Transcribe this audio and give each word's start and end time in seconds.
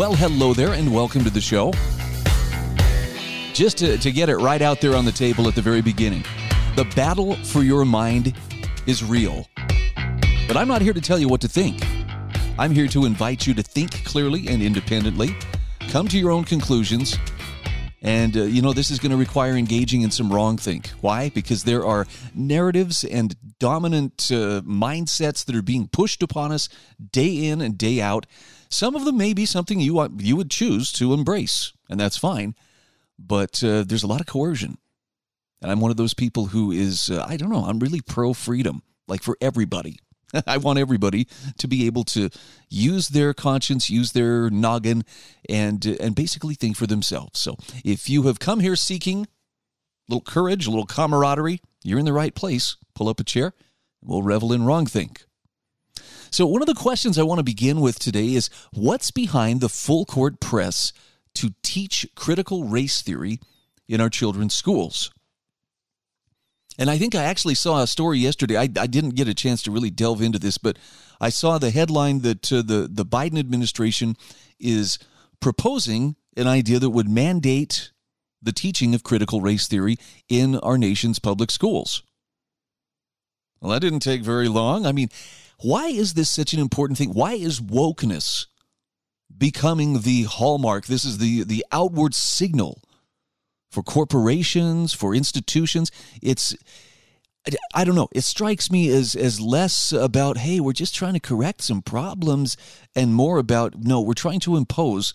Well, 0.00 0.14
hello 0.14 0.54
there, 0.54 0.72
and 0.72 0.94
welcome 0.94 1.24
to 1.24 1.28
the 1.28 1.42
show. 1.42 1.74
Just 3.52 3.76
to, 3.76 3.98
to 3.98 4.10
get 4.10 4.30
it 4.30 4.36
right 4.38 4.62
out 4.62 4.80
there 4.80 4.96
on 4.96 5.04
the 5.04 5.12
table 5.12 5.46
at 5.46 5.54
the 5.54 5.60
very 5.60 5.82
beginning 5.82 6.24
the 6.74 6.90
battle 6.96 7.34
for 7.44 7.62
your 7.62 7.84
mind 7.84 8.32
is 8.86 9.04
real. 9.04 9.46
But 10.48 10.56
I'm 10.56 10.68
not 10.68 10.80
here 10.80 10.94
to 10.94 11.02
tell 11.02 11.18
you 11.18 11.28
what 11.28 11.42
to 11.42 11.48
think. 11.48 11.84
I'm 12.58 12.72
here 12.72 12.88
to 12.88 13.04
invite 13.04 13.46
you 13.46 13.52
to 13.52 13.62
think 13.62 14.02
clearly 14.06 14.48
and 14.48 14.62
independently, 14.62 15.36
come 15.90 16.08
to 16.08 16.18
your 16.18 16.30
own 16.30 16.44
conclusions, 16.44 17.18
and, 18.00 18.34
uh, 18.34 18.44
you 18.44 18.62
know, 18.62 18.72
this 18.72 18.90
is 18.90 18.98
going 18.98 19.10
to 19.10 19.18
require 19.18 19.54
engaging 19.54 20.00
in 20.00 20.10
some 20.10 20.32
wrong 20.32 20.56
think. 20.56 20.88
Why? 21.02 21.28
Because 21.28 21.64
there 21.64 21.84
are 21.84 22.06
narratives 22.34 23.04
and 23.04 23.36
dominant 23.58 24.30
uh, 24.30 24.62
mindsets 24.62 25.44
that 25.44 25.54
are 25.54 25.62
being 25.62 25.88
pushed 25.88 26.22
upon 26.22 26.52
us 26.52 26.70
day 27.12 27.48
in 27.48 27.60
and 27.60 27.76
day 27.76 28.00
out. 28.00 28.24
Some 28.70 28.94
of 28.94 29.04
them 29.04 29.16
may 29.16 29.34
be 29.34 29.46
something 29.46 29.80
you, 29.80 29.94
want, 29.94 30.20
you 30.20 30.36
would 30.36 30.50
choose 30.50 30.92
to 30.92 31.12
embrace, 31.12 31.72
and 31.88 31.98
that's 31.98 32.16
fine. 32.16 32.54
But 33.18 33.62
uh, 33.62 33.84
there's 33.84 34.04
a 34.04 34.06
lot 34.06 34.20
of 34.20 34.26
coercion. 34.26 34.78
And 35.60 35.70
I'm 35.70 35.80
one 35.80 35.90
of 35.90 35.96
those 35.96 36.14
people 36.14 36.46
who 36.46 36.70
is, 36.70 37.10
uh, 37.10 37.24
I 37.28 37.36
don't 37.36 37.50
know, 37.50 37.64
I'm 37.64 37.80
really 37.80 38.00
pro 38.00 38.32
freedom, 38.32 38.82
like 39.08 39.22
for 39.22 39.36
everybody. 39.40 39.98
I 40.46 40.56
want 40.58 40.78
everybody 40.78 41.26
to 41.58 41.68
be 41.68 41.86
able 41.86 42.04
to 42.04 42.30
use 42.68 43.08
their 43.08 43.34
conscience, 43.34 43.90
use 43.90 44.12
their 44.12 44.48
noggin, 44.48 45.04
and 45.48 45.84
and 45.84 46.14
basically 46.14 46.54
think 46.54 46.76
for 46.76 46.86
themselves. 46.86 47.40
So, 47.40 47.56
if 47.84 48.08
you 48.08 48.22
have 48.24 48.38
come 48.38 48.60
here 48.60 48.76
seeking 48.76 49.22
a 49.22 49.26
little 50.08 50.22
courage, 50.22 50.66
a 50.66 50.70
little 50.70 50.86
camaraderie, 50.86 51.60
you're 51.82 51.98
in 51.98 52.04
the 52.04 52.12
right 52.12 52.34
place. 52.34 52.76
Pull 52.94 53.08
up 53.08 53.20
a 53.20 53.24
chair, 53.24 53.54
we'll 54.02 54.22
revel 54.22 54.52
in 54.52 54.64
wrong 54.64 54.86
think. 54.86 55.24
So, 56.30 56.46
one 56.46 56.62
of 56.62 56.66
the 56.66 56.74
questions 56.74 57.18
I 57.18 57.24
want 57.24 57.38
to 57.38 57.44
begin 57.44 57.80
with 57.80 57.98
today 57.98 58.34
is 58.34 58.50
what's 58.72 59.10
behind 59.10 59.60
the 59.60 59.68
full 59.68 60.04
court 60.04 60.40
press 60.40 60.92
to 61.34 61.50
teach 61.62 62.06
critical 62.14 62.64
race 62.64 63.02
theory 63.02 63.40
in 63.88 64.00
our 64.00 64.10
children's 64.10 64.54
schools? 64.54 65.10
And 66.78 66.88
I 66.88 66.98
think 66.98 67.14
I 67.14 67.24
actually 67.24 67.56
saw 67.56 67.82
a 67.82 67.86
story 67.86 68.18
yesterday. 68.18 68.56
I, 68.56 68.62
I 68.62 68.86
didn't 68.86 69.16
get 69.16 69.28
a 69.28 69.34
chance 69.34 69.62
to 69.62 69.70
really 69.70 69.90
delve 69.90 70.22
into 70.22 70.38
this, 70.38 70.56
but 70.56 70.78
I 71.20 71.28
saw 71.28 71.58
the 71.58 71.70
headline 71.70 72.20
that 72.20 72.50
uh, 72.52 72.62
the, 72.62 72.88
the 72.90 73.04
Biden 73.04 73.38
administration 73.38 74.16
is 74.58 74.98
proposing 75.40 76.16
an 76.36 76.46
idea 76.46 76.78
that 76.78 76.90
would 76.90 77.08
mandate 77.08 77.90
the 78.40 78.52
teaching 78.52 78.94
of 78.94 79.02
critical 79.02 79.40
race 79.40 79.66
theory 79.66 79.96
in 80.28 80.56
our 80.60 80.78
nation's 80.78 81.18
public 81.18 81.50
schools. 81.50 82.02
Well, 83.60 83.72
that 83.72 83.80
didn't 83.80 84.00
take 84.00 84.22
very 84.22 84.48
long. 84.48 84.86
I 84.86 84.92
mean, 84.92 85.10
why 85.62 85.88
is 85.88 86.14
this 86.14 86.30
such 86.30 86.52
an 86.52 86.60
important 86.60 86.98
thing? 86.98 87.12
Why 87.12 87.34
is 87.34 87.60
wokeness 87.60 88.46
becoming 89.36 90.02
the 90.02 90.24
hallmark? 90.24 90.86
This 90.86 91.04
is 91.04 91.18
the, 91.18 91.44
the 91.44 91.64
outward 91.72 92.14
signal 92.14 92.82
for 93.70 93.82
corporations, 93.82 94.92
for 94.92 95.14
institutions. 95.14 95.90
It's 96.22 96.56
I 97.74 97.84
don't 97.84 97.94
know. 97.94 98.08
It 98.12 98.24
strikes 98.24 98.70
me 98.70 98.90
as 98.90 99.14
as 99.14 99.40
less 99.40 99.92
about 99.92 100.38
hey, 100.38 100.60
we're 100.60 100.72
just 100.72 100.94
trying 100.94 101.14
to 101.14 101.20
correct 101.20 101.62
some 101.62 101.80
problems 101.80 102.56
and 102.94 103.14
more 103.14 103.38
about 103.38 103.76
no, 103.78 104.00
we're 104.00 104.12
trying 104.12 104.40
to 104.40 104.56
impose 104.56 105.14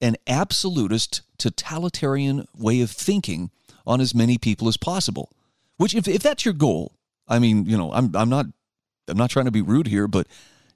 an 0.00 0.16
absolutist 0.26 1.22
totalitarian 1.38 2.46
way 2.56 2.80
of 2.80 2.90
thinking 2.90 3.50
on 3.86 4.00
as 4.00 4.14
many 4.14 4.38
people 4.38 4.66
as 4.66 4.76
possible. 4.76 5.30
Which 5.76 5.94
if 5.94 6.08
if 6.08 6.22
that's 6.22 6.44
your 6.44 6.54
goal, 6.54 6.92
I 7.28 7.38
mean, 7.38 7.64
you 7.66 7.76
know, 7.76 7.92
I'm 7.92 8.14
I'm 8.16 8.28
not 8.28 8.46
I'm 9.08 9.16
not 9.16 9.30
trying 9.30 9.46
to 9.46 9.50
be 9.50 9.62
rude 9.62 9.86
here, 9.86 10.08
but 10.08 10.26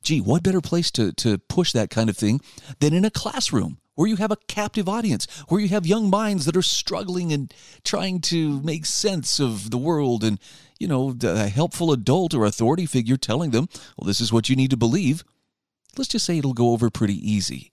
gee, 0.03 0.21
what 0.21 0.43
better 0.43 0.61
place 0.61 0.91
to 0.93 1.13
to 1.13 1.39
push 1.39 1.73
that 1.73 1.91
kind 1.91 2.11
of 2.11 2.17
thing 2.17 2.41
than 2.81 2.95
in 2.95 3.05
a 3.05 3.11
classroom 3.11 3.79
where 4.01 4.09
you 4.09 4.17
have 4.17 4.31
a 4.31 4.39
captive 4.49 4.89
audience, 4.89 5.27
where 5.49 5.61
you 5.61 5.69
have 5.69 5.87
young 5.87 6.09
minds 6.09 6.47
that 6.47 6.57
are 6.57 6.63
struggling 6.63 7.35
and 7.35 7.53
trying 7.85 8.19
to 8.19 8.63
make 8.63 8.87
sense 8.87 9.39
of 9.39 9.71
the 9.71 9.77
world 9.77 10.25
and, 10.25 10.39
you 10.79 10.89
know, 10.89 11.15
a 11.23 11.49
helpful 11.49 11.93
adult 11.93 12.33
or 12.33 12.47
authority 12.47 12.87
figure 12.87 13.19
telling 13.19 13.51
them, 13.51 13.69
well, 13.99 14.07
this 14.07 14.19
is 14.19 14.33
what 14.33 14.49
you 14.49 14.57
need 14.57 14.71
to 14.71 14.77
believe. 14.79 15.23
Let's 15.99 16.09
just 16.09 16.25
say 16.25 16.39
it'll 16.39 16.55
go 16.55 16.71
over 16.71 16.89
pretty 16.89 17.15
easy. 17.15 17.73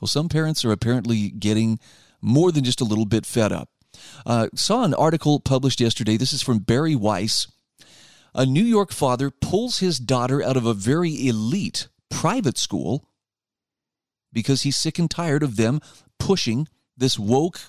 Well, 0.00 0.06
some 0.06 0.28
parents 0.28 0.64
are 0.64 0.70
apparently 0.70 1.30
getting 1.30 1.80
more 2.20 2.52
than 2.52 2.62
just 2.62 2.80
a 2.80 2.84
little 2.84 3.06
bit 3.06 3.26
fed 3.26 3.50
up. 3.50 3.68
Uh, 4.24 4.46
saw 4.54 4.84
an 4.84 4.94
article 4.94 5.40
published 5.40 5.80
yesterday. 5.80 6.16
This 6.16 6.32
is 6.32 6.42
from 6.42 6.60
Bari 6.60 6.94
Weiss. 6.94 7.48
A 8.34 8.46
New 8.46 8.64
York 8.64 8.92
father 8.92 9.30
pulls 9.30 9.78
his 9.78 9.98
daughter 9.98 10.42
out 10.42 10.56
of 10.56 10.64
a 10.64 10.74
very 10.74 11.28
elite 11.28 11.88
private 12.10 12.56
school 12.56 13.08
because 14.32 14.62
he's 14.62 14.76
sick 14.76 14.98
and 14.98 15.10
tired 15.10 15.42
of 15.42 15.56
them 15.56 15.80
pushing 16.18 16.66
this 16.96 17.18
woke 17.18 17.60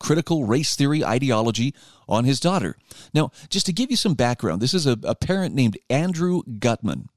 critical 0.00 0.44
race 0.44 0.74
theory 0.74 1.04
ideology 1.04 1.74
on 2.08 2.24
his 2.24 2.40
daughter. 2.40 2.76
Now, 3.14 3.30
just 3.50 3.66
to 3.66 3.72
give 3.72 3.90
you 3.90 3.96
some 3.96 4.14
background, 4.14 4.60
this 4.60 4.74
is 4.74 4.86
a, 4.86 4.98
a 5.04 5.14
parent 5.14 5.54
named 5.54 5.78
Andrew 5.88 6.42
Gutman. 6.58 7.08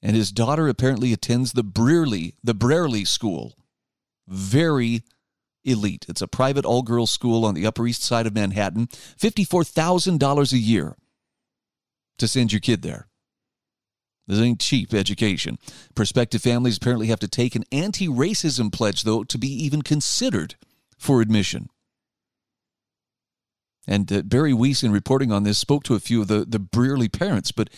And 0.00 0.16
his 0.16 0.32
daughter 0.32 0.68
apparently 0.68 1.12
attends 1.12 1.52
the 1.52 1.62
Brearley, 1.62 2.34
the 2.42 2.54
Brearley 2.54 3.04
School. 3.04 3.54
Very 4.26 5.02
elite. 5.64 6.06
It's 6.08 6.22
a 6.22 6.26
private 6.26 6.64
all 6.64 6.82
girls 6.82 7.12
school 7.12 7.44
on 7.44 7.54
the 7.54 7.66
Upper 7.66 7.86
East 7.86 8.02
Side 8.02 8.26
of 8.26 8.34
Manhattan. 8.34 8.88
$54,000 8.88 10.52
a 10.52 10.58
year 10.58 10.96
to 12.22 12.28
send 12.28 12.52
your 12.52 12.60
kid 12.60 12.82
there. 12.82 13.08
This 14.26 14.38
ain't 14.38 14.60
cheap 14.60 14.94
education. 14.94 15.58
Prospective 15.94 16.40
families 16.40 16.76
apparently 16.76 17.08
have 17.08 17.18
to 17.20 17.28
take 17.28 17.56
an 17.56 17.64
anti 17.72 18.06
racism 18.06 18.72
pledge, 18.72 19.02
though, 19.02 19.24
to 19.24 19.36
be 19.36 19.48
even 19.48 19.82
considered 19.82 20.54
for 20.96 21.20
admission. 21.20 21.68
And 23.86 24.12
uh, 24.12 24.22
Bari 24.22 24.54
Weiss, 24.54 24.84
in 24.84 24.92
reporting 24.92 25.32
on 25.32 25.42
this, 25.42 25.58
spoke 25.58 25.82
to 25.84 25.96
a 25.96 26.00
few 26.00 26.22
of 26.22 26.28
the, 26.28 26.44
the 26.44 26.60
Brearley 26.60 27.08
parents. 27.08 27.50
But 27.50 27.68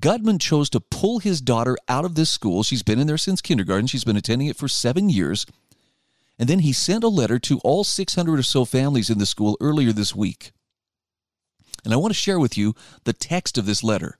Gutman 0.00 0.40
chose 0.40 0.68
to 0.70 0.80
pull 0.80 1.20
his 1.20 1.40
daughter 1.40 1.76
out 1.88 2.04
of 2.04 2.16
this 2.16 2.30
school. 2.30 2.64
She's 2.64 2.82
been 2.82 2.98
in 2.98 3.06
there 3.06 3.16
since 3.16 3.40
kindergarten, 3.40 3.86
she's 3.86 4.04
been 4.04 4.16
attending 4.16 4.48
it 4.48 4.56
for 4.56 4.66
seven 4.66 5.08
years. 5.08 5.46
And 6.36 6.48
then 6.48 6.60
he 6.60 6.72
sent 6.72 7.04
a 7.04 7.08
letter 7.08 7.38
to 7.38 7.60
all 7.60 7.84
600 7.84 8.40
or 8.40 8.42
so 8.42 8.64
families 8.64 9.10
in 9.10 9.18
the 9.18 9.26
school 9.26 9.56
earlier 9.60 9.92
this 9.92 10.16
week. 10.16 10.50
And 11.84 11.92
I 11.92 11.96
want 11.96 12.12
to 12.12 12.20
share 12.20 12.38
with 12.38 12.56
you 12.56 12.74
the 13.04 13.12
text 13.12 13.58
of 13.58 13.66
this 13.66 13.82
letter. 13.82 14.18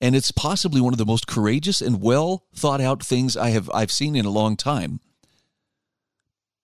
And 0.00 0.14
it's 0.14 0.30
possibly 0.30 0.80
one 0.80 0.92
of 0.92 0.98
the 0.98 1.06
most 1.06 1.26
courageous 1.26 1.80
and 1.80 2.02
well 2.02 2.44
thought 2.54 2.80
out 2.80 3.02
things 3.02 3.36
I 3.36 3.50
have 3.50 3.70
I've 3.72 3.92
seen 3.92 4.16
in 4.16 4.24
a 4.24 4.30
long 4.30 4.56
time. 4.56 5.00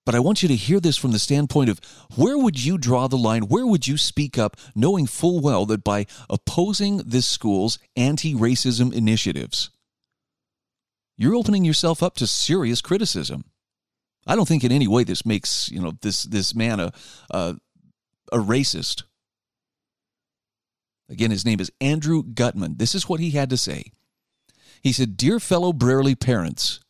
But 0.07 0.15
I 0.15 0.21
want 0.21 0.43
you 0.43 0.49
to 0.49 0.57
hear 0.57 0.81
this 0.81 0.97
from 0.97 1.13
the 1.13 1.19
standpoint 1.19 1.71
of 1.71 1.81
where 2.17 2.37
would 2.37 2.63
you 2.63 2.79
draw 2.79 3.07
the 3.07 3.19
line? 3.19 3.43
Where 3.43 3.67
would 3.67 3.87
you 3.87 3.97
speak 3.97 4.39
up, 4.39 4.57
knowing 4.75 5.07
full 5.07 5.41
well 5.41 5.67
that 5.67 5.85
by 5.85 6.07
opposing 6.29 6.99
this 6.99 7.29
school's 7.29 7.79
anti 7.97 8.35
racism 8.35 8.93
initiatives, 8.93 9.71
you're 11.17 11.35
opening 11.35 11.65
yourself 11.65 12.03
up 12.03 12.17
to 12.17 12.27
serious 12.27 12.81
criticism. 12.81 13.45
I 14.27 14.37
don't 14.37 14.49
think 14.49 14.65
in 14.65 14.73
any 14.73 14.89
way 14.89 15.05
this 15.05 15.27
makes 15.27 15.71
you 15.71 15.81
know 15.81 15.93
this 16.01 16.23
this 16.23 16.55
man 16.55 16.81
a 16.81 16.93
a, 17.31 17.57
a 18.33 18.39
racist. 18.39 19.03
Again, 21.11 21.33
his 21.33 21.45
name 21.45 21.61
is 21.61 21.73
Andrew 21.81 22.23
Gutman. 22.23 22.77
This 22.77 22.95
is 22.95 23.09
what 23.09 23.21
he 23.21 23.31
had 23.31 23.51
to 23.51 23.57
say. 23.57 23.91
He 24.81 24.93
said, 24.93 25.17
Dear 25.17 25.41
fellow 25.41 25.73
Brearley 25.73 26.15
parents, 26.15 26.81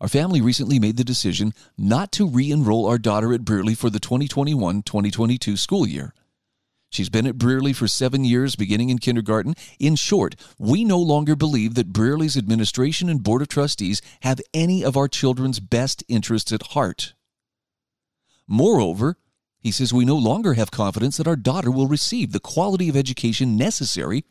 our 0.00 0.08
family 0.08 0.40
recently 0.40 0.78
made 0.78 0.96
the 0.96 1.04
decision 1.04 1.52
not 1.76 2.12
to 2.12 2.26
re 2.26 2.50
enroll 2.50 2.86
our 2.86 2.98
daughter 2.98 3.32
at 3.32 3.44
Brearley 3.44 3.74
for 3.74 3.90
the 3.90 4.00
2021 4.00 4.82
2022 4.82 5.56
school 5.56 5.86
year. 5.86 6.14
She's 6.90 7.08
been 7.08 7.26
at 7.26 7.38
Brearley 7.38 7.72
for 7.72 7.88
seven 7.88 8.22
years, 8.22 8.54
beginning 8.54 8.90
in 8.90 8.98
kindergarten. 8.98 9.54
In 9.78 9.96
short, 9.96 10.36
we 10.58 10.84
no 10.84 10.98
longer 10.98 11.34
believe 11.34 11.74
that 11.74 11.92
Brearley's 11.92 12.36
administration 12.36 13.08
and 13.08 13.22
board 13.22 13.42
of 13.42 13.48
trustees 13.48 14.02
have 14.20 14.42
any 14.52 14.84
of 14.84 14.96
our 14.96 15.08
children's 15.08 15.58
best 15.58 16.04
interests 16.06 16.52
at 16.52 16.68
heart. 16.68 17.14
Moreover, 18.46 19.16
he 19.62 19.70
says 19.70 19.92
we 19.92 20.04
no 20.04 20.16
longer 20.16 20.54
have 20.54 20.70
confidence 20.70 21.16
that 21.16 21.28
our 21.28 21.36
daughter 21.36 21.70
will 21.70 21.86
receive 21.86 22.32
the 22.32 22.40
quality 22.40 22.88
of 22.88 22.96
education 22.96 23.56
necessary 23.56 24.24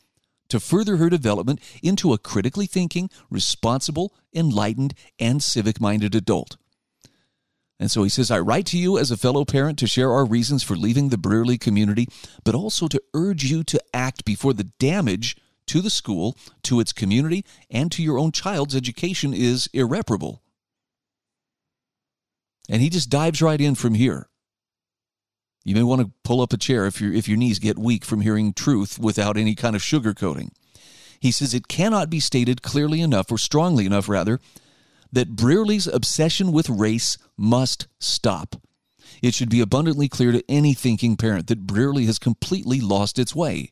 to 0.50 0.60
further 0.60 0.98
her 0.98 1.10
development 1.10 1.62
into 1.82 2.12
a 2.12 2.18
critically 2.18 2.66
thinking, 2.66 3.10
responsible, 3.30 4.14
enlightened, 4.36 4.94
and 5.18 5.42
civic 5.42 5.80
minded 5.80 6.14
adult. 6.14 6.58
And 7.80 7.90
so 7.90 8.04
he 8.04 8.10
says, 8.10 8.30
I 8.30 8.40
write 8.40 8.66
to 8.68 8.78
you 8.78 9.00
as 9.00 9.10
a 9.10 9.18
fellow 9.18 9.46
parent 9.46 9.80
to 9.80 9.88
share 9.88 10.12
our 10.12 10.26
reasons 10.26 10.62
for 10.62 10.76
leaving 10.76 11.10
the 11.10 11.18
Brearley 11.18 11.58
community, 11.58 12.08
but 12.44 12.54
also 12.54 12.88
to 12.90 13.02
urge 13.14 13.46
you 13.46 13.64
to 13.64 13.82
act 13.94 14.26
before 14.26 14.54
the 14.54 14.66
damage 14.66 15.38
to 15.68 15.82
the 15.82 15.90
school, 15.90 16.38
to 16.64 16.80
its 16.82 16.92
community, 16.92 17.46
and 17.70 17.92
to 17.94 18.04
your 18.04 18.20
own 18.20 18.34
child's 18.34 18.76
education 18.76 19.34
is 19.34 19.70
irreparable. 19.74 20.44
And 22.70 22.82
he 22.82 22.90
just 22.90 23.10
dives 23.10 23.42
right 23.42 23.60
in 23.60 23.76
from 23.76 23.96
here. 23.96 24.28
You 25.64 25.76
may 25.76 25.84
want 25.84 26.02
to 26.02 26.12
pull 26.24 26.42
up 26.42 26.54
a 26.54 26.58
chair 26.58 26.86
if, 26.86 27.00
your 27.00 27.14
if 27.14 27.28
your 27.28 27.38
knees 27.38 27.60
get 27.60 27.78
weak 27.78 28.04
from 28.04 28.22
hearing 28.22 28.54
truth 28.54 28.98
without 28.98 29.38
any 29.38 29.56
kind 29.56 29.76
of 29.76 29.82
sugarcoating. 29.82 30.50
He 31.20 31.32
says 31.32 31.54
it 31.54 31.68
cannot 31.68 32.10
be 32.10 32.20
stated 32.20 32.64
clearly 32.64 33.00
enough, 33.00 33.32
or 33.32 33.38
strongly 33.38 33.86
enough, 33.86 34.10
rather, 34.10 34.40
that 35.12 35.36
Brearley's 35.36 35.86
obsession 35.86 36.52
with 36.52 36.70
race 36.70 37.18
must 37.38 37.88
stop. 38.00 38.56
It 39.22 39.36
should 39.36 39.50
be 39.50 39.62
abundantly 39.62 40.10
clear 40.10 40.32
to 40.32 40.44
any 40.50 40.74
thinking 40.74 41.16
parent 41.16 41.48
that 41.48 41.68
Brearley 41.68 42.06
has 42.08 42.18
completely 42.18 42.82
lost 42.82 43.20
its 43.20 43.36
way. 43.36 43.72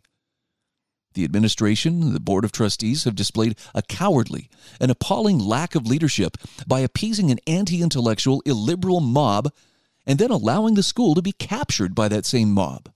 The 1.15 1.23
administration 1.23 2.13
the 2.13 2.19
Board 2.19 2.45
of 2.45 2.51
Trustees 2.51 3.05
have 3.05 3.15
displayed 3.15 3.57
a 3.73 3.81
cowardly 3.81 4.47
an 4.79 4.91
appalling 4.91 5.39
lack 5.39 5.73
of 5.73 5.87
leadership 5.87 6.37
by 6.67 6.81
appeasing 6.81 7.31
an 7.31 7.39
anti 7.47 7.81
intellectual, 7.81 8.43
illiberal 8.45 8.99
mob 8.99 9.51
and 10.09 10.17
then 10.17 10.31
allowing 10.31 10.73
the 10.73 10.81
school 10.81 11.13
to 11.13 11.21
be 11.21 11.31
captured 11.31 11.93
by 11.93 12.07
that 12.07 12.25
same 12.25 12.51
mob. 12.51 12.91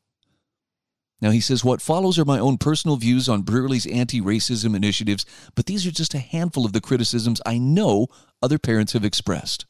Now, 1.21 1.29
he 1.29 1.39
says, 1.39 1.63
What 1.63 1.79
follows 1.79 2.17
are 2.17 2.25
my 2.25 2.39
own 2.39 2.57
personal 2.57 2.97
views 2.97 3.29
on 3.29 3.43
Brearley's 3.43 3.85
anti 3.85 4.19
racism 4.19 4.75
initiatives, 4.75 5.23
but 5.53 5.67
these 5.67 5.85
are 5.85 5.91
just 5.91 6.15
a 6.15 6.19
handful 6.19 6.65
of 6.65 6.73
the 6.73 6.81
criticisms 6.81 7.39
I 7.45 7.59
know 7.59 8.07
other 8.41 8.57
parents 8.57 8.93
have 8.93 9.05
expressed. 9.05 9.67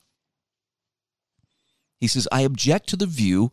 He 1.99 2.07
says, 2.07 2.29
I 2.31 2.41
object 2.41 2.87
to 2.89 2.95
the 2.95 3.05
view 3.05 3.51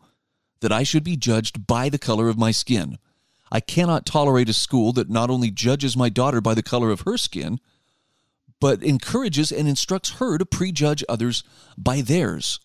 that 0.61 0.71
I 0.71 0.83
should 0.83 1.03
be 1.03 1.17
judged 1.17 1.67
by 1.67 1.89
the 1.89 1.99
color 1.99 2.29
of 2.29 2.39
my 2.39 2.51
skin. 2.51 2.97
I 3.51 3.59
cannot 3.59 4.05
tolerate 4.05 4.47
a 4.47 4.53
school 4.53 4.93
that 4.93 5.09
not 5.09 5.29
only 5.29 5.51
judges 5.51 5.97
my 5.97 6.07
daughter 6.07 6.39
by 6.39 6.53
the 6.53 6.63
color 6.63 6.91
of 6.91 7.01
her 7.01 7.17
skin, 7.17 7.59
but 8.61 8.81
encourages 8.81 9.51
and 9.51 9.67
instructs 9.67 10.11
her 10.11 10.37
to 10.37 10.45
prejudge 10.45 11.03
others 11.09 11.43
by 11.77 11.99
theirs 11.99 12.61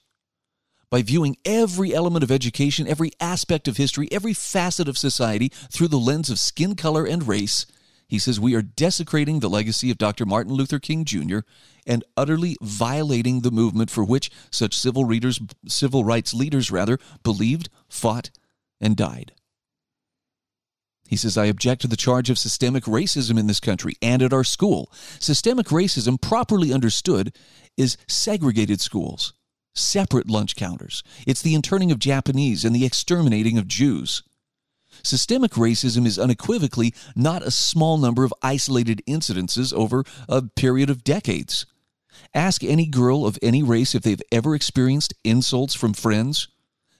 by 0.90 1.02
viewing 1.02 1.36
every 1.44 1.94
element 1.94 2.22
of 2.22 2.30
education, 2.30 2.86
every 2.86 3.10
aspect 3.20 3.68
of 3.68 3.76
history, 3.76 4.08
every 4.12 4.32
facet 4.32 4.88
of 4.88 4.98
society 4.98 5.48
through 5.70 5.88
the 5.88 5.98
lens 5.98 6.30
of 6.30 6.38
skin 6.38 6.74
color 6.74 7.04
and 7.04 7.26
race, 7.26 7.66
he 8.08 8.18
says 8.18 8.38
we 8.38 8.54
are 8.54 8.62
desecrating 8.62 9.40
the 9.40 9.50
legacy 9.50 9.90
of 9.90 9.98
Dr. 9.98 10.24
Martin 10.24 10.52
Luther 10.52 10.78
King 10.78 11.04
Jr. 11.04 11.40
and 11.86 12.04
utterly 12.16 12.56
violating 12.62 13.40
the 13.40 13.50
movement 13.50 13.90
for 13.90 14.04
which 14.04 14.30
such 14.50 14.78
civil 14.78 15.04
readers, 15.04 15.40
civil 15.66 16.04
rights 16.04 16.32
leaders 16.32 16.70
rather, 16.70 16.98
believed, 17.24 17.68
fought, 17.88 18.30
and 18.80 18.96
died. 18.96 19.32
He 21.08 21.16
says, 21.16 21.36
I 21.36 21.46
object 21.46 21.82
to 21.82 21.88
the 21.88 21.96
charge 21.96 22.30
of 22.30 22.38
systemic 22.38 22.84
racism 22.84 23.38
in 23.38 23.46
this 23.46 23.60
country 23.60 23.94
and 24.02 24.22
at 24.22 24.32
our 24.32 24.44
school. 24.44 24.90
Systemic 25.20 25.66
racism, 25.66 26.20
properly 26.20 26.72
understood, 26.72 27.34
is 27.76 27.96
segregated 28.08 28.80
schools 28.80 29.32
separate 29.76 30.28
lunch 30.28 30.56
counters. 30.56 31.02
It's 31.26 31.42
the 31.42 31.54
interning 31.54 31.92
of 31.92 31.98
Japanese 31.98 32.64
and 32.64 32.74
the 32.74 32.84
exterminating 32.84 33.58
of 33.58 33.68
Jews. 33.68 34.22
Systemic 35.02 35.52
racism 35.52 36.06
is 36.06 36.18
unequivocally 36.18 36.94
not 37.14 37.42
a 37.42 37.50
small 37.50 37.98
number 37.98 38.24
of 38.24 38.34
isolated 38.42 39.02
incidences 39.06 39.72
over 39.72 40.04
a 40.28 40.42
period 40.42 40.90
of 40.90 41.04
decades. 41.04 41.66
Ask 42.34 42.64
any 42.64 42.86
girl 42.86 43.26
of 43.26 43.38
any 43.42 43.62
race 43.62 43.94
if 43.94 44.02
they've 44.02 44.22
ever 44.32 44.54
experienced 44.54 45.14
insults 45.22 45.74
from 45.74 45.92
friends, 45.92 46.48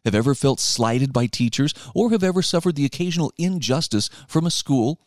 have 0.05 0.15
ever 0.15 0.35
felt 0.35 0.61
slighted 0.61 1.13
by 1.13 1.27
teachers, 1.27 1.75
or 1.95 2.11
have 2.11 2.23
ever 2.23 2.43
suffered 2.43 2.77
the 2.77 2.85
occasional 2.85 3.33
injustice 3.39 4.09
from 4.29 4.47
a 4.47 4.51
school 4.51 5.01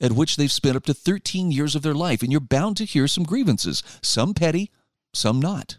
at 0.00 0.12
which 0.12 0.36
they've 0.36 0.50
spent 0.50 0.76
up 0.76 0.84
to 0.84 0.94
13 0.94 1.50
years 1.50 1.74
of 1.74 1.82
their 1.82 1.94
life, 1.94 2.22
and 2.22 2.32
you're 2.32 2.40
bound 2.40 2.76
to 2.76 2.84
hear 2.84 3.06
some 3.06 3.24
grievances, 3.24 3.82
some 4.02 4.34
petty, 4.34 4.70
some 5.12 5.40
not. 5.40 5.78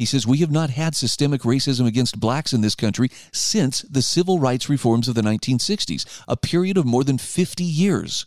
He 0.00 0.06
says, 0.06 0.26
We 0.26 0.38
have 0.38 0.50
not 0.50 0.70
had 0.70 0.94
systemic 0.94 1.42
racism 1.42 1.86
against 1.86 2.18
blacks 2.18 2.54
in 2.54 2.62
this 2.62 2.74
country 2.74 3.10
since 3.34 3.82
the 3.82 4.00
civil 4.00 4.38
rights 4.38 4.66
reforms 4.66 5.08
of 5.08 5.14
the 5.14 5.20
1960s, 5.20 6.06
a 6.26 6.38
period 6.38 6.78
of 6.78 6.86
more 6.86 7.04
than 7.04 7.18
50 7.18 7.62
years. 7.62 8.24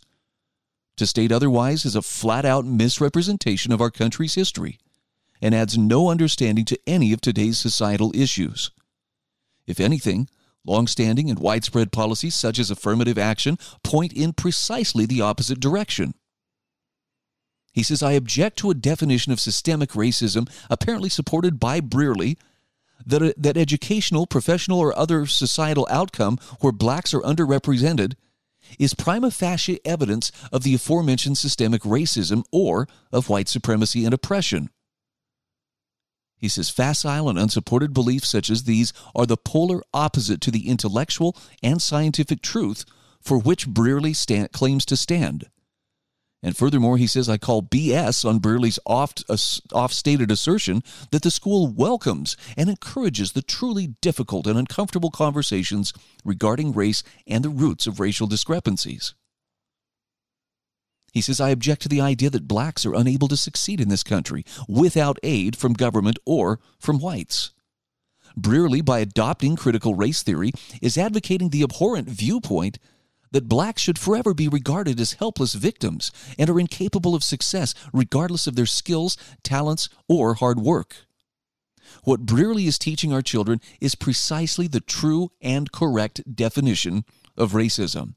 To 0.98 1.04
state 1.04 1.32
otherwise 1.32 1.84
is 1.84 1.96
a 1.96 2.00
flat 2.00 2.44
out 2.44 2.64
misrepresentation 2.64 3.72
of 3.72 3.80
our 3.80 3.90
country's 3.90 4.36
history 4.36 4.78
and 5.42 5.52
adds 5.52 5.76
no 5.76 6.10
understanding 6.10 6.64
to 6.66 6.78
any 6.86 7.12
of 7.12 7.20
today's 7.20 7.58
societal 7.58 8.12
issues. 8.14 8.70
If 9.66 9.80
anything, 9.80 10.28
long-standing 10.64 11.28
and 11.28 11.40
widespread 11.40 11.90
policies 11.90 12.36
such 12.36 12.60
as 12.60 12.70
affirmative 12.70 13.18
action 13.18 13.58
point 13.82 14.12
in 14.12 14.32
precisely 14.32 15.06
the 15.06 15.22
opposite 15.22 15.58
direction. 15.58 16.14
He 17.74 17.82
says, 17.82 18.04
I 18.04 18.12
object 18.12 18.56
to 18.58 18.70
a 18.70 18.74
definition 18.74 19.32
of 19.32 19.40
systemic 19.40 19.90
racism, 19.90 20.48
apparently 20.70 21.08
supported 21.08 21.58
by 21.58 21.80
Brearley, 21.80 22.38
that, 23.04 23.20
a, 23.20 23.34
that 23.36 23.56
educational, 23.56 24.28
professional, 24.28 24.78
or 24.78 24.96
other 24.96 25.26
societal 25.26 25.86
outcome 25.90 26.38
where 26.60 26.72
blacks 26.72 27.12
are 27.12 27.20
underrepresented 27.22 28.14
is 28.78 28.94
prima 28.94 29.32
facie 29.32 29.80
evidence 29.84 30.30
of 30.52 30.62
the 30.62 30.72
aforementioned 30.72 31.36
systemic 31.36 31.82
racism 31.82 32.44
or 32.52 32.86
of 33.10 33.28
white 33.28 33.48
supremacy 33.48 34.04
and 34.04 34.14
oppression. 34.14 34.70
He 36.36 36.48
says 36.48 36.70
facile 36.70 37.28
and 37.28 37.38
unsupported 37.38 37.92
beliefs 37.92 38.28
such 38.28 38.50
as 38.50 38.62
these 38.62 38.92
are 39.16 39.26
the 39.26 39.36
polar 39.36 39.82
opposite 39.92 40.40
to 40.42 40.52
the 40.52 40.68
intellectual 40.68 41.36
and 41.60 41.82
scientific 41.82 42.40
truth 42.40 42.84
for 43.20 43.36
which 43.36 43.66
Brearley 43.66 44.14
stand, 44.14 44.52
claims 44.52 44.84
to 44.86 44.96
stand. 44.96 45.48
And 46.44 46.54
furthermore, 46.54 46.98
he 46.98 47.06
says, 47.06 47.26
I 47.26 47.38
call 47.38 47.62
BS 47.62 48.22
on 48.28 48.38
Brearley's 48.38 48.78
oft, 48.84 49.24
uh, 49.30 49.88
stated 49.88 50.30
assertion 50.30 50.82
that 51.10 51.22
the 51.22 51.30
school 51.30 51.68
welcomes 51.68 52.36
and 52.54 52.68
encourages 52.68 53.32
the 53.32 53.40
truly 53.40 53.94
difficult 54.02 54.46
and 54.46 54.58
uncomfortable 54.58 55.10
conversations 55.10 55.94
regarding 56.22 56.74
race 56.74 57.02
and 57.26 57.42
the 57.42 57.48
roots 57.48 57.86
of 57.86 57.98
racial 57.98 58.26
discrepancies. 58.26 59.14
He 61.14 61.22
says, 61.22 61.40
I 61.40 61.48
object 61.48 61.80
to 61.82 61.88
the 61.88 62.02
idea 62.02 62.28
that 62.28 62.46
blacks 62.46 62.84
are 62.84 62.94
unable 62.94 63.28
to 63.28 63.38
succeed 63.38 63.80
in 63.80 63.88
this 63.88 64.02
country 64.02 64.44
without 64.68 65.18
aid 65.22 65.56
from 65.56 65.72
government 65.72 66.18
or 66.26 66.60
from 66.78 67.00
whites. 67.00 67.52
Brearley, 68.36 68.82
by 68.82 68.98
adopting 68.98 69.56
critical 69.56 69.94
race 69.94 70.22
theory, 70.22 70.52
is 70.82 70.98
advocating 70.98 71.48
the 71.48 71.62
abhorrent 71.62 72.08
viewpoint 72.08 72.78
that 73.34 73.48
blacks 73.48 73.82
should 73.82 73.98
forever 73.98 74.32
be 74.32 74.46
regarded 74.46 75.00
as 75.00 75.14
helpless 75.14 75.54
victims 75.54 76.12
and 76.38 76.48
are 76.48 76.60
incapable 76.60 77.16
of 77.16 77.24
success 77.24 77.74
regardless 77.92 78.46
of 78.46 78.54
their 78.54 78.64
skills, 78.64 79.16
talents, 79.42 79.88
or 80.08 80.34
hard 80.34 80.60
work. 80.60 80.98
What 82.04 82.26
Brearley 82.26 82.66
is 82.66 82.78
teaching 82.78 83.12
our 83.12 83.22
children 83.22 83.60
is 83.80 83.96
precisely 83.96 84.68
the 84.68 84.80
true 84.80 85.32
and 85.40 85.72
correct 85.72 86.22
definition 86.32 87.04
of 87.36 87.52
racism. 87.52 88.14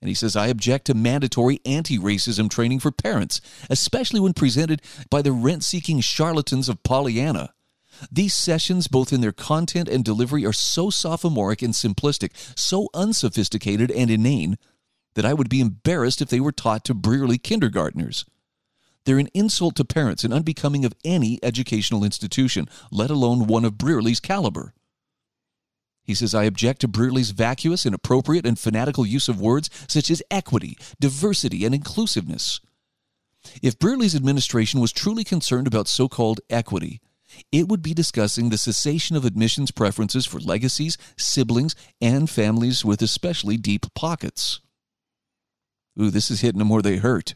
And 0.00 0.08
he 0.08 0.14
says, 0.14 0.36
I 0.36 0.48
object 0.48 0.84
to 0.86 0.94
mandatory 0.94 1.60
anti 1.66 1.98
racism 1.98 2.48
training 2.48 2.78
for 2.78 2.92
parents, 2.92 3.40
especially 3.68 4.20
when 4.20 4.34
presented 4.34 4.82
by 5.10 5.20
the 5.20 5.32
rent 5.32 5.64
seeking 5.64 6.00
charlatans 6.00 6.68
of 6.68 6.82
Pollyanna. 6.84 7.53
These 8.10 8.34
sessions, 8.34 8.88
both 8.88 9.12
in 9.12 9.20
their 9.20 9.32
content 9.32 9.88
and 9.88 10.04
delivery, 10.04 10.44
are 10.44 10.52
so 10.52 10.90
sophomoric 10.90 11.62
and 11.62 11.74
simplistic, 11.74 12.32
so 12.58 12.88
unsophisticated 12.94 13.90
and 13.90 14.10
inane, 14.10 14.58
that 15.14 15.24
I 15.24 15.34
would 15.34 15.48
be 15.48 15.60
embarrassed 15.60 16.20
if 16.20 16.28
they 16.28 16.40
were 16.40 16.52
taught 16.52 16.84
to 16.86 16.94
Brearley 16.94 17.38
kindergartners. 17.38 18.24
They're 19.04 19.18
an 19.18 19.28
insult 19.34 19.76
to 19.76 19.84
parents 19.84 20.24
and 20.24 20.32
unbecoming 20.32 20.84
of 20.84 20.94
any 21.04 21.38
educational 21.42 22.04
institution, 22.04 22.68
let 22.90 23.10
alone 23.10 23.46
one 23.46 23.64
of 23.64 23.78
Brearley's 23.78 24.20
caliber. 24.20 24.72
He 26.02 26.14
says, 26.14 26.34
I 26.34 26.44
object 26.44 26.80
to 26.82 26.88
Brearley's 26.88 27.30
vacuous, 27.30 27.86
inappropriate, 27.86 28.46
and 28.46 28.58
fanatical 28.58 29.06
use 29.06 29.28
of 29.28 29.40
words 29.40 29.70
such 29.88 30.10
as 30.10 30.22
equity, 30.30 30.76
diversity, 31.00 31.64
and 31.64 31.74
inclusiveness. 31.74 32.60
If 33.62 33.78
Brearley's 33.78 34.14
administration 34.14 34.80
was 34.80 34.92
truly 34.92 35.24
concerned 35.24 35.66
about 35.66 35.88
so 35.88 36.08
called 36.08 36.40
equity, 36.50 37.00
it 37.52 37.68
would 37.68 37.82
be 37.82 37.94
discussing 37.94 38.48
the 38.48 38.58
cessation 38.58 39.16
of 39.16 39.24
admissions 39.24 39.70
preferences 39.70 40.26
for 40.26 40.40
legacies, 40.40 40.96
siblings, 41.16 41.74
and 42.00 42.28
families 42.28 42.84
with 42.84 43.02
especially 43.02 43.56
deep 43.56 43.86
pockets. 43.94 44.60
Ooh, 46.00 46.10
this 46.10 46.30
is 46.30 46.40
hitting 46.40 46.58
them 46.58 46.68
where 46.68 46.82
they 46.82 46.96
hurt. 46.96 47.34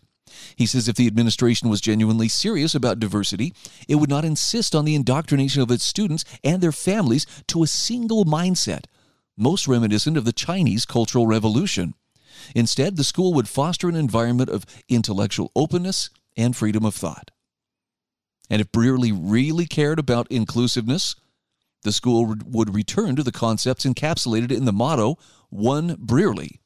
He 0.57 0.67
says 0.67 0.88
if 0.88 0.97
the 0.97 1.07
administration 1.07 1.71
was 1.71 1.81
genuinely 1.81 2.28
serious 2.28 2.75
about 2.75 3.00
diversity, 3.00 3.55
it 3.88 3.95
would 3.97 4.11
not 4.11 4.25
insist 4.25 4.75
on 4.75 4.85
the 4.85 4.95
indoctrination 4.95 5.62
of 5.62 5.71
its 5.71 5.85
students 5.85 6.25
and 6.45 6.61
their 6.61 6.73
families 6.73 7.26
to 7.47 7.62
a 7.62 7.67
single 7.67 8.25
mindset, 8.25 8.85
most 9.37 9.67
reminiscent 9.67 10.17
of 10.17 10.25
the 10.25 10.33
Chinese 10.33 10.85
Cultural 10.85 11.26
Revolution, 11.26 11.95
Instead, 12.55 12.97
the 12.97 13.05
school 13.05 13.35
would 13.35 13.49
foster 13.49 13.88
an 13.88 13.97
environment 13.97 14.50
of 14.50 14.67
intellectual 14.88 15.50
openness 15.55 16.11
and 16.37 16.57
freedom 16.57 16.85
of 16.85 16.95
thought. 16.95 17.31
And 18.50 18.61
if 18.61 18.73
Brearley 18.73 19.12
really 19.12 19.67
cared 19.67 19.99
about 19.99 20.31
inclusiveness, 20.31 21.17
the 21.83 21.93
school 21.93 22.35
would 22.45 22.75
return 22.75 23.17
to 23.17 23.23
the 23.23 23.33
concepts 23.33 23.85
encapsulated 23.85 24.50
in 24.50 24.64
the 24.64 24.73
motto, 24.73 25.17
One 25.50 25.97
Brearley. 25.99 26.61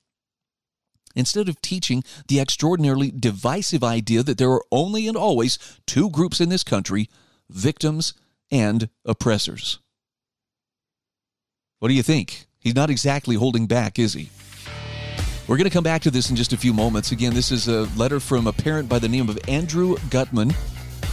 Instead 1.14 1.48
of 1.48 1.60
teaching 1.60 2.02
the 2.28 2.40
extraordinarily 2.40 3.10
divisive 3.10 3.84
idea 3.84 4.22
that 4.22 4.38
there 4.38 4.50
are 4.50 4.64
only 4.72 5.06
and 5.06 5.16
always 5.16 5.58
two 5.86 6.08
groups 6.08 6.40
in 6.40 6.48
this 6.48 6.64
country 6.64 7.08
victims 7.50 8.14
and 8.50 8.88
oppressors. 9.04 9.78
What 11.80 11.88
do 11.88 11.94
you 11.94 12.02
think? 12.02 12.46
He's 12.60 12.74
not 12.74 12.90
exactly 12.90 13.34
holding 13.34 13.66
back, 13.66 13.98
is 13.98 14.14
he? 14.14 14.30
We're 15.48 15.56
going 15.56 15.68
to 15.68 15.74
come 15.74 15.84
back 15.84 16.02
to 16.02 16.10
this 16.10 16.30
in 16.30 16.36
just 16.36 16.52
a 16.52 16.56
few 16.56 16.72
moments. 16.72 17.10
Again, 17.10 17.34
this 17.34 17.50
is 17.50 17.68
a 17.68 17.82
letter 17.96 18.20
from 18.20 18.46
a 18.46 18.52
parent 18.52 18.88
by 18.88 19.00
the 19.00 19.08
name 19.08 19.28
of 19.28 19.38
Andrew 19.48 19.96
Gutman 20.08 20.54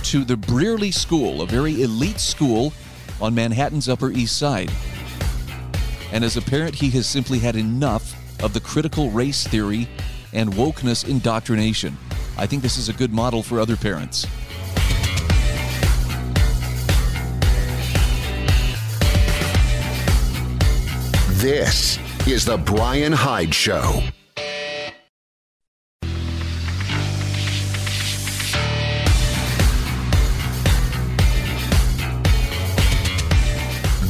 to 0.03 0.24
the 0.24 0.36
Brearley 0.36 0.91
School, 0.91 1.41
a 1.41 1.46
very 1.46 1.82
elite 1.82 2.20
school 2.20 2.74
on 3.22 3.36
Manhattan's 3.36 3.89
Upper 3.89 4.12
East 4.12 4.38
Side. 4.38 4.72
And 6.12 6.24
as 6.24 6.38
a 6.38 6.41
parent, 6.41 6.75
he 6.75 6.89
has 6.91 7.08
simply 7.08 7.39
had 7.39 7.56
enough 7.56 8.15
of 8.44 8.53
the 8.53 8.60
critical 8.60 9.12
race 9.12 9.46
theory 9.46 9.88
and 10.34 10.51
wokeness 10.53 11.08
indoctrination. 11.08 11.98
I 12.38 12.46
think 12.46 12.62
this 12.62 12.77
is 12.77 12.89
a 12.89 12.94
good 12.94 13.12
model 13.12 13.44
for 13.44 13.60
other 13.60 13.75
parents. 13.75 14.25
This 21.41 21.98
is 22.27 22.46
The 22.46 22.58
Brian 22.58 23.13
Hyde 23.13 23.53
Show. 23.53 24.03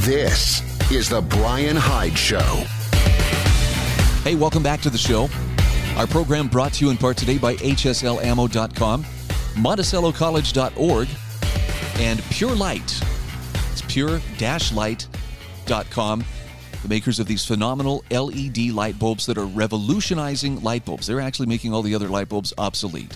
This 0.09 0.63
is 0.91 1.07
The 1.07 1.21
Brian 1.21 1.75
Hyde 1.75 2.17
Show. 2.17 2.39
Hey, 4.23 4.33
welcome 4.33 4.63
back 4.63 4.81
to 4.81 4.89
the 4.89 4.97
show. 4.97 5.29
Our 5.97 6.07
program 6.07 6.47
brought 6.47 6.73
to 6.73 6.83
you 6.83 6.89
in 6.89 6.97
part 6.97 7.15
today 7.15 7.37
by 7.37 7.57
HSLAmmo.com, 7.57 9.03
MonticelloCollege.org, 9.03 11.07
and 11.99 12.23
Pure 12.31 12.55
Light. 12.55 13.01
It's 13.71 13.83
pure-light.com, 13.83 16.23
the 16.81 16.89
makers 16.89 17.19
of 17.19 17.27
these 17.27 17.45
phenomenal 17.45 18.03
LED 18.09 18.71
light 18.71 18.97
bulbs 18.97 19.27
that 19.27 19.37
are 19.37 19.45
revolutionizing 19.45 20.63
light 20.63 20.85
bulbs. 20.85 21.05
They're 21.05 21.21
actually 21.21 21.49
making 21.49 21.71
all 21.71 21.83
the 21.83 21.93
other 21.93 22.07
light 22.07 22.29
bulbs 22.29 22.51
obsolete. 22.57 23.15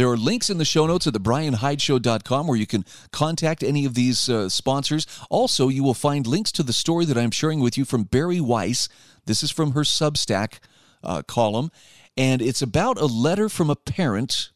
There 0.00 0.08
are 0.08 0.16
links 0.16 0.48
in 0.48 0.56
the 0.56 0.64
show 0.64 0.86
notes 0.86 1.06
at 1.06 1.12
thebrianhydeshow.com 1.12 2.46
where 2.46 2.56
you 2.56 2.66
can 2.66 2.86
contact 3.12 3.62
any 3.62 3.84
of 3.84 3.92
these 3.92 4.30
uh, 4.30 4.48
sponsors. 4.48 5.06
Also, 5.28 5.68
you 5.68 5.84
will 5.84 5.92
find 5.92 6.26
links 6.26 6.50
to 6.52 6.62
the 6.62 6.72
story 6.72 7.04
that 7.04 7.18
I'm 7.18 7.30
sharing 7.30 7.60
with 7.60 7.76
you 7.76 7.84
from 7.84 8.04
Bari 8.04 8.40
Weiss. 8.40 8.88
This 9.26 9.42
is 9.42 9.50
from 9.50 9.72
her 9.72 9.82
Substack 9.82 10.60
uh, 11.04 11.20
column, 11.24 11.70
and 12.16 12.40
it's 12.40 12.62
about 12.62 12.98
a 12.98 13.04
letter 13.04 13.50
from 13.50 13.68
a 13.68 13.76
parent 13.76 14.52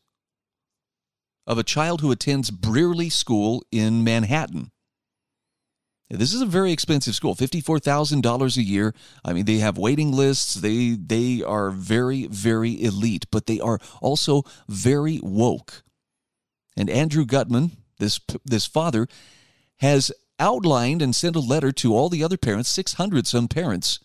of 1.46 1.58
a 1.58 1.62
child 1.62 2.00
who 2.00 2.10
attends 2.10 2.50
Brearley 2.50 3.10
School 3.10 3.66
in 3.70 4.02
Manhattan. 4.02 4.70
This 6.16 6.33
is 6.33 6.42
a 6.42 6.47
very 6.47 6.73
expensive 6.73 7.14
school, 7.14 7.35
$54,000 7.35 8.56
a 8.56 8.62
year. 8.62 8.94
I 9.25 9.33
mean, 9.33 9.44
they 9.44 9.59
have 9.59 9.78
waiting 9.78 10.12
lists. 10.12 10.54
They 10.54 10.90
they 10.90 11.42
are 11.42 11.71
very 11.71 12.26
very 12.26 12.83
elite, 12.83 13.26
but 13.30 13.47
they 13.47 13.61
are 13.61 13.78
also 14.00 14.42
very 14.68 15.21
woke. 15.23 15.83
And 16.76 16.90
Andrew 16.90 17.25
Gutman, 17.25 17.73
this 17.99 18.21
this 18.44 18.66
father 18.66 19.06
has 19.78 20.12
outlined 20.38 21.02
and 21.02 21.14
sent 21.14 21.37
a 21.37 21.40
letter 21.40 21.73
to 21.73 21.94
all 21.94 22.09
the 22.09 22.25
other 22.25 22.37
parents, 22.37 22.68
600 22.71 23.26
some 23.26 23.49
parents, 23.49 24.00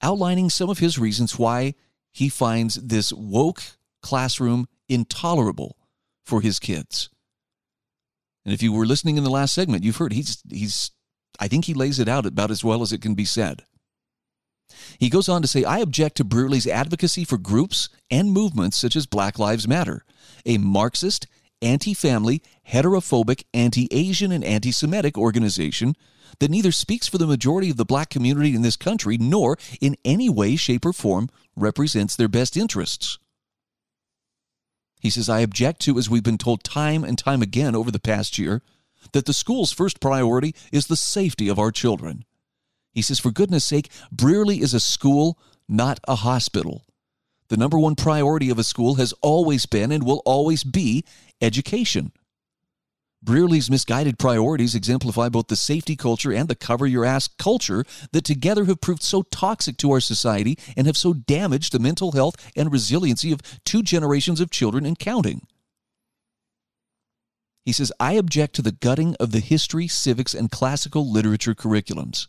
outlining 0.00 0.50
some 0.50 0.70
of 0.70 0.78
his 0.78 0.98
reasons 0.98 1.38
why 1.38 1.74
he 2.10 2.28
finds 2.28 2.74
this 2.76 3.12
woke 3.12 3.62
classroom 4.00 4.66
intolerable 4.88 5.76
for 6.24 6.40
his 6.40 6.58
kids. 6.58 7.08
And 8.44 8.52
if 8.52 8.62
you 8.62 8.72
were 8.72 8.86
listening 8.86 9.16
in 9.16 9.24
the 9.24 9.30
last 9.30 9.54
segment, 9.54 9.84
you've 9.84 9.96
heard 9.96 10.12
he's 10.12 10.42
he's 10.50 10.90
I 11.38 11.48
think 11.48 11.64
he 11.64 11.74
lays 11.74 11.98
it 11.98 12.08
out 12.08 12.26
about 12.26 12.50
as 12.50 12.64
well 12.64 12.82
as 12.82 12.92
it 12.92 13.02
can 13.02 13.14
be 13.14 13.24
said. 13.24 13.62
He 14.98 15.10
goes 15.10 15.28
on 15.28 15.42
to 15.42 15.48
say, 15.48 15.64
I 15.64 15.78
object 15.78 16.16
to 16.16 16.24
Brearley's 16.24 16.66
advocacy 16.66 17.24
for 17.24 17.38
groups 17.38 17.88
and 18.10 18.32
movements 18.32 18.76
such 18.76 18.96
as 18.96 19.06
Black 19.06 19.38
Lives 19.38 19.68
Matter, 19.68 20.04
a 20.46 20.58
Marxist, 20.58 21.26
anti 21.60 21.94
family, 21.94 22.42
heterophobic, 22.68 23.44
anti 23.54 23.88
Asian, 23.90 24.32
and 24.32 24.44
anti 24.44 24.72
Semitic 24.72 25.16
organization 25.16 25.94
that 26.38 26.50
neither 26.50 26.72
speaks 26.72 27.06
for 27.06 27.18
the 27.18 27.26
majority 27.26 27.70
of 27.70 27.76
the 27.76 27.84
black 27.84 28.10
community 28.10 28.54
in 28.54 28.62
this 28.62 28.76
country 28.76 29.18
nor 29.18 29.58
in 29.80 29.96
any 30.04 30.28
way, 30.28 30.56
shape, 30.56 30.84
or 30.84 30.92
form 30.92 31.28
represents 31.56 32.16
their 32.16 32.28
best 32.28 32.56
interests. 32.56 33.18
He 35.00 35.10
says, 35.10 35.28
I 35.28 35.40
object 35.40 35.80
to, 35.82 35.98
as 35.98 36.08
we've 36.08 36.22
been 36.22 36.38
told 36.38 36.62
time 36.62 37.04
and 37.04 37.18
time 37.18 37.42
again 37.42 37.74
over 37.74 37.90
the 37.90 37.98
past 37.98 38.38
year, 38.38 38.62
that 39.12 39.26
the 39.26 39.32
school's 39.32 39.72
first 39.72 40.00
priority 40.00 40.54
is 40.70 40.86
the 40.86 40.96
safety 40.96 41.48
of 41.48 41.58
our 41.58 41.70
children. 41.70 42.24
He 42.92 43.02
says, 43.02 43.18
for 43.18 43.30
goodness 43.30 43.64
sake, 43.64 43.90
Brearley 44.10 44.60
is 44.60 44.74
a 44.74 44.80
school, 44.80 45.38
not 45.68 45.98
a 46.06 46.16
hospital. 46.16 46.84
The 47.48 47.56
number 47.56 47.78
one 47.78 47.96
priority 47.96 48.50
of 48.50 48.58
a 48.58 48.64
school 48.64 48.94
has 48.94 49.12
always 49.20 49.66
been 49.66 49.92
and 49.92 50.04
will 50.04 50.22
always 50.24 50.64
be 50.64 51.04
education. 51.40 52.12
Brearley's 53.24 53.70
misguided 53.70 54.18
priorities 54.18 54.74
exemplify 54.74 55.28
both 55.28 55.46
the 55.46 55.54
safety 55.54 55.94
culture 55.94 56.32
and 56.32 56.48
the 56.48 56.56
cover 56.56 56.86
your 56.86 57.04
ass 57.04 57.28
culture 57.28 57.84
that 58.10 58.24
together 58.24 58.64
have 58.64 58.80
proved 58.80 59.02
so 59.02 59.22
toxic 59.22 59.76
to 59.76 59.92
our 59.92 60.00
society 60.00 60.58
and 60.76 60.88
have 60.88 60.96
so 60.96 61.12
damaged 61.12 61.72
the 61.72 61.78
mental 61.78 62.12
health 62.12 62.34
and 62.56 62.72
resiliency 62.72 63.30
of 63.30 63.40
two 63.64 63.82
generations 63.82 64.40
of 64.40 64.50
children 64.50 64.84
and 64.84 64.98
counting. 64.98 65.46
He 67.64 67.72
says, 67.72 67.92
I 68.00 68.14
object 68.14 68.54
to 68.56 68.62
the 68.62 68.72
gutting 68.72 69.14
of 69.20 69.30
the 69.30 69.40
history, 69.40 69.86
civics, 69.86 70.34
and 70.34 70.50
classical 70.50 71.10
literature 71.10 71.54
curriculums. 71.54 72.26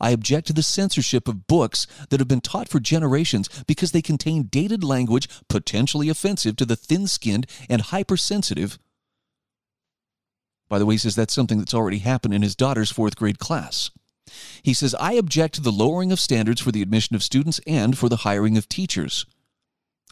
I 0.00 0.10
object 0.10 0.46
to 0.48 0.52
the 0.52 0.62
censorship 0.62 1.28
of 1.28 1.46
books 1.46 1.86
that 2.08 2.20
have 2.20 2.28
been 2.28 2.40
taught 2.40 2.68
for 2.68 2.80
generations 2.80 3.48
because 3.66 3.92
they 3.92 4.02
contain 4.02 4.44
dated 4.44 4.82
language 4.82 5.28
potentially 5.48 6.08
offensive 6.08 6.56
to 6.56 6.64
the 6.64 6.76
thin 6.76 7.06
skinned 7.06 7.46
and 7.68 7.82
hypersensitive. 7.82 8.78
By 10.68 10.78
the 10.78 10.86
way, 10.86 10.94
he 10.94 10.98
says 10.98 11.14
that's 11.14 11.34
something 11.34 11.58
that's 11.58 11.74
already 11.74 11.98
happened 11.98 12.34
in 12.34 12.42
his 12.42 12.56
daughter's 12.56 12.90
fourth 12.90 13.16
grade 13.16 13.38
class. 13.38 13.90
He 14.62 14.74
says, 14.74 14.94
I 14.94 15.12
object 15.12 15.54
to 15.56 15.60
the 15.60 15.70
lowering 15.70 16.10
of 16.10 16.18
standards 16.18 16.60
for 16.60 16.72
the 16.72 16.82
admission 16.82 17.14
of 17.14 17.22
students 17.22 17.60
and 17.66 17.96
for 17.96 18.08
the 18.08 18.18
hiring 18.18 18.56
of 18.56 18.68
teachers. 18.68 19.26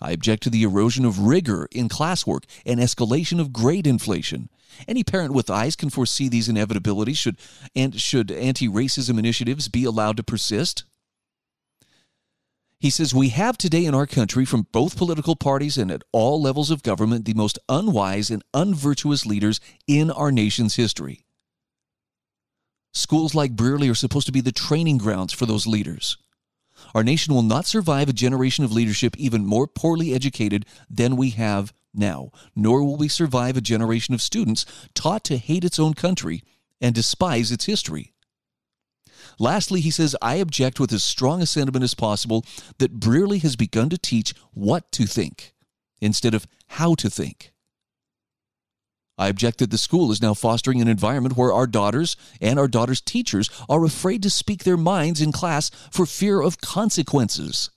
I 0.03 0.11
object 0.11 0.43
to 0.43 0.51
the 0.51 0.65
erosion 0.65 1.05
of 1.05 1.21
rigor 1.21 1.69
in 1.71 1.89
classwork 1.89 2.45
and 2.67 2.81
escalation 2.81 3.41
of 3.41 3.53
grade 3.53 3.87
inflation. 3.87 4.51
Any 4.89 5.05
parent 5.05 5.33
with 5.33 5.49
eyes 5.49 5.77
can 5.77 5.91
foresee 5.91 6.29
these 6.29 6.49
inevitabilities 6.49 7.17
should 7.17 7.39
and 7.77 7.99
should 8.01 8.31
anti-racism 8.31 9.19
initiatives 9.19 9.69
be 9.69 9.85
allowed 9.85 10.17
to 10.17 10.23
persist. 10.23 10.85
He 12.81 12.91
says 12.91 13.15
we 13.15 13.29
have 13.29 13.57
today 13.57 13.85
in 13.85 13.95
our 13.95 14.09
country 14.09 14.45
from 14.45 14.67
both 14.73 14.97
political 14.97 15.37
parties 15.37 15.79
and 15.79 15.89
at 15.89 16.03
all 16.11 16.43
levels 16.43 16.73
of 16.73 16.83
government 16.83 17.27
the 17.27 17.35
most 17.35 17.57
unwise 17.69 18.29
and 18.29 18.43
unvirtuous 18.53 19.25
leaders 19.25 19.61
in 19.87 20.11
our 20.11 20.33
nation's 20.33 20.75
history. 20.75 21.25
Schools 22.93 23.37
like 23.37 23.55
Brearley 23.55 23.89
are 23.89 23.95
supposed 23.95 24.27
to 24.27 24.33
be 24.33 24.41
the 24.41 24.51
training 24.51 24.99
grounds 24.99 25.33
for 25.33 25.47
those 25.47 25.65
leaders. 25.65 26.19
Our 26.95 27.05
nation 27.05 27.35
will 27.35 27.43
not 27.43 27.67
survive 27.67 28.09
a 28.09 28.13
generation 28.13 28.65
of 28.65 28.73
leadership 28.73 29.17
even 29.17 29.47
more 29.47 29.67
poorly 29.67 30.15
educated 30.15 30.67
than 30.91 31.17
we 31.17 31.31
have 31.31 31.73
now, 31.95 32.31
nor 32.55 32.83
will 32.85 32.97
we 32.97 33.09
survive 33.09 33.57
a 33.57 33.61
generation 33.61 34.15
of 34.15 34.23
students 34.23 34.65
taught 34.95 35.25
to 35.25 35.37
hate 35.37 35.65
its 35.65 35.79
own 35.79 35.95
country 35.95 36.43
and 36.81 36.95
despise 36.95 37.53
its 37.53 37.67
history. 37.67 38.13
Lastly, 39.39 39.81
he 39.81 39.91
says, 39.91 40.17
I 40.21 40.37
object 40.37 40.81
with 40.81 40.93
as 40.93 41.05
strong 41.05 41.41
a 41.43 41.47
sentiment 41.47 41.85
as 41.85 41.95
possible 41.95 42.45
that 42.79 43.01
Brearley 43.01 43.39
has 43.39 43.57
begun 43.57 43.89
to 43.91 43.99
teach 43.99 44.35
what 44.53 44.91
to 44.93 45.07
think 45.07 45.55
instead 46.01 46.35
of 46.35 46.47
how 46.67 46.95
to 46.97 47.09
think. 47.09 47.52
I 49.19 49.29
object 49.29 49.59
that 49.59 49.71
the 49.71 49.79
school 49.79 50.11
is 50.11 50.23
now 50.23 50.35
fostering 50.35 50.81
an 50.81 50.89
environment 50.89 51.37
where 51.37 51.53
our 51.53 51.67
daughters 51.67 52.17
and 52.41 52.59
our 52.59 52.69
daughters' 52.69 53.01
teachers 53.01 53.51
are 53.69 53.85
afraid 53.85 54.23
to 54.23 54.31
speak 54.31 54.65
their 54.65 54.77
minds 54.77 55.21
in 55.21 55.33
class 55.33 55.71
for 55.91 56.07
fear 56.07 56.41
of 56.41 56.61
consequences. 56.61 57.71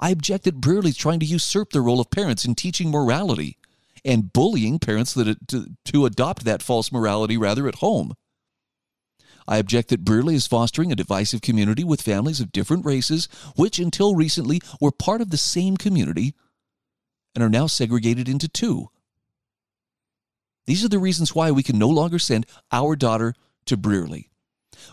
I 0.00 0.10
object 0.10 0.44
that 0.44 0.60
Brearley 0.60 0.90
is 0.90 0.96
trying 0.96 1.20
to 1.20 1.26
usurp 1.26 1.70
the 1.70 1.80
role 1.80 2.00
of 2.00 2.10
parents 2.10 2.44
in 2.44 2.54
teaching 2.54 2.90
morality 2.90 3.56
and 4.04 4.32
bullying 4.32 4.78
parents 4.78 5.14
that, 5.14 5.48
to, 5.48 5.66
to 5.86 6.06
adopt 6.06 6.44
that 6.44 6.62
false 6.62 6.92
morality 6.92 7.36
rather 7.36 7.68
at 7.68 7.76
home. 7.76 8.14
I 9.46 9.56
object 9.56 9.88
that 9.88 10.04
Brearley 10.04 10.34
is 10.34 10.46
fostering 10.46 10.92
a 10.92 10.96
divisive 10.96 11.40
community 11.40 11.82
with 11.82 12.02
families 12.02 12.40
of 12.40 12.52
different 12.52 12.84
races, 12.84 13.28
which 13.56 13.78
until 13.78 14.14
recently 14.14 14.60
were 14.80 14.92
part 14.92 15.20
of 15.20 15.30
the 15.30 15.38
same 15.38 15.76
community 15.76 16.34
and 17.34 17.42
are 17.42 17.48
now 17.48 17.66
segregated 17.66 18.28
into 18.28 18.48
two. 18.48 18.90
These 20.68 20.84
are 20.84 20.90
the 20.90 20.98
reasons 20.98 21.34
why 21.34 21.50
we 21.50 21.62
can 21.62 21.78
no 21.78 21.88
longer 21.88 22.18
send 22.18 22.44
our 22.70 22.94
daughter 22.94 23.34
to 23.64 23.76
Brearley. 23.78 24.28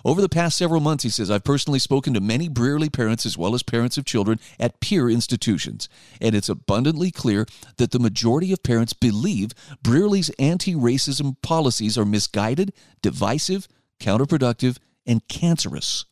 Over 0.06 0.22
the 0.22 0.30
past 0.30 0.58
several 0.58 0.80
months, 0.80 1.04
he 1.04 1.10
says, 1.10 1.30
I've 1.30 1.44
personally 1.44 1.80
spoken 1.80 2.14
to 2.14 2.22
many 2.22 2.48
Brearley 2.48 2.90
parents 2.90 3.26
as 3.26 3.38
well 3.38 3.54
as 3.54 3.62
parents 3.62 3.98
of 3.98 4.06
children 4.06 4.40
at 4.58 4.80
peer 4.80 5.10
institutions, 5.10 5.90
and 6.22 6.34
it's 6.34 6.48
abundantly 6.48 7.12
clear 7.12 7.46
that 7.76 7.92
the 7.92 8.00
majority 8.00 8.54
of 8.54 8.64
parents 8.64 8.94
believe 8.94 9.52
Brearley's 9.84 10.30
anti 10.40 10.74
racism 10.76 11.36
policies 11.42 11.98
are 11.98 12.06
misguided, 12.06 12.72
divisive, 13.02 13.68
counterproductive, 14.00 14.78
and 15.06 15.28
cancerous. 15.28 16.06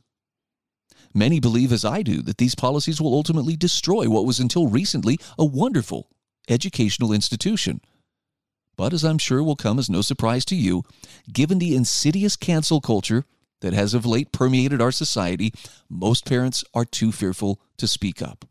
Many 1.13 1.39
believe, 1.39 1.71
as 1.71 1.85
I 1.85 2.01
do, 2.01 2.21
that 2.23 2.37
these 2.37 2.53
policies 2.53 2.99
will 2.99 3.13
ultimately 3.13 3.55
destroy 3.55 4.09
what 4.09 4.25
was 4.25 4.41
until 4.41 4.67
recently 4.67 5.19
a 5.39 5.45
wonderful 5.45 6.09
educational 6.49 7.13
institution. 7.13 7.79
But 8.75 8.93
as 8.93 9.03
I'm 9.03 9.17
sure 9.17 9.43
will 9.43 9.55
come 9.55 9.79
as 9.79 9.89
no 9.89 10.01
surprise 10.01 10.45
to 10.45 10.55
you, 10.55 10.83
given 11.31 11.59
the 11.59 11.75
insidious 11.75 12.35
cancel 12.35 12.81
culture 12.81 13.25
that 13.61 13.73
has 13.73 13.93
of 13.93 14.05
late 14.05 14.31
permeated 14.31 14.81
our 14.81 14.91
society, 14.91 15.53
most 15.89 16.25
parents 16.25 16.63
are 16.73 16.85
too 16.85 17.11
fearful 17.11 17.59
to 17.77 17.87
speak 17.87 18.21
up. 18.21 18.45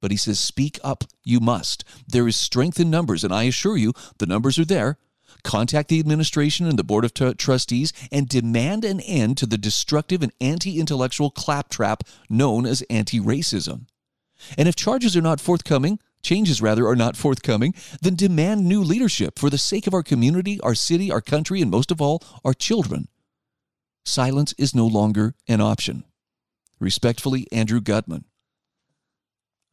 But 0.00 0.10
he 0.10 0.16
says, 0.16 0.38
Speak 0.38 0.78
up, 0.84 1.04
you 1.24 1.40
must. 1.40 1.84
There 2.06 2.28
is 2.28 2.36
strength 2.36 2.78
in 2.78 2.90
numbers, 2.90 3.24
and 3.24 3.34
I 3.34 3.44
assure 3.44 3.76
you, 3.76 3.92
the 4.18 4.26
numbers 4.26 4.58
are 4.58 4.64
there. 4.64 4.96
Contact 5.42 5.88
the 5.88 6.00
administration 6.00 6.66
and 6.66 6.78
the 6.78 6.84
Board 6.84 7.04
of 7.04 7.14
t- 7.14 7.34
Trustees 7.34 7.92
and 8.10 8.28
demand 8.28 8.84
an 8.84 9.00
end 9.00 9.36
to 9.38 9.46
the 9.46 9.58
destructive 9.58 10.22
and 10.22 10.32
anti 10.40 10.80
intellectual 10.80 11.30
claptrap 11.30 12.04
known 12.28 12.64
as 12.64 12.82
anti 12.82 13.20
racism. 13.20 13.86
And 14.56 14.68
if 14.68 14.76
charges 14.76 15.16
are 15.16 15.22
not 15.22 15.40
forthcoming, 15.40 15.98
changes 16.28 16.60
rather 16.60 16.86
are 16.86 16.96
not 16.96 17.16
forthcoming, 17.16 17.74
then 18.02 18.14
demand 18.14 18.66
new 18.66 18.82
leadership 18.82 19.38
for 19.38 19.48
the 19.48 19.56
sake 19.56 19.86
of 19.86 19.94
our 19.94 20.02
community, 20.02 20.60
our 20.60 20.74
city, 20.74 21.10
our 21.10 21.22
country, 21.22 21.62
and 21.62 21.70
most 21.70 21.90
of 21.90 22.02
all, 22.02 22.22
our 22.44 22.52
children. 22.52 23.08
Silence 24.04 24.54
is 24.58 24.74
no 24.74 24.86
longer 24.86 25.34
an 25.48 25.62
option. 25.62 26.04
Respectfully, 26.78 27.46
Andrew 27.50 27.80
Gutman. 27.80 28.24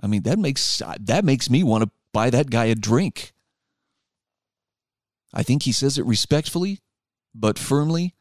I 0.02 0.08
mean, 0.08 0.24
that 0.24 0.40
makes 0.40 0.82
that 1.00 1.26
makes 1.26 1.50
me 1.50 1.62
want 1.62 1.84
to 1.84 1.92
buy 2.14 2.30
that 2.30 2.50
guy 2.50 2.66
a 2.66 2.76
drink. 2.76 3.34
I 5.34 5.44
think 5.44 5.64
he 5.64 5.74
says 5.74 5.98
it 5.98 6.06
respectfully, 6.06 6.80
but 7.34 7.60
firmly. 7.60 8.16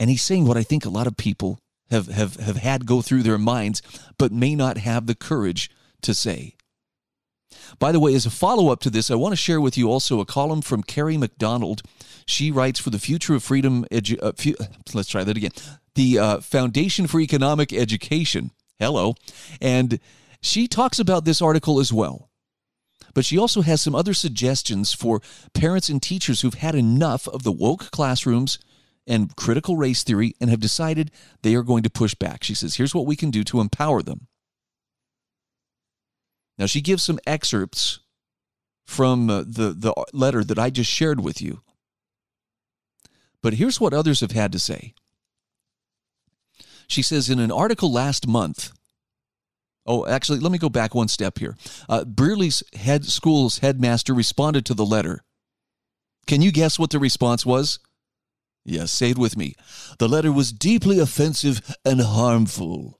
And 0.00 0.10
he's 0.10 0.22
saying 0.24 0.46
what 0.46 0.56
I 0.56 0.64
think 0.64 0.84
a 0.84 0.90
lot 0.98 1.06
of 1.06 1.16
people 1.16 1.60
have, 1.90 2.08
have, 2.08 2.36
have 2.36 2.56
had 2.56 2.84
go 2.84 3.00
through 3.00 3.22
their 3.22 3.38
minds, 3.38 3.80
but 4.18 4.32
may 4.32 4.56
not 4.56 4.78
have 4.78 5.06
the 5.06 5.14
courage 5.14 5.70
to 6.04 6.14
say. 6.14 6.54
By 7.78 7.92
the 7.92 8.00
way, 8.00 8.14
as 8.14 8.26
a 8.26 8.30
follow 8.30 8.70
up 8.70 8.80
to 8.80 8.90
this, 8.90 9.10
I 9.10 9.14
want 9.14 9.32
to 9.32 9.36
share 9.36 9.60
with 9.60 9.76
you 9.76 9.90
also 9.90 10.20
a 10.20 10.26
column 10.26 10.62
from 10.62 10.82
Kerry 10.82 11.16
McDonald. 11.16 11.82
She 12.26 12.50
writes 12.50 12.80
for 12.80 12.90
the 12.90 12.98
Future 12.98 13.34
of 13.34 13.42
Freedom. 13.42 13.84
Edu- 13.90 14.22
uh, 14.22 14.32
fu- 14.36 14.54
let's 14.94 15.08
try 15.08 15.24
that 15.24 15.36
again. 15.36 15.52
The 15.94 16.18
uh, 16.18 16.40
Foundation 16.40 17.06
for 17.06 17.20
Economic 17.20 17.72
Education. 17.72 18.50
Hello. 18.78 19.14
And 19.60 20.00
she 20.40 20.66
talks 20.66 20.98
about 20.98 21.24
this 21.24 21.40
article 21.40 21.80
as 21.80 21.92
well. 21.92 22.30
But 23.14 23.24
she 23.24 23.38
also 23.38 23.62
has 23.62 23.80
some 23.80 23.94
other 23.94 24.12
suggestions 24.14 24.92
for 24.92 25.22
parents 25.52 25.88
and 25.88 26.02
teachers 26.02 26.40
who've 26.40 26.54
had 26.54 26.74
enough 26.74 27.28
of 27.28 27.44
the 27.44 27.52
woke 27.52 27.90
classrooms 27.92 28.58
and 29.06 29.36
critical 29.36 29.76
race 29.76 30.02
theory 30.02 30.34
and 30.40 30.50
have 30.50 30.60
decided 30.60 31.10
they 31.42 31.54
are 31.54 31.62
going 31.62 31.84
to 31.84 31.90
push 31.90 32.14
back. 32.14 32.42
She 32.42 32.54
says, 32.54 32.76
here's 32.76 32.94
what 32.94 33.06
we 33.06 33.14
can 33.14 33.30
do 33.30 33.44
to 33.44 33.60
empower 33.60 34.02
them. 34.02 34.26
Now, 36.58 36.66
she 36.66 36.80
gives 36.80 37.02
some 37.02 37.18
excerpts 37.26 38.00
from 38.84 39.30
uh, 39.30 39.44
the, 39.46 39.74
the 39.76 39.94
letter 40.12 40.44
that 40.44 40.58
I 40.58 40.70
just 40.70 40.90
shared 40.90 41.20
with 41.20 41.40
you. 41.42 41.62
But 43.42 43.54
here's 43.54 43.80
what 43.80 43.92
others 43.92 44.20
have 44.20 44.32
had 44.32 44.52
to 44.52 44.58
say. 44.58 44.94
She 46.86 47.02
says, 47.02 47.30
in 47.30 47.38
an 47.38 47.50
article 47.50 47.92
last 47.92 48.26
month, 48.26 48.72
oh, 49.86 50.06
actually, 50.06 50.38
let 50.38 50.52
me 50.52 50.58
go 50.58 50.68
back 50.68 50.94
one 50.94 51.08
step 51.08 51.38
here. 51.38 51.56
Uh, 51.88 52.04
Brearley's 52.04 52.62
head 52.74 53.04
school's 53.04 53.58
headmaster 53.58 54.14
responded 54.14 54.64
to 54.66 54.74
the 54.74 54.86
letter. 54.86 55.24
Can 56.26 56.40
you 56.40 56.52
guess 56.52 56.78
what 56.78 56.90
the 56.90 56.98
response 56.98 57.44
was? 57.44 57.78
Yes, 58.64 58.92
say 58.92 59.10
it 59.10 59.18
with 59.18 59.36
me. 59.36 59.54
The 59.98 60.08
letter 60.08 60.32
was 60.32 60.52
deeply 60.52 60.98
offensive 60.98 61.76
and 61.84 62.00
harmful. 62.00 62.98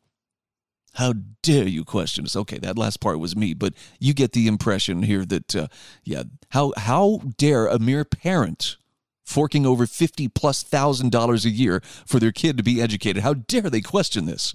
How 0.94 1.14
dare 1.42 1.66
you 1.66 1.84
question 1.84 2.24
us? 2.24 2.36
Okay, 2.36 2.58
that 2.58 2.78
last 2.78 3.00
part 3.00 3.18
was 3.18 3.36
me, 3.36 3.52
but 3.52 3.74
you 3.98 4.14
get 4.14 4.32
the 4.32 4.46
impression 4.46 5.02
here 5.02 5.24
that, 5.24 5.54
uh, 5.54 5.66
yeah, 6.04 6.24
how 6.50 6.72
how 6.76 7.20
dare 7.36 7.66
a 7.66 7.78
mere 7.78 8.04
parent 8.04 8.76
forking 9.24 9.66
over 9.66 9.86
fifty 9.86 10.28
plus 10.28 10.62
thousand 10.62 11.10
dollars 11.10 11.44
a 11.44 11.50
year 11.50 11.82
for 12.06 12.20
their 12.20 12.32
kid 12.32 12.56
to 12.56 12.62
be 12.62 12.80
educated? 12.80 13.22
How 13.22 13.34
dare 13.34 13.70
they 13.70 13.80
question 13.80 14.26
this? 14.26 14.54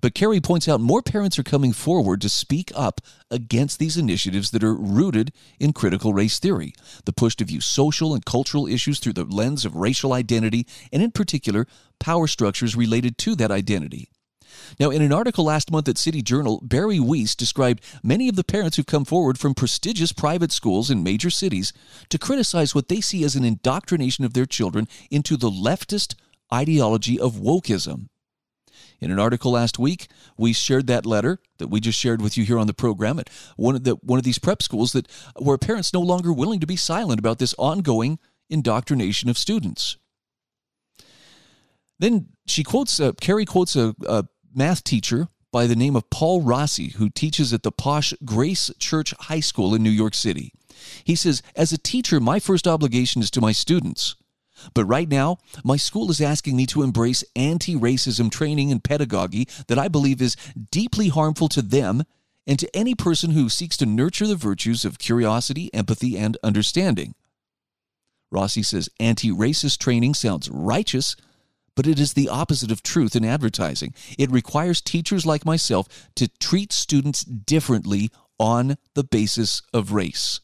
But 0.00 0.14
Kerry 0.14 0.40
points 0.40 0.66
out 0.68 0.80
more 0.80 1.02
parents 1.02 1.38
are 1.38 1.42
coming 1.44 1.72
forward 1.72 2.20
to 2.22 2.28
speak 2.28 2.72
up 2.74 3.00
against 3.30 3.78
these 3.78 3.96
initiatives 3.96 4.50
that 4.50 4.64
are 4.64 4.74
rooted 4.74 5.32
in 5.58 5.72
critical 5.72 6.14
race 6.14 6.38
theory, 6.38 6.72
the 7.04 7.12
push 7.12 7.36
to 7.36 7.44
view 7.44 7.60
social 7.60 8.14
and 8.14 8.24
cultural 8.24 8.66
issues 8.66 8.98
through 8.98 9.12
the 9.12 9.24
lens 9.24 9.64
of 9.64 9.76
racial 9.76 10.12
identity, 10.12 10.66
and 10.92 11.02
in 11.02 11.10
particular, 11.10 11.66
power 11.98 12.26
structures 12.26 12.74
related 12.74 13.18
to 13.18 13.34
that 13.36 13.50
identity. 13.50 14.08
Now, 14.78 14.90
in 14.90 15.02
an 15.02 15.12
article 15.12 15.44
last 15.44 15.70
month 15.70 15.88
at 15.88 15.98
City 15.98 16.22
Journal, 16.22 16.60
Bari 16.62 17.00
Weiss 17.00 17.34
described 17.34 17.84
many 18.02 18.28
of 18.28 18.36
the 18.36 18.44
parents 18.44 18.76
who've 18.76 18.86
come 18.86 19.04
forward 19.04 19.38
from 19.38 19.54
prestigious 19.54 20.12
private 20.12 20.52
schools 20.52 20.90
in 20.90 21.02
major 21.02 21.30
cities 21.30 21.72
to 22.08 22.18
criticize 22.18 22.74
what 22.74 22.88
they 22.88 23.00
see 23.00 23.24
as 23.24 23.36
an 23.36 23.44
indoctrination 23.44 24.24
of 24.24 24.34
their 24.34 24.46
children 24.46 24.88
into 25.10 25.36
the 25.36 25.50
leftist 25.50 26.14
ideology 26.52 27.18
of 27.18 27.34
wokeism. 27.34 28.08
In 29.00 29.10
an 29.10 29.18
article 29.18 29.52
last 29.52 29.78
week, 29.78 30.08
we 30.36 30.52
shared 30.52 30.86
that 30.86 31.06
letter 31.06 31.38
that 31.58 31.68
we 31.68 31.80
just 31.80 31.98
shared 31.98 32.20
with 32.20 32.36
you 32.36 32.44
here 32.44 32.58
on 32.58 32.66
the 32.66 32.74
program 32.74 33.18
at 33.18 33.30
one 33.56 33.74
of 33.74 33.84
the 33.84 33.96
one 34.02 34.18
of 34.18 34.24
these 34.24 34.38
prep 34.38 34.62
schools 34.62 34.92
that 34.92 35.10
where 35.38 35.56
parents 35.58 35.92
no 35.92 36.00
longer 36.00 36.32
willing 36.32 36.60
to 36.60 36.66
be 36.66 36.76
silent 36.76 37.18
about 37.18 37.38
this 37.38 37.54
ongoing 37.58 38.18
indoctrination 38.50 39.30
of 39.30 39.38
students. 39.38 39.96
Then 41.98 42.28
she 42.46 42.64
quotes, 42.64 42.98
uh, 42.98 43.12
Kerry 43.20 43.44
quotes 43.44 43.76
a, 43.76 43.94
a 44.06 44.24
math 44.54 44.84
teacher 44.84 45.28
by 45.52 45.66
the 45.66 45.76
name 45.76 45.96
of 45.96 46.10
Paul 46.10 46.42
Rossi, 46.42 46.90
who 46.90 47.10
teaches 47.10 47.52
at 47.52 47.62
the 47.62 47.72
posh 47.72 48.14
Grace 48.24 48.70
Church 48.78 49.12
High 49.18 49.40
School 49.40 49.74
in 49.74 49.82
New 49.82 49.90
York 49.90 50.14
City. 50.14 50.52
He 51.04 51.14
says, 51.14 51.42
As 51.56 51.72
a 51.72 51.78
teacher, 51.78 52.20
my 52.20 52.38
first 52.38 52.66
obligation 52.66 53.22
is 53.22 53.30
to 53.32 53.40
my 53.40 53.52
students. 53.52 54.16
But 54.74 54.84
right 54.84 55.08
now, 55.08 55.38
my 55.64 55.76
school 55.76 56.10
is 56.10 56.20
asking 56.20 56.56
me 56.56 56.66
to 56.66 56.82
embrace 56.82 57.24
anti 57.34 57.74
racism 57.74 58.30
training 58.30 58.70
and 58.70 58.84
pedagogy 58.84 59.48
that 59.68 59.78
I 59.78 59.88
believe 59.88 60.20
is 60.20 60.36
deeply 60.70 61.08
harmful 61.08 61.48
to 61.50 61.62
them 61.62 62.04
and 62.46 62.58
to 62.58 62.76
any 62.76 62.94
person 62.94 63.30
who 63.30 63.48
seeks 63.48 63.76
to 63.78 63.86
nurture 63.86 64.26
the 64.26 64.36
virtues 64.36 64.84
of 64.84 64.98
curiosity, 64.98 65.72
empathy, 65.72 66.16
and 66.18 66.36
understanding. 66.42 67.14
Rossi 68.30 68.62
says 68.62 68.88
anti 69.00 69.30
racist 69.30 69.78
training 69.78 70.14
sounds 70.14 70.48
righteous, 70.50 71.16
but 71.76 71.86
it 71.86 71.98
is 71.98 72.12
the 72.12 72.28
opposite 72.28 72.70
of 72.70 72.82
truth 72.82 73.16
in 73.16 73.24
advertising. 73.24 73.94
It 74.18 74.30
requires 74.30 74.80
teachers 74.80 75.24
like 75.24 75.44
myself 75.44 76.08
to 76.16 76.28
treat 76.38 76.72
students 76.72 77.22
differently 77.24 78.10
on 78.38 78.76
the 78.94 79.04
basis 79.04 79.62
of 79.72 79.92
race. 79.92 80.40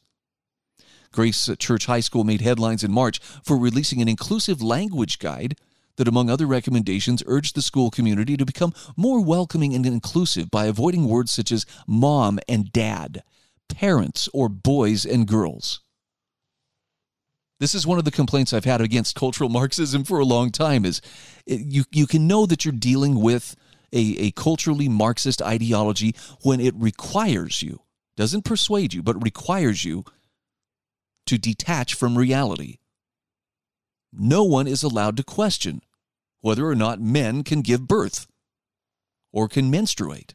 Grace 1.13 1.49
Church 1.59 1.87
High 1.87 2.01
School 2.01 2.25
made 2.25 2.43
headlines 2.43 2.85
in 2.85 2.93
March 2.93 3.19
for 3.43 3.57
releasing 3.57 4.03
an 4.03 4.09
inclusive 4.09 4.61
language 4.61 5.19
guide 5.19 5.57
that, 5.97 6.09
among 6.09 6.29
other 6.29 6.47
recommendations, 6.47 7.23
urged 7.27 7.55
the 7.55 7.63
school 7.63 7.91
community 7.91 8.37
to 8.37 8.45
become 8.45 8.75
more 8.97 9.25
welcoming 9.25 9.75
and 9.75 9.87
inclusive 9.87 10.51
by 10.51 10.67
avoiding 10.67 11.09
words 11.09 11.33
such 11.33 11.51
as 11.51 11.65
mom 11.87 12.39
and 12.49 12.71
dad, 12.71 13.23
parents, 13.69 14.29
or 14.35 14.51
boys 14.51 15.07
and 15.07 15.27
girls. 15.27 15.81
This 17.59 17.75
is 17.75 17.87
one 17.87 17.99
of 17.99 18.05
the 18.05 18.11
complaints 18.11 18.53
I've 18.53 18.67
had 18.67 18.81
against 18.81 19.15
cultural 19.15 19.49
Marxism 19.49 20.05
for 20.05 20.19
a 20.19 20.25
long 20.25 20.51
time 20.51 20.85
is 20.85 21.01
you, 21.47 21.85
you 21.91 22.07
can 22.07 22.27
know 22.27 22.45
that 22.47 22.65
you're 22.65 22.73
dealing 22.73 23.21
with 23.21 23.57
a, 23.93 24.17
a 24.19 24.31
culturally 24.33 24.89
Marxist 24.89 25.41
ideology 25.41 26.15
when 26.43 26.61
it 26.61 26.75
requires 26.77 27.63
you, 27.63 27.81
doesn't 28.17 28.45
persuade 28.45 28.93
you, 28.93 29.03
but 29.03 29.23
requires 29.23 29.85
you 29.85 30.05
to 31.27 31.39
detach 31.39 31.95
from 31.95 32.19
reality. 32.19 32.77
No 34.13 34.45
one 34.45 34.67
is 34.67 34.83
allowed 34.83 35.17
to 35.17 35.25
question 35.25 35.83
whether 36.41 36.67
or 36.67 36.75
not 36.75 37.01
men 37.01 37.43
can 37.43 37.63
give 37.63 37.89
birth 37.89 38.27
or 39.33 39.49
can 39.49 39.71
menstruate. 39.71 40.35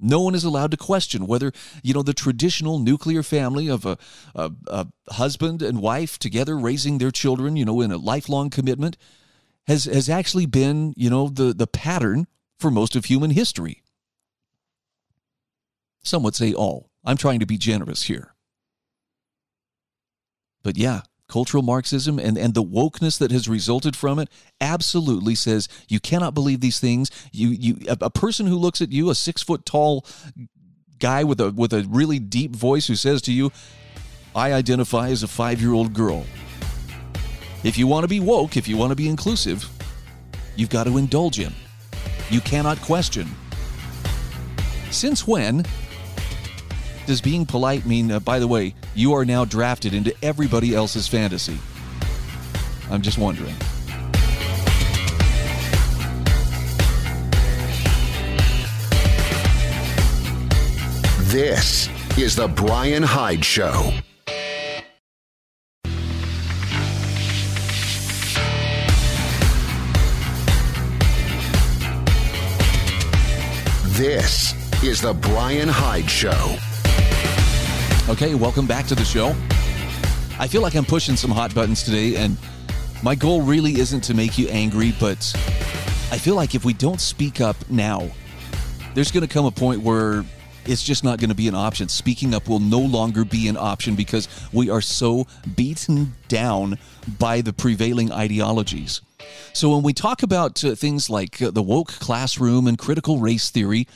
No 0.00 0.20
one 0.20 0.34
is 0.34 0.44
allowed 0.44 0.70
to 0.72 0.76
question 0.76 1.26
whether, 1.26 1.52
you 1.82 1.94
know, 1.94 2.02
the 2.02 2.14
traditional 2.14 2.78
nuclear 2.78 3.22
family 3.22 3.68
of 3.68 3.86
a, 3.86 3.96
a, 4.34 4.50
a, 4.66 4.86
husband 5.10 5.62
and 5.62 5.80
wife 5.80 6.18
together 6.18 6.58
raising 6.58 6.98
their 6.98 7.10
children, 7.10 7.56
you 7.56 7.64
know, 7.64 7.80
in 7.80 7.92
a 7.92 7.96
lifelong 7.96 8.50
commitment 8.50 8.96
has, 9.66 9.84
has 9.84 10.08
actually 10.08 10.46
been, 10.46 10.94
you 10.96 11.08
know, 11.08 11.28
the, 11.28 11.54
the 11.54 11.66
pattern 11.66 12.26
for 12.58 12.70
most 12.70 12.96
of 12.96 13.04
human 13.04 13.30
history. 13.30 13.82
Some 16.02 16.22
would 16.22 16.34
say 16.34 16.52
all. 16.52 16.90
I'm 17.04 17.16
trying 17.16 17.40
to 17.40 17.46
be 17.46 17.56
generous 17.56 18.04
here. 18.04 18.34
But 20.62 20.76
yeah, 20.76 21.02
cultural 21.34 21.64
Marxism 21.64 22.20
and, 22.20 22.38
and 22.38 22.54
the 22.54 22.62
wokeness 22.62 23.18
that 23.18 23.32
has 23.32 23.48
resulted 23.48 23.96
from 23.96 24.20
it 24.20 24.28
absolutely 24.60 25.34
says 25.34 25.68
you 25.88 25.98
cannot 25.98 26.32
believe 26.32 26.60
these 26.60 26.78
things. 26.78 27.10
You 27.32 27.48
you 27.48 27.76
a, 27.88 27.96
a 28.02 28.10
person 28.10 28.46
who 28.46 28.56
looks 28.56 28.80
at 28.80 28.92
you, 28.92 29.10
a 29.10 29.16
six 29.16 29.42
foot 29.42 29.66
tall 29.66 30.06
guy 31.00 31.24
with 31.24 31.40
a 31.40 31.50
with 31.50 31.72
a 31.72 31.84
really 31.88 32.20
deep 32.20 32.54
voice 32.54 32.86
who 32.86 32.94
says 32.94 33.20
to 33.22 33.32
you, 33.32 33.50
I 34.32 34.52
identify 34.52 35.08
as 35.08 35.24
a 35.24 35.28
five 35.28 35.60
year 35.60 35.72
old 35.72 35.92
girl. 35.92 36.24
If 37.64 37.76
you 37.78 37.88
want 37.88 38.04
to 38.04 38.08
be 38.08 38.20
woke, 38.20 38.56
if 38.56 38.68
you 38.68 38.76
want 38.76 38.90
to 38.90 38.96
be 38.96 39.08
inclusive, 39.08 39.68
you've 40.54 40.70
got 40.70 40.84
to 40.84 40.98
indulge 40.98 41.36
him. 41.36 41.52
You 42.30 42.42
cannot 42.42 42.80
question. 42.80 43.26
Since 44.92 45.26
when 45.26 45.64
does 47.06 47.20
being 47.20 47.44
polite 47.44 47.84
mean, 47.84 48.10
uh, 48.10 48.20
by 48.20 48.38
the 48.38 48.48
way, 48.48 48.74
you 48.94 49.12
are 49.14 49.24
now 49.24 49.44
drafted 49.44 49.94
into 49.94 50.14
everybody 50.22 50.74
else's 50.74 51.06
fantasy? 51.06 51.58
I'm 52.90 53.02
just 53.02 53.18
wondering. 53.18 53.54
This 61.30 61.88
is 62.16 62.36
The 62.36 62.46
Brian 62.46 63.02
Hyde 63.02 63.44
Show. 63.44 63.92
This 73.96 74.54
is 74.84 75.00
The 75.00 75.12
Brian 75.12 75.68
Hyde 75.68 76.08
Show. 76.08 76.56
Okay, 78.06 78.34
welcome 78.34 78.66
back 78.66 78.86
to 78.88 78.94
the 78.94 79.04
show. 79.04 79.28
I 80.38 80.46
feel 80.46 80.60
like 80.60 80.74
I'm 80.74 80.84
pushing 80.84 81.16
some 81.16 81.30
hot 81.30 81.54
buttons 81.54 81.82
today, 81.82 82.16
and 82.16 82.36
my 83.02 83.14
goal 83.14 83.40
really 83.40 83.80
isn't 83.80 84.02
to 84.02 84.12
make 84.12 84.36
you 84.36 84.46
angry, 84.48 84.92
but 85.00 85.18
I 86.12 86.18
feel 86.18 86.34
like 86.34 86.54
if 86.54 86.66
we 86.66 86.74
don't 86.74 87.00
speak 87.00 87.40
up 87.40 87.56
now, 87.70 88.10
there's 88.92 89.10
going 89.10 89.26
to 89.26 89.32
come 89.32 89.46
a 89.46 89.50
point 89.50 89.80
where 89.80 90.22
it's 90.66 90.82
just 90.82 91.02
not 91.02 91.18
going 91.18 91.30
to 91.30 91.34
be 91.34 91.48
an 91.48 91.54
option. 91.54 91.88
Speaking 91.88 92.34
up 92.34 92.46
will 92.46 92.58
no 92.60 92.78
longer 92.78 93.24
be 93.24 93.48
an 93.48 93.56
option 93.56 93.94
because 93.94 94.28
we 94.52 94.68
are 94.68 94.82
so 94.82 95.26
beaten 95.56 96.14
down 96.28 96.78
by 97.18 97.40
the 97.40 97.54
prevailing 97.54 98.12
ideologies. 98.12 99.00
So, 99.54 99.72
when 99.72 99.82
we 99.82 99.94
talk 99.94 100.22
about 100.22 100.62
uh, 100.62 100.74
things 100.74 101.08
like 101.08 101.40
uh, 101.40 101.50
the 101.50 101.62
woke 101.62 101.92
classroom 101.92 102.66
and 102.66 102.76
critical 102.76 103.18
race 103.18 103.48
theory, 103.48 103.88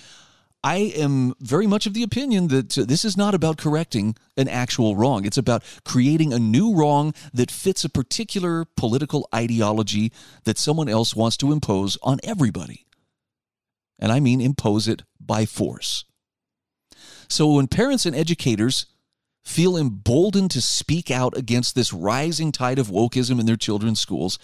I 0.65 0.93
am 0.97 1.35
very 1.41 1.69
much 1.69 1.87
of 1.87 1.95
the 1.95 2.03
opinion 2.03 2.49
that 2.49 2.77
uh, 2.77 2.85
this 2.85 3.05
is 3.05 3.17
not 3.17 3.35
about 3.35 3.59
correcting 3.59 4.17
an 4.37 4.49
actual 4.49 4.97
wrong. 4.97 5.25
It's 5.25 5.39
about 5.39 5.63
creating 5.85 6.33
a 6.33 6.39
new 6.39 6.75
wrong 6.75 7.15
that 7.33 7.51
fits 7.51 7.85
a 7.85 7.89
particular 7.89 8.65
political 8.77 9.29
ideology 9.33 10.13
that 10.45 10.59
someone 10.59 10.89
else 10.89 11.15
wants 11.15 11.37
to 11.39 11.53
impose 11.53 11.97
on 12.03 12.19
everybody. 12.25 12.87
And 14.01 14.11
I 14.11 14.19
mean 14.19 14.41
impose 14.41 14.89
it 14.89 15.03
by 15.21 15.47
force. 15.47 16.05
So 17.29 17.53
when 17.53 17.69
parents 17.69 18.05
and 18.05 18.17
educators 18.17 18.87
feel 19.45 19.77
emboldened 19.77 20.51
to 20.51 20.63
speak 20.63 21.11
out 21.11 21.37
against 21.37 21.75
this 21.75 21.93
rising 21.93 22.51
tide 22.51 22.79
of 22.79 22.89
wokeism 22.89 23.39
in 23.39 23.47
their 23.47 23.57
children's 23.57 24.01
schools, 24.01 24.39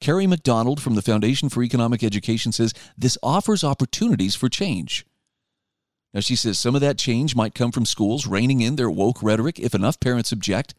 Kerry 0.00 0.26
McDonald 0.26 0.82
from 0.82 0.96
the 0.96 1.02
Foundation 1.02 1.48
for 1.48 1.62
Economic 1.62 2.02
Education 2.02 2.50
says 2.50 2.74
this 2.98 3.16
offers 3.22 3.62
opportunities 3.62 4.34
for 4.34 4.48
change. 4.48 5.06
Now, 6.14 6.20
she 6.20 6.36
says 6.36 6.60
some 6.60 6.76
of 6.76 6.80
that 6.80 6.96
change 6.96 7.34
might 7.34 7.56
come 7.56 7.72
from 7.72 7.84
schools 7.84 8.26
reining 8.26 8.60
in 8.60 8.76
their 8.76 8.90
woke 8.90 9.20
rhetoric 9.20 9.58
if 9.58 9.74
enough 9.74 9.98
parents 9.98 10.30
object. 10.30 10.72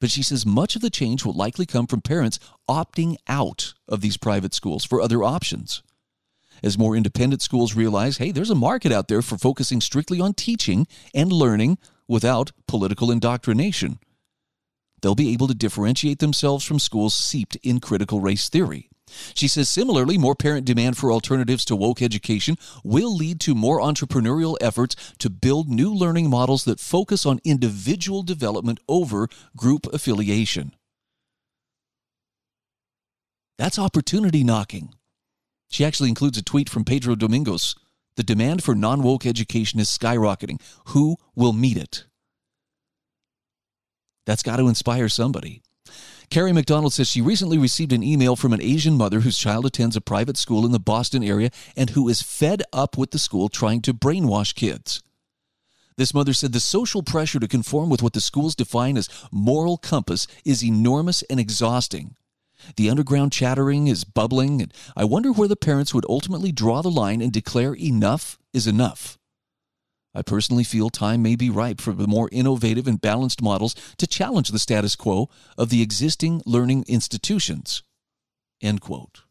But 0.00 0.10
she 0.10 0.22
says 0.22 0.46
much 0.46 0.76
of 0.76 0.82
the 0.82 0.90
change 0.90 1.24
will 1.24 1.32
likely 1.32 1.66
come 1.66 1.88
from 1.88 2.00
parents 2.00 2.38
opting 2.68 3.16
out 3.26 3.74
of 3.88 4.00
these 4.00 4.16
private 4.16 4.54
schools 4.54 4.84
for 4.84 5.00
other 5.00 5.24
options. 5.24 5.82
As 6.62 6.78
more 6.78 6.94
independent 6.94 7.42
schools 7.42 7.74
realize, 7.74 8.18
hey, 8.18 8.30
there's 8.30 8.50
a 8.50 8.54
market 8.54 8.92
out 8.92 9.08
there 9.08 9.22
for 9.22 9.36
focusing 9.36 9.80
strictly 9.80 10.20
on 10.20 10.34
teaching 10.34 10.86
and 11.12 11.32
learning 11.32 11.78
without 12.06 12.52
political 12.68 13.10
indoctrination. 13.10 13.98
They'll 15.02 15.16
be 15.16 15.32
able 15.32 15.48
to 15.48 15.54
differentiate 15.54 16.20
themselves 16.20 16.64
from 16.64 16.78
schools 16.78 17.14
seeped 17.14 17.56
in 17.62 17.80
critical 17.80 18.20
race 18.20 18.48
theory. 18.48 18.87
She 19.34 19.48
says 19.48 19.68
similarly, 19.68 20.18
more 20.18 20.34
parent 20.34 20.66
demand 20.66 20.96
for 20.96 21.12
alternatives 21.12 21.64
to 21.66 21.76
woke 21.76 22.02
education 22.02 22.56
will 22.84 23.14
lead 23.14 23.40
to 23.40 23.54
more 23.54 23.80
entrepreneurial 23.80 24.56
efforts 24.60 24.94
to 25.18 25.30
build 25.30 25.68
new 25.68 25.92
learning 25.92 26.30
models 26.30 26.64
that 26.64 26.80
focus 26.80 27.26
on 27.26 27.40
individual 27.44 28.22
development 28.22 28.80
over 28.88 29.28
group 29.56 29.86
affiliation. 29.92 30.74
That's 33.58 33.78
opportunity 33.78 34.44
knocking. 34.44 34.94
She 35.68 35.84
actually 35.84 36.08
includes 36.08 36.38
a 36.38 36.42
tweet 36.42 36.68
from 36.70 36.84
Pedro 36.84 37.14
Domingos. 37.14 37.74
The 38.16 38.22
demand 38.22 38.64
for 38.64 38.74
non 38.74 39.02
woke 39.02 39.26
education 39.26 39.80
is 39.80 39.88
skyrocketing. 39.88 40.60
Who 40.86 41.16
will 41.34 41.52
meet 41.52 41.76
it? 41.76 42.04
That's 44.26 44.42
got 44.42 44.56
to 44.56 44.68
inspire 44.68 45.08
somebody. 45.08 45.62
Kerry 46.30 46.52
McDonald 46.52 46.92
says 46.92 47.08
she 47.08 47.22
recently 47.22 47.56
received 47.56 47.92
an 47.92 48.02
email 48.02 48.36
from 48.36 48.52
an 48.52 48.60
Asian 48.60 48.98
mother 48.98 49.20
whose 49.20 49.38
child 49.38 49.64
attends 49.64 49.96
a 49.96 50.00
private 50.00 50.36
school 50.36 50.66
in 50.66 50.72
the 50.72 50.78
Boston 50.78 51.24
area 51.24 51.50
and 51.74 51.90
who 51.90 52.06
is 52.08 52.20
fed 52.20 52.62
up 52.70 52.98
with 52.98 53.12
the 53.12 53.18
school 53.18 53.48
trying 53.48 53.80
to 53.82 53.94
brainwash 53.94 54.54
kids. 54.54 55.02
This 55.96 56.12
mother 56.12 56.34
said 56.34 56.52
the 56.52 56.60
social 56.60 57.02
pressure 57.02 57.40
to 57.40 57.48
conform 57.48 57.88
with 57.88 58.02
what 58.02 58.12
the 58.12 58.20
schools 58.20 58.54
define 58.54 58.96
as 58.98 59.08
moral 59.32 59.78
compass 59.78 60.26
is 60.44 60.62
enormous 60.62 61.22
and 61.22 61.40
exhausting. 61.40 62.14
The 62.76 62.90
underground 62.90 63.32
chattering 63.32 63.88
is 63.88 64.04
bubbling, 64.04 64.60
and 64.60 64.72
I 64.96 65.04
wonder 65.04 65.32
where 65.32 65.48
the 65.48 65.56
parents 65.56 65.94
would 65.94 66.06
ultimately 66.08 66.52
draw 66.52 66.82
the 66.82 66.90
line 66.90 67.22
and 67.22 67.32
declare 67.32 67.74
enough 67.74 68.38
is 68.52 68.66
enough. 68.66 69.17
I 70.14 70.22
personally 70.22 70.64
feel 70.64 70.90
time 70.90 71.22
may 71.22 71.36
be 71.36 71.50
ripe 71.50 71.80
for 71.80 71.92
the 71.92 72.06
more 72.06 72.28
innovative 72.32 72.86
and 72.86 73.00
balanced 73.00 73.42
models 73.42 73.74
to 73.98 74.06
challenge 74.06 74.48
the 74.48 74.58
status 74.58 74.96
quo 74.96 75.28
of 75.56 75.70
the 75.70 75.82
existing 75.82 76.42
learning 76.46 76.84
institutions. 76.88 77.82
End 78.60 78.80
quote. 78.80 79.22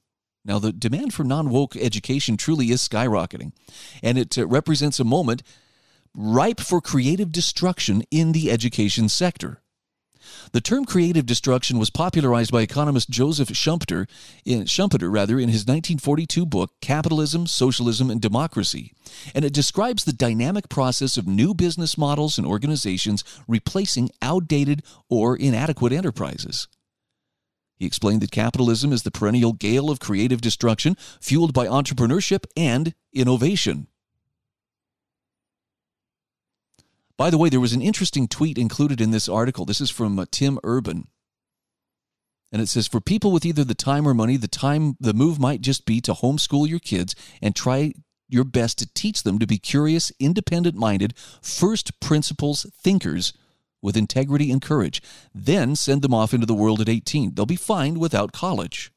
Now, 0.46 0.60
the 0.60 0.72
demand 0.72 1.14
for 1.14 1.26
non 1.26 1.50
woke 1.50 1.76
education 1.76 2.38
truly 2.38 2.72
is 2.72 2.88
skyrocketing, 2.88 3.52
and 4.02 4.18
it 4.18 4.38
uh, 4.38 4.48
represents 4.48 5.00
a 5.00 5.04
moment 5.04 5.44
ripe 6.16 6.62
for 6.62 6.80
creative 6.80 7.32
destruction 7.32 8.04
in 8.10 8.32
the 8.32 8.50
education 8.50 9.10
sector. 9.10 9.62
The 10.52 10.62
term 10.62 10.86
creative 10.86 11.26
destruction 11.26 11.78
was 11.78 11.90
popularized 11.90 12.52
by 12.52 12.62
economist 12.62 13.10
Joseph 13.10 13.50
Schumpeter 13.50 14.08
in, 14.46 14.64
Schumpeter 14.64 15.12
rather, 15.12 15.40
in 15.40 15.50
his 15.50 15.62
1942 15.62 16.46
book 16.46 16.72
Capitalism, 16.82 17.48
Socialism, 17.48 18.10
and 18.10 18.22
Democracy, 18.22 18.94
and 19.36 19.44
it 19.44 19.54
describes 19.54 20.04
the 20.04 20.14
dynamic 20.14 20.70
process 20.70 21.18
of 21.18 21.28
new 21.28 21.54
business 21.54 21.98
models 21.98 22.38
and 22.38 22.48
organizations 22.48 23.24
replacing 23.48 24.10
outdated 24.22 24.84
or 25.10 25.36
inadequate 25.36 25.94
enterprises. 25.94 26.68
He 27.78 27.86
explained 27.86 28.22
that 28.22 28.32
capitalism 28.32 28.92
is 28.92 29.04
the 29.04 29.12
perennial 29.12 29.54
gale 29.54 29.90
of 29.90 30.00
creative 30.00 30.42
destruction 30.42 30.96
fueled 31.22 31.54
by 31.54 31.68
entrepreneurship 31.68 32.46
and 32.56 32.94
innovation. 33.14 33.88
By 37.18 37.30
the 37.32 37.38
way, 37.38 37.50
there 37.50 37.60
was 37.60 37.74
an 37.74 37.82
interesting 37.82 38.28
tweet 38.28 38.58
included 38.58 39.02
in 39.02 39.12
this 39.12 39.28
article. 39.28 39.66
This 39.66 39.82
is 39.82 39.90
from 39.90 40.20
uh, 40.20 40.26
Tim 40.32 40.60
Urban. 40.64 41.08
And 42.52 42.62
it 42.62 42.70
says 42.70 42.88
for 42.88 43.02
people 43.02 43.32
with 43.32 43.46
either 43.46 43.64
the 43.64 43.76
time 43.76 44.08
or 44.08 44.14
money, 44.14 44.38
the 44.38 44.48
time 44.48 44.96
the 45.00 45.14
move 45.14 45.40
might 45.40 45.62
just 45.62 45.86
be 45.86 46.00
to 46.02 46.14
homeschool 46.14 46.68
your 46.68 46.80
kids 46.80 47.16
and 47.42 47.56
try 47.56 47.94
your 48.30 48.44
best 48.44 48.78
to 48.80 48.94
teach 48.94 49.24
them 49.24 49.40
to 49.40 49.48
be 49.48 49.58
curious, 49.58 50.12
independent-minded, 50.20 51.14
first 51.42 52.00
principles 52.00 52.66
thinkers 52.82 53.34
with 53.82 53.98
integrity 53.98 54.52
and 54.52 54.62
courage. 54.62 55.02
Then 55.34 55.76
send 55.76 56.02
them 56.02 56.14
off 56.14 56.34
into 56.34 56.46
the 56.46 56.54
world 56.54 56.82
at 56.82 56.90
18. 56.90 57.34
They'll 57.34 57.46
be 57.46 57.56
fine 57.56 58.00
without 58.00 58.32
college. 58.32 58.92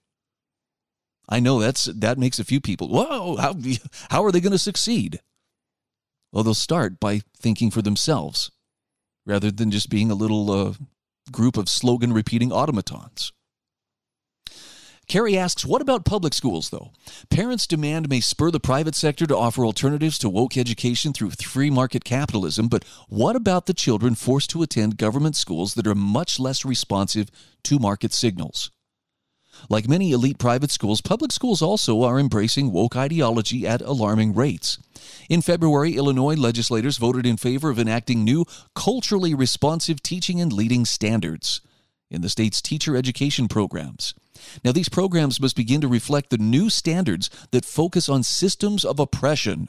I 1.29 1.39
know 1.41 1.61
that's 1.61 1.85
that 1.85 2.19
makes 2.19 2.41
a 2.41 2.45
few 2.45 2.61
people, 2.61 2.89
whoa, 2.89 3.37
how, 3.37 3.55
how 4.11 4.25
are 4.25 4.33
they 4.33 4.41
going 4.41 4.53
to 4.53 4.59
succeed? 4.59 5.21
Well, 6.33 6.45
they'll 6.45 6.55
start 6.55 7.01
by 7.01 7.23
thinking 7.37 7.71
for 7.71 7.83
themselves 7.83 8.51
rather 9.27 9.51
than 9.51 9.71
just 9.71 9.91
being 9.91 10.11
a 10.11 10.15
little 10.15 10.51
uh, 10.51 10.75
group 11.31 11.57
of 11.57 11.69
slogan 11.69 12.13
repeating 12.13 12.53
automatons. 12.53 13.33
Kerry 15.09 15.37
asks, 15.37 15.67
what 15.67 15.83
about 15.83 16.05
public 16.05 16.33
schools, 16.35 16.71
though? 16.71 16.93
Parents' 17.31 17.67
demand 17.67 18.09
may 18.09 18.21
spur 18.21 18.53
the 18.53 18.61
private 18.61 18.95
sector 18.95 19.27
to 19.27 19.37
offer 19.37 19.67
alternatives 19.67 20.19
to 20.19 20.29
woke 20.29 20.57
education 20.57 21.13
through 21.13 21.31
free 21.31 21.69
market 21.69 22.05
capitalism, 22.05 22.69
but 22.69 22.85
what 23.09 23.35
about 23.35 23.67
the 23.67 23.75
children 23.75 24.15
forced 24.15 24.51
to 24.51 24.63
attend 24.63 24.99
government 24.99 25.35
schools 25.35 25.75
that 25.75 25.87
are 25.89 25.97
much 25.97 26.39
less 26.39 26.65
responsive 26.65 27.29
to 27.65 27.81
market 27.81 28.13
signals? 28.13 28.71
Like 29.69 29.89
many 29.89 30.13
elite 30.13 30.39
private 30.39 30.71
schools, 30.71 31.01
public 31.01 31.33
schools 31.33 31.63
also 31.63 32.03
are 32.03 32.19
embracing 32.19 32.73
woke 32.73 32.97
ideology 32.97 33.67
at 33.67 33.83
alarming 33.83 34.35
rates. 34.35 34.79
In 35.29 35.43
February, 35.43 35.97
Illinois 35.97 36.37
legislators 36.37 36.99
voted 36.99 37.27
in 37.27 37.37
favor 37.37 37.71
of 37.71 37.79
enacting 37.79 38.25
new 38.25 38.45
culturally 38.75 39.35
responsive 39.35 40.03
teaching 40.03 40.41
and 40.41 40.53
leading 40.53 40.85
standards 40.85 41.61
in 42.11 42.23
the 42.23 42.29
state's 42.29 42.61
teacher 42.61 42.97
education 42.97 43.49
programs. 43.49 44.15
Now, 44.65 44.73
these 44.73 44.89
programs 44.89 45.41
must 45.41 45.57
begin 45.57 45.81
to 45.83 45.89
reflect 45.89 46.31
the 46.31 46.39
new 46.39 46.71
standards 46.71 47.31
that 47.51 47.65
focus 47.65 48.09
on 48.09 48.23
systems 48.23 48.85
of 48.85 48.99
oppression. 48.99 49.69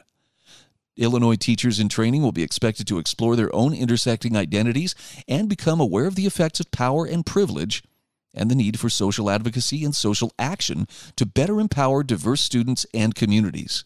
Illinois 0.97 1.35
teachers 1.35 1.79
in 1.79 1.89
training 1.89 2.21
will 2.21 2.31
be 2.31 2.43
expected 2.43 2.87
to 2.87 2.97
explore 2.97 3.35
their 3.35 3.53
own 3.55 3.73
intersecting 3.73 4.35
identities 4.35 4.95
and 5.27 5.49
become 5.49 5.79
aware 5.79 6.05
of 6.05 6.15
the 6.15 6.25
effects 6.25 6.59
of 6.59 6.71
power 6.71 7.05
and 7.05 7.25
privilege 7.25 7.83
and 8.33 8.49
the 8.49 8.55
need 8.55 8.79
for 8.79 8.89
social 8.89 9.29
advocacy 9.29 9.83
and 9.83 9.95
social 9.95 10.31
action 10.39 10.87
to 11.15 11.25
better 11.25 11.59
empower 11.59 12.03
diverse 12.03 12.41
students 12.41 12.85
and 12.93 13.15
communities. 13.15 13.85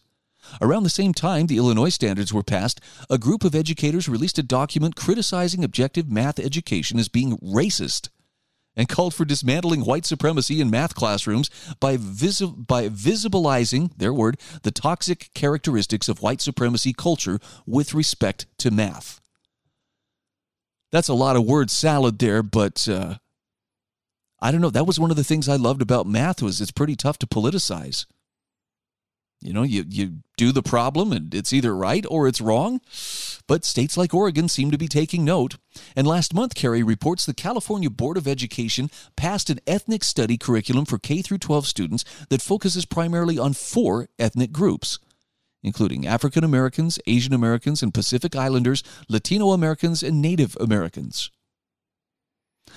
Around 0.60 0.84
the 0.84 0.90
same 0.90 1.12
time 1.12 1.46
the 1.46 1.56
Illinois 1.56 1.88
standards 1.88 2.32
were 2.32 2.42
passed, 2.42 2.80
a 3.10 3.18
group 3.18 3.44
of 3.44 3.54
educators 3.54 4.08
released 4.08 4.38
a 4.38 4.42
document 4.42 4.96
criticizing 4.96 5.64
objective 5.64 6.10
math 6.10 6.38
education 6.38 6.98
as 6.98 7.08
being 7.08 7.36
racist 7.38 8.08
and 8.76 8.88
called 8.88 9.14
for 9.14 9.24
dismantling 9.24 9.80
white 9.84 10.04
supremacy 10.04 10.60
in 10.60 10.70
math 10.70 10.94
classrooms 10.94 11.50
by, 11.80 11.96
by 11.96 12.88
visibilizing, 12.88 13.90
their 13.96 14.12
word, 14.12 14.38
the 14.62 14.70
toxic 14.70 15.30
characteristics 15.34 16.08
of 16.08 16.20
white 16.20 16.42
supremacy 16.42 16.92
culture 16.92 17.40
with 17.66 17.94
respect 17.94 18.46
to 18.58 18.70
math. 18.70 19.20
That's 20.92 21.08
a 21.08 21.14
lot 21.14 21.36
of 21.36 21.44
word 21.44 21.70
salad 21.70 22.18
there, 22.18 22.42
but 22.42 22.88
uh, 22.88 23.16
I 24.40 24.50
don't 24.50 24.60
know. 24.60 24.70
That 24.70 24.86
was 24.86 25.00
one 25.00 25.10
of 25.10 25.16
the 25.16 25.24
things 25.24 25.48
I 25.48 25.56
loved 25.56 25.82
about 25.82 26.06
math 26.06 26.42
was 26.42 26.60
it's 26.60 26.70
pretty 26.70 26.96
tough 26.96 27.18
to 27.18 27.26
politicize. 27.26 28.06
You 29.40 29.52
know, 29.52 29.62
you, 29.62 29.84
you 29.88 30.20
do 30.36 30.50
the 30.50 30.62
problem 30.62 31.12
and 31.12 31.34
it's 31.34 31.52
either 31.52 31.74
right 31.76 32.04
or 32.08 32.26
it's 32.26 32.40
wrong. 32.40 32.80
But 33.46 33.64
states 33.64 33.96
like 33.96 34.12
Oregon 34.12 34.48
seem 34.48 34.70
to 34.70 34.78
be 34.78 34.88
taking 34.88 35.24
note. 35.24 35.56
And 35.94 36.06
last 36.06 36.34
month, 36.34 36.54
Kerry 36.54 36.82
reports 36.82 37.24
the 37.24 37.34
California 37.34 37.90
Board 37.90 38.16
of 38.16 38.26
Education 38.26 38.90
passed 39.14 39.50
an 39.50 39.60
ethnic 39.66 40.02
study 40.04 40.36
curriculum 40.36 40.84
for 40.84 40.98
K 40.98 41.22
through 41.22 41.38
12 41.38 41.66
students 41.66 42.04
that 42.28 42.42
focuses 42.42 42.86
primarily 42.86 43.38
on 43.38 43.52
four 43.52 44.08
ethnic 44.18 44.52
groups, 44.52 44.98
including 45.62 46.06
African 46.06 46.42
Americans, 46.42 46.98
Asian 47.06 47.32
Americans, 47.32 47.82
and 47.82 47.94
Pacific 47.94 48.34
Islanders, 48.34 48.82
Latino 49.08 49.52
Americans, 49.52 50.02
and 50.02 50.20
Native 50.20 50.56
Americans. 50.58 51.30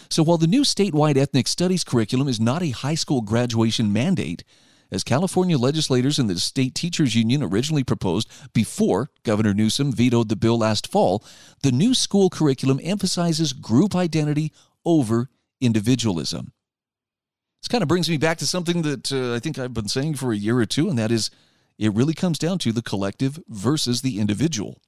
So 0.09 0.23
while 0.23 0.37
the 0.37 0.47
new 0.47 0.61
statewide 0.61 1.17
ethnic 1.17 1.47
studies 1.47 1.83
curriculum 1.83 2.27
is 2.27 2.39
not 2.39 2.63
a 2.63 2.69
high 2.69 2.95
school 2.95 3.21
graduation 3.21 3.93
mandate, 3.93 4.43
as 4.91 5.03
California 5.03 5.57
legislators 5.57 6.17
and 6.17 6.29
the 6.29 6.39
state 6.39 6.73
teachers 6.73 7.15
union 7.15 7.43
originally 7.43 7.83
proposed 7.83 8.29
before 8.53 9.09
Governor 9.23 9.53
Newsom 9.53 9.91
vetoed 9.91 10.29
the 10.29 10.35
bill 10.35 10.57
last 10.57 10.91
fall, 10.91 11.23
the 11.61 11.71
new 11.71 11.93
school 11.93 12.29
curriculum 12.29 12.79
emphasizes 12.83 13.53
group 13.53 13.95
identity 13.95 14.51
over 14.83 15.29
individualism. 15.61 16.53
This 17.61 17.67
kind 17.67 17.83
of 17.83 17.87
brings 17.87 18.09
me 18.09 18.17
back 18.17 18.37
to 18.39 18.47
something 18.47 18.81
that 18.83 19.11
uh, 19.11 19.35
I 19.35 19.39
think 19.39 19.59
I've 19.59 19.73
been 19.73 19.89
saying 19.89 20.15
for 20.15 20.31
a 20.31 20.37
year 20.37 20.57
or 20.57 20.65
two, 20.65 20.89
and 20.89 20.97
that 20.97 21.11
is 21.11 21.29
it 21.77 21.93
really 21.93 22.13
comes 22.13 22.39
down 22.39 22.57
to 22.59 22.71
the 22.71 22.81
collective 22.81 23.39
versus 23.47 24.01
the 24.01 24.19
individual. 24.19 24.81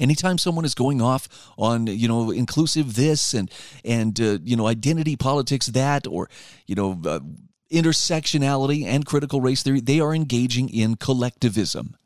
Anytime 0.00 0.38
someone 0.38 0.64
is 0.64 0.74
going 0.74 1.00
off 1.00 1.28
on 1.56 1.86
you 1.86 2.08
know 2.08 2.30
inclusive 2.32 2.96
this 2.96 3.34
and 3.34 3.50
and 3.84 4.20
uh, 4.20 4.38
you 4.42 4.56
know 4.56 4.66
identity 4.66 5.14
politics 5.14 5.66
that 5.66 6.06
or 6.08 6.28
you 6.66 6.74
know 6.74 7.00
uh, 7.06 7.20
intersectionality 7.70 8.84
and 8.84 9.06
critical 9.06 9.40
race 9.40 9.62
theory, 9.62 9.80
they 9.80 10.00
are 10.00 10.14
engaging 10.14 10.68
in 10.68 10.96
collectivism, 10.96 11.96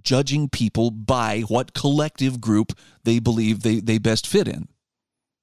judging 0.00 0.48
people 0.48 0.90
by 0.90 1.40
what 1.48 1.74
collective 1.74 2.40
group 2.40 2.72
they 3.04 3.18
believe 3.18 3.62
they, 3.62 3.80
they 3.80 3.98
best 3.98 4.26
fit 4.26 4.48
in, 4.48 4.68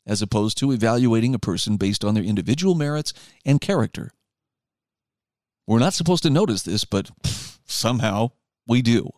as 0.06 0.22
opposed 0.22 0.58
to 0.58 0.72
evaluating 0.72 1.36
a 1.36 1.40
person 1.40 1.78
based 1.78 2.04
on 2.04 2.14
their 2.16 2.24
individual 2.24 2.76
merits 2.76 3.14
and 3.46 3.62
character. 3.62 4.12
We're 5.68 5.80
not 5.80 5.94
supposed 5.94 6.24
to 6.24 6.30
notice 6.30 6.64
this, 6.64 6.86
but 6.86 7.12
somehow 7.66 8.32
we 8.68 8.82
do. 8.82 9.12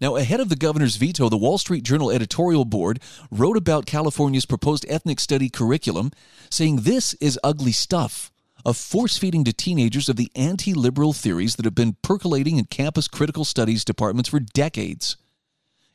Now, 0.00 0.16
ahead 0.16 0.40
of 0.40 0.48
the 0.48 0.56
governor's 0.56 0.96
veto, 0.96 1.28
the 1.28 1.36
Wall 1.36 1.58
Street 1.58 1.84
Journal 1.84 2.10
editorial 2.10 2.64
board 2.64 3.00
wrote 3.30 3.56
about 3.56 3.86
California's 3.86 4.46
proposed 4.46 4.84
ethnic 4.88 5.20
study 5.20 5.48
curriculum, 5.48 6.10
saying 6.50 6.78
this 6.78 7.14
is 7.14 7.38
ugly 7.44 7.72
stuff 7.72 8.30
of 8.64 8.76
force 8.76 9.18
feeding 9.18 9.44
to 9.44 9.52
teenagers 9.52 10.08
of 10.08 10.16
the 10.16 10.30
anti 10.34 10.72
liberal 10.72 11.12
theories 11.12 11.56
that 11.56 11.64
have 11.64 11.74
been 11.74 11.96
percolating 12.02 12.56
in 12.56 12.64
campus 12.64 13.08
critical 13.08 13.44
studies 13.44 13.84
departments 13.84 14.30
for 14.30 14.40
decades. 14.40 15.16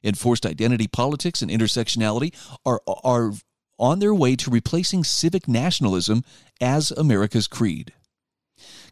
Enforced 0.03 0.45
identity 0.45 0.88
politics 0.88 1.41
and 1.41 1.51
intersectionality 1.51 2.33
are, 2.65 2.81
are 2.88 3.33
on 3.77 3.99
their 3.99 4.13
way 4.13 4.35
to 4.35 4.51
replacing 4.51 5.03
civic 5.03 5.47
nationalism 5.47 6.23
as 6.62 6.91
America's 6.91 7.47
creed. 7.47 7.93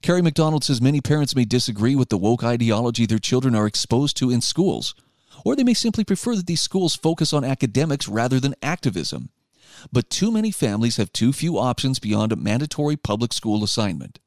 Kerry 0.02 0.22
McDonald 0.22 0.64
says 0.64 0.82
many 0.82 1.02
parents 1.02 1.36
may 1.36 1.46
disagree 1.46 1.96
with 1.96 2.10
the 2.10 2.18
woke 2.18 2.44
ideology 2.44 3.06
their 3.06 3.18
children 3.20 3.56
are 3.56 3.68
exposed 3.68 4.18
to 4.18 4.30
in 4.30 4.42
schools, 4.42 4.96
or 5.44 5.56
they 5.56 5.64
may 5.64 5.74
simply 5.74 6.04
prefer 6.04 6.36
that 6.36 6.48
these 6.48 6.62
schools 6.62 6.96
focus 6.96 7.34
on 7.34 7.44
academics 7.44 8.08
rather 8.08 8.40
than 8.40 8.56
activism 8.62 9.30
but 9.92 10.10
too 10.10 10.32
many 10.32 10.52
families 10.52 10.98
have 10.98 11.12
too 11.14 11.34
few 11.34 11.58
options 11.58 12.00
beyond 12.00 12.32
a 12.32 12.36
mandatory 12.36 12.98
public 12.98 13.34
school 13.34 13.64
assignment. 13.64 14.20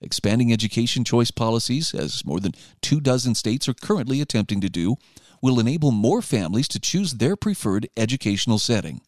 Expanding 0.00 0.52
education 0.52 1.04
choice 1.04 1.30
policies, 1.30 1.94
as 1.94 2.24
more 2.24 2.40
than 2.40 2.52
two 2.82 3.00
dozen 3.00 3.34
states 3.34 3.68
are 3.68 3.74
currently 3.74 4.20
attempting 4.20 4.60
to 4.60 4.68
do, 4.68 4.96
will 5.40 5.60
enable 5.60 5.90
more 5.90 6.20
families 6.20 6.68
to 6.68 6.80
choose 6.80 7.14
their 7.14 7.36
preferred 7.36 7.88
educational 7.96 8.58
setting. 8.58 9.00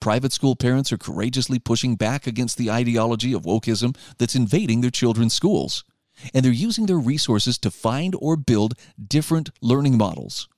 Private 0.00 0.32
school 0.32 0.54
parents 0.54 0.92
are 0.92 0.98
courageously 0.98 1.58
pushing 1.58 1.96
back 1.96 2.26
against 2.26 2.56
the 2.56 2.70
ideology 2.70 3.32
of 3.32 3.42
wokeism 3.42 3.96
that's 4.18 4.36
invading 4.36 4.80
their 4.80 4.90
children's 4.90 5.34
schools, 5.34 5.84
and 6.32 6.44
they're 6.44 6.52
using 6.52 6.86
their 6.86 6.98
resources 6.98 7.58
to 7.58 7.70
find 7.70 8.14
or 8.20 8.36
build 8.36 8.74
different 9.04 9.50
learning 9.60 9.98
models. 9.98 10.48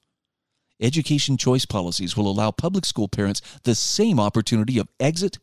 Education 0.81 1.37
choice 1.37 1.65
policies 1.65 2.17
will 2.17 2.31
allow 2.31 2.51
public 2.51 2.85
school 2.85 3.09
parents 3.09 3.41
the 3.65 3.75
same 3.75 4.19
opportunity 4.19 4.79
of 4.79 4.89
exit 4.99 5.39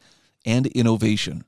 and 0.46 0.68
innovation. 0.68 1.44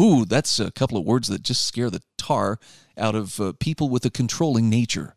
Ooh, 0.00 0.24
that's 0.24 0.58
a 0.58 0.72
couple 0.72 0.98
of 0.98 1.04
words 1.04 1.28
that 1.28 1.42
just 1.42 1.66
scare 1.66 1.90
the 1.90 2.02
tar 2.18 2.58
out 2.96 3.14
of 3.14 3.40
uh, 3.40 3.52
people 3.60 3.88
with 3.88 4.04
a 4.04 4.10
controlling 4.10 4.68
nature. 4.68 5.14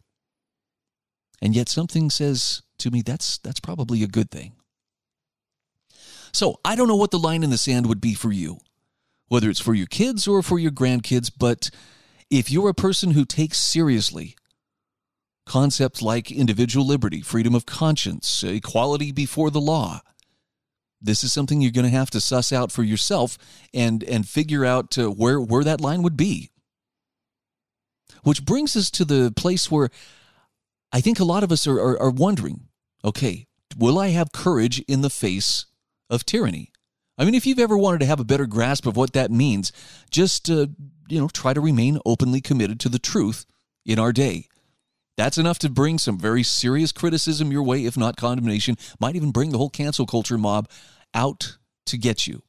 And 1.42 1.56
yet 1.56 1.70
something 1.70 2.10
says 2.10 2.62
to 2.80 2.92
me 2.92 3.02
that's 3.02 3.38
that's 3.40 3.60
probably 3.60 4.04
a 4.04 4.08
good 4.08 4.32
thing. 4.32 4.57
So, 6.32 6.60
I 6.64 6.76
don't 6.76 6.88
know 6.88 6.96
what 6.96 7.12
the 7.12 7.20
line 7.20 7.44
in 7.44 7.50
the 7.50 7.58
sand 7.58 7.88
would 7.88 8.02
be 8.02 8.14
for 8.14 8.32
you, 8.32 8.60
whether 9.28 9.50
it's 9.50 9.60
for 9.60 9.74
your 9.74 9.88
kids 9.88 10.28
or 10.28 10.42
for 10.42 10.60
your 10.60 10.72
grandkids, 10.72 11.32
but 11.38 11.70
if 12.30 12.52
you're 12.52 12.70
a 12.70 12.74
person 12.74 13.12
who 13.12 13.26
takes 13.26 13.58
seriously 13.58 14.36
concepts 15.48 16.02
like 16.02 16.32
individual 16.32 16.86
liberty, 16.86 17.22
freedom 17.22 17.56
of 17.56 17.66
conscience, 17.66 18.44
equality 18.44 19.12
before 19.12 19.50
the 19.50 19.62
law. 19.62 20.02
This 21.02 21.24
is 21.24 21.32
something 21.32 21.62
you're 21.62 21.72
going 21.72 21.86
to 21.86 21.98
have 21.98 22.10
to 22.12 22.22
suss 22.22 22.52
out 22.52 22.72
for 22.72 22.84
yourself 22.84 23.38
and 23.74 24.04
and 24.04 24.28
figure 24.28 24.66
out 24.66 24.98
uh, 24.98 25.10
where 25.10 25.40
where 25.40 25.64
that 25.64 25.82
line 25.82 26.04
would 26.04 26.18
be. 26.18 26.52
Which 28.24 28.46
brings 28.46 28.76
us 28.76 28.92
to 28.92 29.06
the 29.06 29.32
place 29.36 29.72
where 29.72 29.90
I 30.92 31.02
think 31.02 31.20
a 31.20 31.26
lot 31.26 31.44
of 31.44 31.52
us 31.52 31.68
are, 31.68 31.80
are, 31.80 32.02
are 32.02 32.10
wondering, 32.10 32.68
okay, 33.04 33.48
will 33.78 34.00
I 34.00 34.10
have 34.10 34.32
courage 34.32 34.80
in 34.88 35.02
the 35.02 35.10
face 35.10 35.67
of 36.10 36.26
tyranny? 36.26 36.72
I 37.18 37.26
mean, 37.26 37.34
if 37.34 37.46
you've 37.46 37.60
ever 37.60 37.78
wanted 37.78 38.00
to 38.02 38.06
have 38.06 38.20
a 38.20 38.26
better 38.26 38.46
grasp 38.46 38.86
of 38.86 38.96
what 38.96 39.14
that 39.14 39.32
means, 39.32 39.72
just 40.12 40.50
uh, 40.50 40.68
you 41.08 41.20
know, 41.20 41.28
try 41.28 41.54
to 41.54 41.62
remain 41.62 42.00
openly 42.06 42.42
committed 42.42 42.80
to 42.82 42.90
the 42.90 43.00
truth 43.00 43.46
in 43.86 44.00
our 44.00 44.14
day. 44.14 44.48
That's 45.16 45.40
enough 45.40 45.58
to 45.60 45.70
bring 45.70 45.98
some 45.98 46.20
very 46.20 46.44
serious 46.44 46.92
criticism 46.92 47.52
your 47.52 47.64
way, 47.64 47.86
if 47.86 47.98
not 47.98 48.18
condemnation. 48.18 48.76
Might 49.00 49.16
even 49.16 49.32
bring 49.32 49.52
the 49.52 49.58
whole 49.58 49.72
cancel 49.72 50.06
culture 50.06 50.38
mob 50.38 50.70
out 51.14 51.58
to 51.88 51.98
get 51.98 52.28
you. 52.28 52.44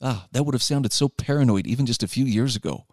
Ah, 0.00 0.26
that 0.32 0.44
would 0.44 0.54
have 0.54 0.62
sounded 0.62 0.92
so 0.92 1.08
paranoid 1.08 1.66
even 1.66 1.84
just 1.84 2.02
a 2.02 2.08
few 2.08 2.24
years 2.24 2.56
ago. 2.56 2.86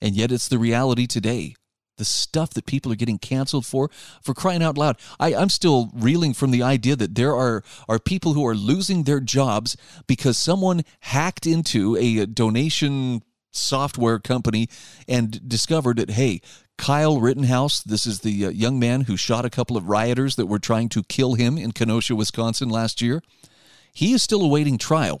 And 0.00 0.16
yet 0.16 0.32
it's 0.32 0.48
the 0.48 0.58
reality 0.58 1.06
today. 1.06 1.54
The 1.96 2.04
stuff 2.04 2.50
that 2.50 2.66
people 2.66 2.92
are 2.92 2.96
getting 2.96 3.18
canceled 3.18 3.66
for 3.66 3.90
for 4.22 4.34
crying 4.34 4.62
out 4.62 4.78
loud. 4.78 4.96
I, 5.18 5.34
i'm 5.34 5.48
still 5.48 5.90
reeling 5.94 6.34
from 6.34 6.50
the 6.50 6.62
idea 6.62 6.96
that 6.96 7.14
there 7.14 7.34
are 7.34 7.62
are 7.88 7.98
people 7.98 8.34
who 8.34 8.46
are 8.46 8.54
losing 8.54 9.04
their 9.04 9.20
jobs 9.20 9.76
because 10.06 10.38
someone 10.38 10.82
hacked 11.00 11.46
into 11.46 11.96
a 11.96 12.26
donation 12.26 13.22
software 13.52 14.18
company 14.18 14.68
and 15.08 15.48
discovered 15.48 15.98
that 15.98 16.10
hey 16.10 16.40
kyle 16.76 17.20
rittenhouse 17.20 17.82
this 17.82 18.04
is 18.04 18.20
the 18.20 18.46
uh, 18.46 18.50
young 18.50 18.80
man 18.80 19.02
who 19.02 19.16
shot 19.16 19.44
a 19.44 19.50
couple 19.50 19.76
of 19.76 19.88
rioters 19.88 20.34
that 20.36 20.46
were 20.46 20.58
trying 20.58 20.88
to 20.88 21.04
kill 21.04 21.34
him 21.34 21.56
in 21.56 21.70
kenosha 21.72 22.14
wisconsin 22.14 22.68
last 22.68 23.00
year. 23.00 23.22
He 23.92 24.12
is 24.12 24.24
still 24.24 24.42
awaiting 24.42 24.76
trial 24.76 25.20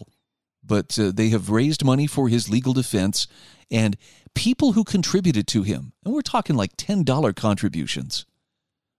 but 0.66 0.98
uh, 0.98 1.12
they 1.14 1.28
have 1.28 1.50
raised 1.50 1.84
money 1.84 2.06
for 2.06 2.28
his 2.28 2.48
legal 2.48 2.72
defense 2.72 3.26
and 3.70 3.96
people 4.34 4.72
who 4.72 4.84
contributed 4.84 5.46
to 5.48 5.62
him, 5.62 5.92
and 6.04 6.14
we're 6.14 6.22
talking 6.22 6.56
like 6.56 6.76
$10 6.76 7.34
contributions, 7.36 8.26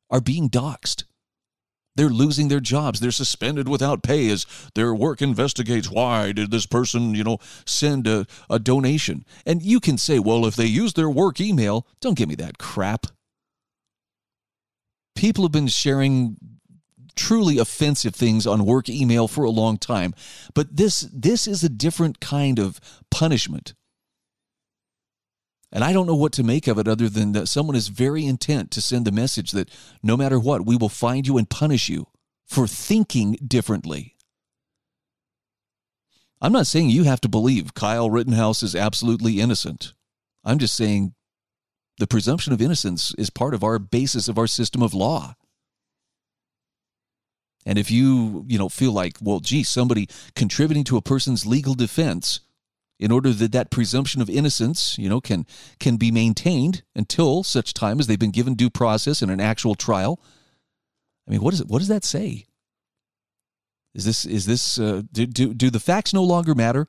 are 0.10 0.22
being 0.22 0.50
doxxed. 0.50 1.04
They're 1.96 2.10
losing 2.10 2.50
their 2.50 2.60
jobs. 2.60 3.00
They're 3.00 3.12
suspended 3.12 3.70
without 3.70 4.04
pay 4.04 4.30
as 4.30 4.46
their 4.76 4.94
work 4.94 5.22
investigates 5.22 5.90
why 5.90 6.34
did 6.34 6.52
this 6.52 6.66
person, 6.66 7.16
you 7.16 7.24
know, 7.24 7.38
send 7.66 8.06
a, 8.06 8.28
a 8.50 8.60
donation. 8.60 9.26
And 9.46 9.62
you 9.62 9.80
can 9.80 9.98
say, 9.98 10.20
well, 10.20 10.46
if 10.46 10.56
they 10.56 10.66
use 10.66 10.94
their 10.94 11.10
work 11.10 11.40
email, 11.40 11.88
don't 12.02 12.18
give 12.18 12.28
me 12.28 12.36
that 12.36 12.58
crap. 12.58 13.08
People 15.16 15.46
have 15.46 15.54
been 15.54 15.68
sharing 15.68 16.36
truly 17.16 17.58
offensive 17.58 18.14
things 18.14 18.46
on 18.46 18.66
work 18.66 18.90
email 18.90 19.30
for 19.30 19.46
a 19.46 19.50
long 19.50 19.78
time, 19.78 20.14
but 20.54 20.76
this 20.76 21.08
this 21.14 21.48
is 21.48 21.64
a 21.64 21.70
different 21.70 22.20
kind 22.20 22.60
of 22.60 22.82
punishment. 23.10 23.74
And 25.76 25.84
I 25.84 25.92
don't 25.92 26.08
know 26.08 26.16
what 26.16 26.32
to 26.34 26.44
make 26.44 26.68
of 26.68 26.80
it 26.80 26.88
other 26.88 27.10
than 27.10 27.34
that 27.34 27.50
someone 27.50 27.76
is 27.76 27.90
very 27.90 28.26
intent 28.26 28.72
to 28.72 28.82
send 28.82 29.04
the 29.04 29.12
message 29.12 29.52
that 29.52 29.70
no 30.02 30.16
matter 30.16 30.40
what, 30.40 30.66
we 30.66 30.78
will 30.78 30.88
find 30.88 31.28
you 31.28 31.38
and 31.38 31.50
punish 31.50 31.90
you 31.90 32.08
for 32.48 32.66
thinking 32.66 33.34
differently. 33.46 34.16
I'm 36.40 36.54
not 36.54 36.66
saying 36.66 36.92
you 36.92 37.04
have 37.04 37.20
to 37.22 37.28
believe 37.28 37.74
Kyle 37.74 38.10
Rittenhouse 38.10 38.64
is 38.64 38.74
absolutely 38.74 39.42
innocent. 39.42 39.94
I'm 40.46 40.60
just 40.60 40.78
saying 40.78 41.14
the 41.98 42.08
presumption 42.08 42.54
of 42.54 42.62
innocence 42.62 43.14
is 43.18 43.30
part 43.30 43.54
of 43.54 43.62
our 43.62 43.78
basis 43.78 44.30
of 44.30 44.38
our 44.38 44.48
system 44.48 44.82
of 44.82 44.94
law. 44.94 45.36
And 47.66 47.78
if 47.78 47.92
you, 47.92 48.46
you 48.48 48.58
know, 48.58 48.70
feel 48.70 48.94
like, 48.94 49.18
well, 49.20 49.42
gee, 49.42 49.64
somebody 49.64 50.08
contributing 50.38 50.86
to 50.86 50.96
a 50.96 51.02
person's 51.02 51.46
legal 51.46 51.74
defense 51.74 52.40
in 53.00 53.12
order 53.12 53.32
that 53.32 53.52
that 53.52 53.72
presumption 53.72 54.22
of 54.22 54.30
innocence, 54.30 54.98
you 54.98 55.10
know, 55.10 55.20
can 55.20 55.46
can 55.80 55.98
be 55.98 56.12
maintained 56.12 56.84
until 56.96 57.44
such 57.44 57.74
time 57.74 58.00
as 58.00 58.08
they've 58.08 58.20
been 58.20 58.32
given 58.32 58.56
due 58.56 58.70
process 58.70 59.22
in 59.22 59.30
an 59.30 59.42
actual 59.42 59.76
trial. 59.76 60.20
I 61.28 61.32
mean, 61.32 61.42
what 61.42 61.52
does 61.52 61.62
it, 61.62 61.68
what 61.68 61.80
does 61.80 61.88
that 61.88 62.04
say? 62.04 62.46
Is 63.94 64.06
this 64.06 64.26
is 64.26 64.46
this 64.46 64.80
uh, 64.80 65.04
do, 65.12 65.26
do 65.26 65.54
do 65.54 65.70
the 65.70 65.80
facts 65.80 66.14
no 66.14 66.24
longer 66.24 66.56
matter? 66.56 66.88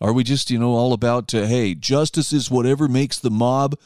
Are 0.00 0.12
we 0.12 0.24
just 0.24 0.50
you 0.50 0.58
know 0.58 0.72
all 0.72 0.92
about 0.92 1.34
uh, 1.34 1.46
hey, 1.46 1.74
justice 1.74 2.32
is 2.32 2.50
whatever 2.50 2.88
makes 2.88 3.18
the 3.18 3.30
mob 3.30 3.78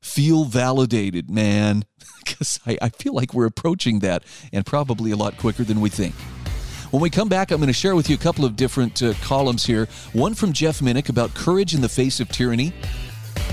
feel 0.00 0.44
validated, 0.44 1.30
man? 1.30 1.84
Because 2.26 2.58
I, 2.66 2.76
I 2.82 2.88
feel 2.88 3.14
like 3.14 3.32
we're 3.32 3.46
approaching 3.46 4.00
that, 4.00 4.24
and 4.52 4.66
probably 4.66 5.12
a 5.12 5.16
lot 5.16 5.36
quicker 5.36 5.62
than 5.62 5.80
we 5.80 5.88
think. 5.90 6.12
When 6.92 7.02
we 7.02 7.10
come 7.10 7.28
back, 7.28 7.50
I'm 7.50 7.58
going 7.58 7.66
to 7.66 7.72
share 7.72 7.96
with 7.96 8.08
you 8.08 8.14
a 8.14 8.18
couple 8.18 8.44
of 8.44 8.54
different 8.54 9.02
uh, 9.02 9.12
columns 9.22 9.66
here. 9.66 9.88
One 10.12 10.34
from 10.34 10.52
Jeff 10.52 10.78
Minick 10.78 11.08
about 11.08 11.34
courage 11.34 11.74
in 11.74 11.80
the 11.80 11.88
face 11.88 12.20
of 12.20 12.28
tyranny. 12.28 12.72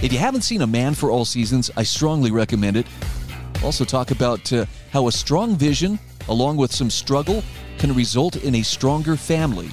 If 0.03 0.13
you 0.13 0.19
haven't 0.19 0.41
seen 0.43 0.61
A 0.61 0.67
Man 0.67 0.93
for 0.93 1.09
All 1.09 1.25
Seasons, 1.25 1.71
I 1.75 1.81
strongly 1.81 2.29
recommend 2.29 2.77
it. 2.77 2.85
Also, 3.63 3.85
talk 3.85 4.11
about 4.11 4.53
uh, 4.53 4.65
how 4.91 5.07
a 5.07 5.11
strong 5.11 5.55
vision, 5.55 5.97
along 6.29 6.57
with 6.57 6.71
some 6.71 6.91
struggle, 6.91 7.43
can 7.79 7.95
result 7.95 8.35
in 8.35 8.53
a 8.55 8.61
stronger 8.61 9.15
family. 9.15 9.69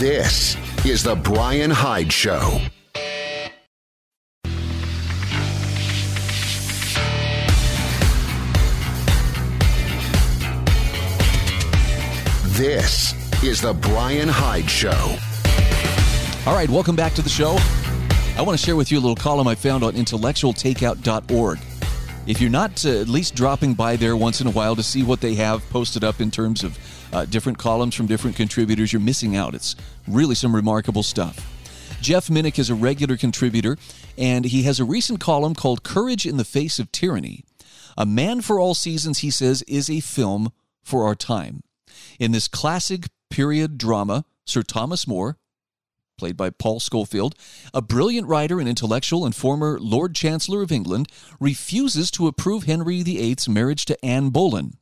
This 0.00 0.56
is 0.84 1.04
The 1.04 1.14
Brian 1.14 1.70
Hyde 1.70 2.12
Show. 2.12 2.60
This 12.60 13.14
is 13.42 13.62
The 13.62 13.72
Brian 13.72 14.28
Hyde 14.28 14.68
Show. 14.68 15.16
All 16.46 16.54
right, 16.54 16.68
welcome 16.68 16.94
back 16.94 17.14
to 17.14 17.22
the 17.22 17.30
show. 17.30 17.56
I 18.36 18.42
want 18.42 18.58
to 18.58 18.62
share 18.62 18.76
with 18.76 18.92
you 18.92 18.98
a 18.98 19.00
little 19.00 19.16
column 19.16 19.48
I 19.48 19.54
found 19.54 19.82
on 19.82 19.94
intellectualtakeout.org. 19.94 21.58
If 22.26 22.38
you're 22.38 22.50
not 22.50 22.84
uh, 22.84 23.00
at 23.00 23.08
least 23.08 23.34
dropping 23.34 23.72
by 23.72 23.96
there 23.96 24.14
once 24.14 24.42
in 24.42 24.46
a 24.46 24.50
while 24.50 24.76
to 24.76 24.82
see 24.82 25.02
what 25.02 25.22
they 25.22 25.36
have 25.36 25.66
posted 25.70 26.04
up 26.04 26.20
in 26.20 26.30
terms 26.30 26.62
of 26.62 26.78
uh, 27.14 27.24
different 27.24 27.56
columns 27.56 27.94
from 27.94 28.06
different 28.06 28.36
contributors, 28.36 28.92
you're 28.92 29.00
missing 29.00 29.36
out. 29.36 29.54
It's 29.54 29.74
really 30.06 30.34
some 30.34 30.54
remarkable 30.54 31.02
stuff. 31.02 31.38
Jeff 32.02 32.26
Minick 32.26 32.58
is 32.58 32.68
a 32.68 32.74
regular 32.74 33.16
contributor, 33.16 33.78
and 34.18 34.44
he 34.44 34.64
has 34.64 34.78
a 34.78 34.84
recent 34.84 35.18
column 35.18 35.54
called 35.54 35.82
Courage 35.82 36.26
in 36.26 36.36
the 36.36 36.44
Face 36.44 36.78
of 36.78 36.92
Tyranny. 36.92 37.42
A 37.96 38.04
Man 38.04 38.42
for 38.42 38.60
All 38.60 38.74
Seasons, 38.74 39.20
he 39.20 39.30
says, 39.30 39.62
is 39.62 39.88
a 39.88 40.00
film 40.00 40.52
for 40.82 41.06
our 41.06 41.14
time. 41.14 41.62
In 42.20 42.32
this 42.32 42.48
classic 42.48 43.08
period 43.30 43.78
drama, 43.78 44.26
Sir 44.44 44.62
Thomas 44.62 45.06
More, 45.06 45.38
played 46.18 46.36
by 46.36 46.50
Paul 46.50 46.78
Scofield, 46.78 47.34
a 47.72 47.80
brilliant 47.80 48.28
writer 48.28 48.60
and 48.60 48.68
intellectual 48.68 49.24
and 49.24 49.34
former 49.34 49.80
Lord 49.80 50.14
Chancellor 50.14 50.60
of 50.60 50.70
England, 50.70 51.10
refuses 51.40 52.10
to 52.10 52.26
approve 52.26 52.64
Henry 52.64 53.02
VIII's 53.02 53.48
marriage 53.48 53.86
to 53.86 54.04
Anne 54.04 54.28
Boleyn, 54.28 54.74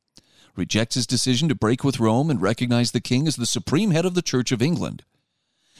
rejects 0.56 0.96
his 0.96 1.06
decision 1.06 1.48
to 1.48 1.54
break 1.54 1.84
with 1.84 2.00
Rome 2.00 2.28
and 2.28 2.42
recognize 2.42 2.90
the 2.90 3.00
king 3.00 3.28
as 3.28 3.36
the 3.36 3.46
supreme 3.46 3.92
head 3.92 4.04
of 4.04 4.14
the 4.14 4.22
Church 4.22 4.50
of 4.50 4.60
England. 4.60 5.04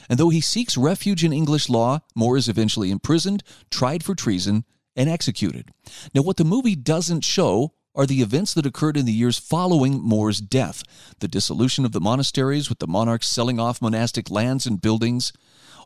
And 0.09 0.17
though 0.17 0.29
he 0.29 0.39
seeks 0.39 0.77
refuge 0.77 1.25
in 1.25 1.33
English 1.33 1.67
law, 1.67 1.99
More 2.15 2.37
is 2.37 2.47
eventually 2.47 2.89
imprisoned, 2.89 3.43
tried 3.69 4.01
for 4.01 4.15
treason, 4.15 4.63
and 4.95 5.09
executed. 5.09 5.71
Now, 6.15 6.21
what 6.21 6.37
the 6.37 6.45
movie 6.45 6.77
doesn't 6.77 7.25
show 7.25 7.73
are 7.95 8.05
the 8.05 8.21
events 8.21 8.53
that 8.53 8.65
occurred 8.65 8.97
in 8.97 9.05
the 9.05 9.11
years 9.11 9.39
following 9.39 10.01
More's 10.01 10.39
death 10.39 10.83
the 11.19 11.27
dissolution 11.27 11.85
of 11.85 11.91
the 11.91 11.99
monasteries, 11.99 12.69
with 12.69 12.79
the 12.79 12.87
monarchs 12.87 13.27
selling 13.27 13.59
off 13.59 13.81
monastic 13.81 14.29
lands 14.29 14.65
and 14.65 14.81
buildings, 14.81 15.33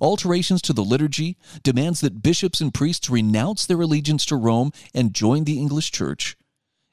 alterations 0.02 0.62
to 0.62 0.74
the 0.74 0.84
liturgy, 0.84 1.38
demands 1.64 2.02
that 2.02 2.22
bishops 2.22 2.62
and 2.62 2.74
priests 2.74 3.10
renounce 3.10 3.66
their 3.66 3.82
allegiance 3.82 4.26
to 4.26 4.36
Rome 4.36 4.72
and 4.94 5.14
join 5.14 5.46
the 5.46 5.60
English 5.60 5.92
Church, 5.92 6.36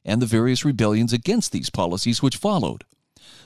and 0.04 0.22
the 0.22 0.26
various 0.26 0.64
rebellions 0.64 1.12
against 1.12 1.52
these 1.52 1.70
policies 1.70 2.22
which 2.22 2.36
followed. 2.36 2.84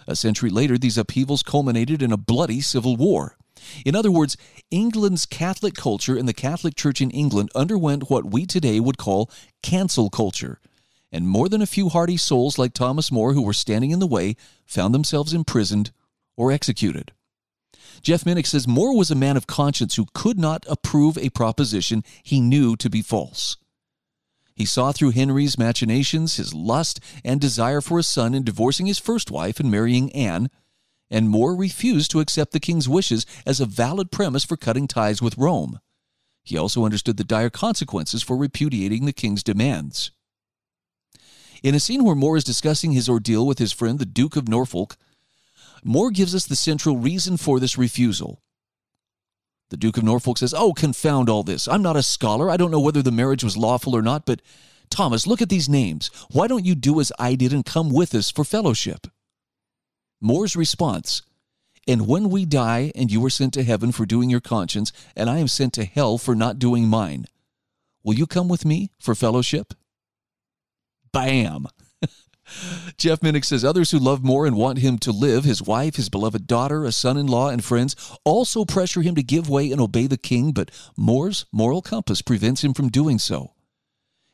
A 0.06 0.14
century 0.14 0.50
later, 0.50 0.78
these 0.78 0.98
upheavals 0.98 1.42
culminated 1.42 2.02
in 2.02 2.12
a 2.12 2.16
bloody 2.16 2.60
civil 2.60 2.96
war. 2.96 3.36
In 3.86 3.96
other 3.96 4.12
words, 4.12 4.36
England's 4.70 5.24
Catholic 5.24 5.74
culture 5.74 6.16
and 6.16 6.28
the 6.28 6.34
Catholic 6.34 6.76
Church 6.76 7.00
in 7.00 7.10
England 7.10 7.50
underwent 7.54 8.10
what 8.10 8.26
we 8.26 8.44
today 8.44 8.78
would 8.78 8.98
call 8.98 9.30
cancel 9.62 10.10
culture 10.10 10.60
and 11.14 11.28
more 11.28 11.48
than 11.48 11.62
a 11.62 11.66
few 11.66 11.88
hardy 11.90 12.16
souls 12.16 12.58
like 12.58 12.74
Thomas 12.74 13.12
More 13.12 13.34
who 13.34 13.42
were 13.42 13.52
standing 13.52 13.92
in 13.92 14.00
the 14.00 14.06
way 14.06 14.34
found 14.66 14.92
themselves 14.92 15.32
imprisoned 15.32 15.92
or 16.36 16.50
executed. 16.50 17.12
Jeff 18.02 18.24
Minick 18.24 18.48
says 18.48 18.66
More 18.66 18.96
was 18.96 19.12
a 19.12 19.14
man 19.14 19.36
of 19.36 19.46
conscience 19.46 19.94
who 19.94 20.08
could 20.12 20.40
not 20.40 20.66
approve 20.68 21.16
a 21.16 21.30
proposition 21.30 22.02
he 22.24 22.40
knew 22.40 22.74
to 22.76 22.90
be 22.90 23.00
false. 23.00 23.56
He 24.56 24.64
saw 24.64 24.90
through 24.90 25.10
Henry's 25.10 25.56
machinations, 25.56 26.34
his 26.34 26.52
lust 26.52 26.98
and 27.24 27.40
desire 27.40 27.80
for 27.80 28.00
a 28.00 28.02
son 28.02 28.34
in 28.34 28.42
divorcing 28.42 28.86
his 28.86 28.98
first 28.98 29.30
wife 29.30 29.60
and 29.60 29.70
marrying 29.70 30.12
Anne, 30.12 30.50
and 31.12 31.28
More 31.28 31.54
refused 31.54 32.10
to 32.10 32.20
accept 32.20 32.50
the 32.50 32.58
king's 32.58 32.88
wishes 32.88 33.24
as 33.46 33.60
a 33.60 33.66
valid 33.66 34.10
premise 34.10 34.44
for 34.44 34.56
cutting 34.56 34.88
ties 34.88 35.22
with 35.22 35.38
Rome. 35.38 35.78
He 36.42 36.58
also 36.58 36.84
understood 36.84 37.18
the 37.18 37.24
dire 37.24 37.50
consequences 37.50 38.24
for 38.24 38.36
repudiating 38.36 39.04
the 39.04 39.12
king's 39.12 39.44
demands. 39.44 40.10
In 41.64 41.74
a 41.74 41.80
scene 41.80 42.04
where 42.04 42.14
More 42.14 42.36
is 42.36 42.44
discussing 42.44 42.92
his 42.92 43.08
ordeal 43.08 43.46
with 43.46 43.58
his 43.58 43.72
friend, 43.72 43.98
the 43.98 44.04
Duke 44.04 44.36
of 44.36 44.48
Norfolk, 44.48 44.98
More 45.82 46.10
gives 46.10 46.34
us 46.34 46.44
the 46.44 46.56
central 46.56 46.98
reason 46.98 47.38
for 47.38 47.58
this 47.58 47.78
refusal. 47.78 48.42
The 49.70 49.78
Duke 49.78 49.96
of 49.96 50.04
Norfolk 50.04 50.36
says, 50.36 50.52
Oh, 50.52 50.74
confound 50.74 51.30
all 51.30 51.42
this. 51.42 51.66
I'm 51.66 51.80
not 51.80 51.96
a 51.96 52.02
scholar. 52.02 52.50
I 52.50 52.58
don't 52.58 52.70
know 52.70 52.80
whether 52.80 53.00
the 53.00 53.10
marriage 53.10 53.42
was 53.42 53.56
lawful 53.56 53.96
or 53.96 54.02
not, 54.02 54.26
but 54.26 54.42
Thomas, 54.90 55.26
look 55.26 55.40
at 55.40 55.48
these 55.48 55.66
names. 55.66 56.10
Why 56.30 56.48
don't 56.48 56.66
you 56.66 56.74
do 56.74 57.00
as 57.00 57.10
I 57.18 57.34
did 57.34 57.54
and 57.54 57.64
come 57.64 57.88
with 57.88 58.14
us 58.14 58.30
for 58.30 58.44
fellowship? 58.44 59.06
More's 60.20 60.54
response, 60.54 61.22
And 61.88 62.06
when 62.06 62.28
we 62.28 62.44
die 62.44 62.92
and 62.94 63.10
you 63.10 63.24
are 63.24 63.30
sent 63.30 63.54
to 63.54 63.62
heaven 63.62 63.90
for 63.90 64.04
doing 64.04 64.28
your 64.28 64.40
conscience, 64.40 64.92
and 65.16 65.30
I 65.30 65.38
am 65.38 65.48
sent 65.48 65.72
to 65.74 65.86
hell 65.86 66.18
for 66.18 66.34
not 66.34 66.58
doing 66.58 66.88
mine, 66.88 67.24
will 68.02 68.14
you 68.14 68.26
come 68.26 68.48
with 68.48 68.66
me 68.66 68.90
for 69.00 69.14
fellowship? 69.14 69.72
Bam. 71.14 71.68
Jeff 72.98 73.20
Minick 73.20 73.44
says 73.44 73.64
others 73.64 73.92
who 73.92 73.98
love 73.98 74.24
More 74.24 74.46
and 74.46 74.56
want 74.56 74.78
him 74.78 74.98
to 74.98 75.12
live, 75.12 75.44
his 75.44 75.62
wife, 75.62 75.94
his 75.94 76.08
beloved 76.08 76.46
daughter, 76.48 76.84
a 76.84 76.90
son 76.90 77.16
in 77.16 77.28
law, 77.28 77.48
and 77.48 77.64
friends, 77.64 77.94
also 78.24 78.64
pressure 78.64 79.00
him 79.00 79.14
to 79.14 79.22
give 79.22 79.48
way 79.48 79.70
and 79.70 79.80
obey 79.80 80.08
the 80.08 80.18
king, 80.18 80.50
but 80.50 80.72
More's 80.96 81.46
moral 81.52 81.82
compass 81.82 82.20
prevents 82.20 82.64
him 82.64 82.74
from 82.74 82.88
doing 82.88 83.20
so. 83.20 83.52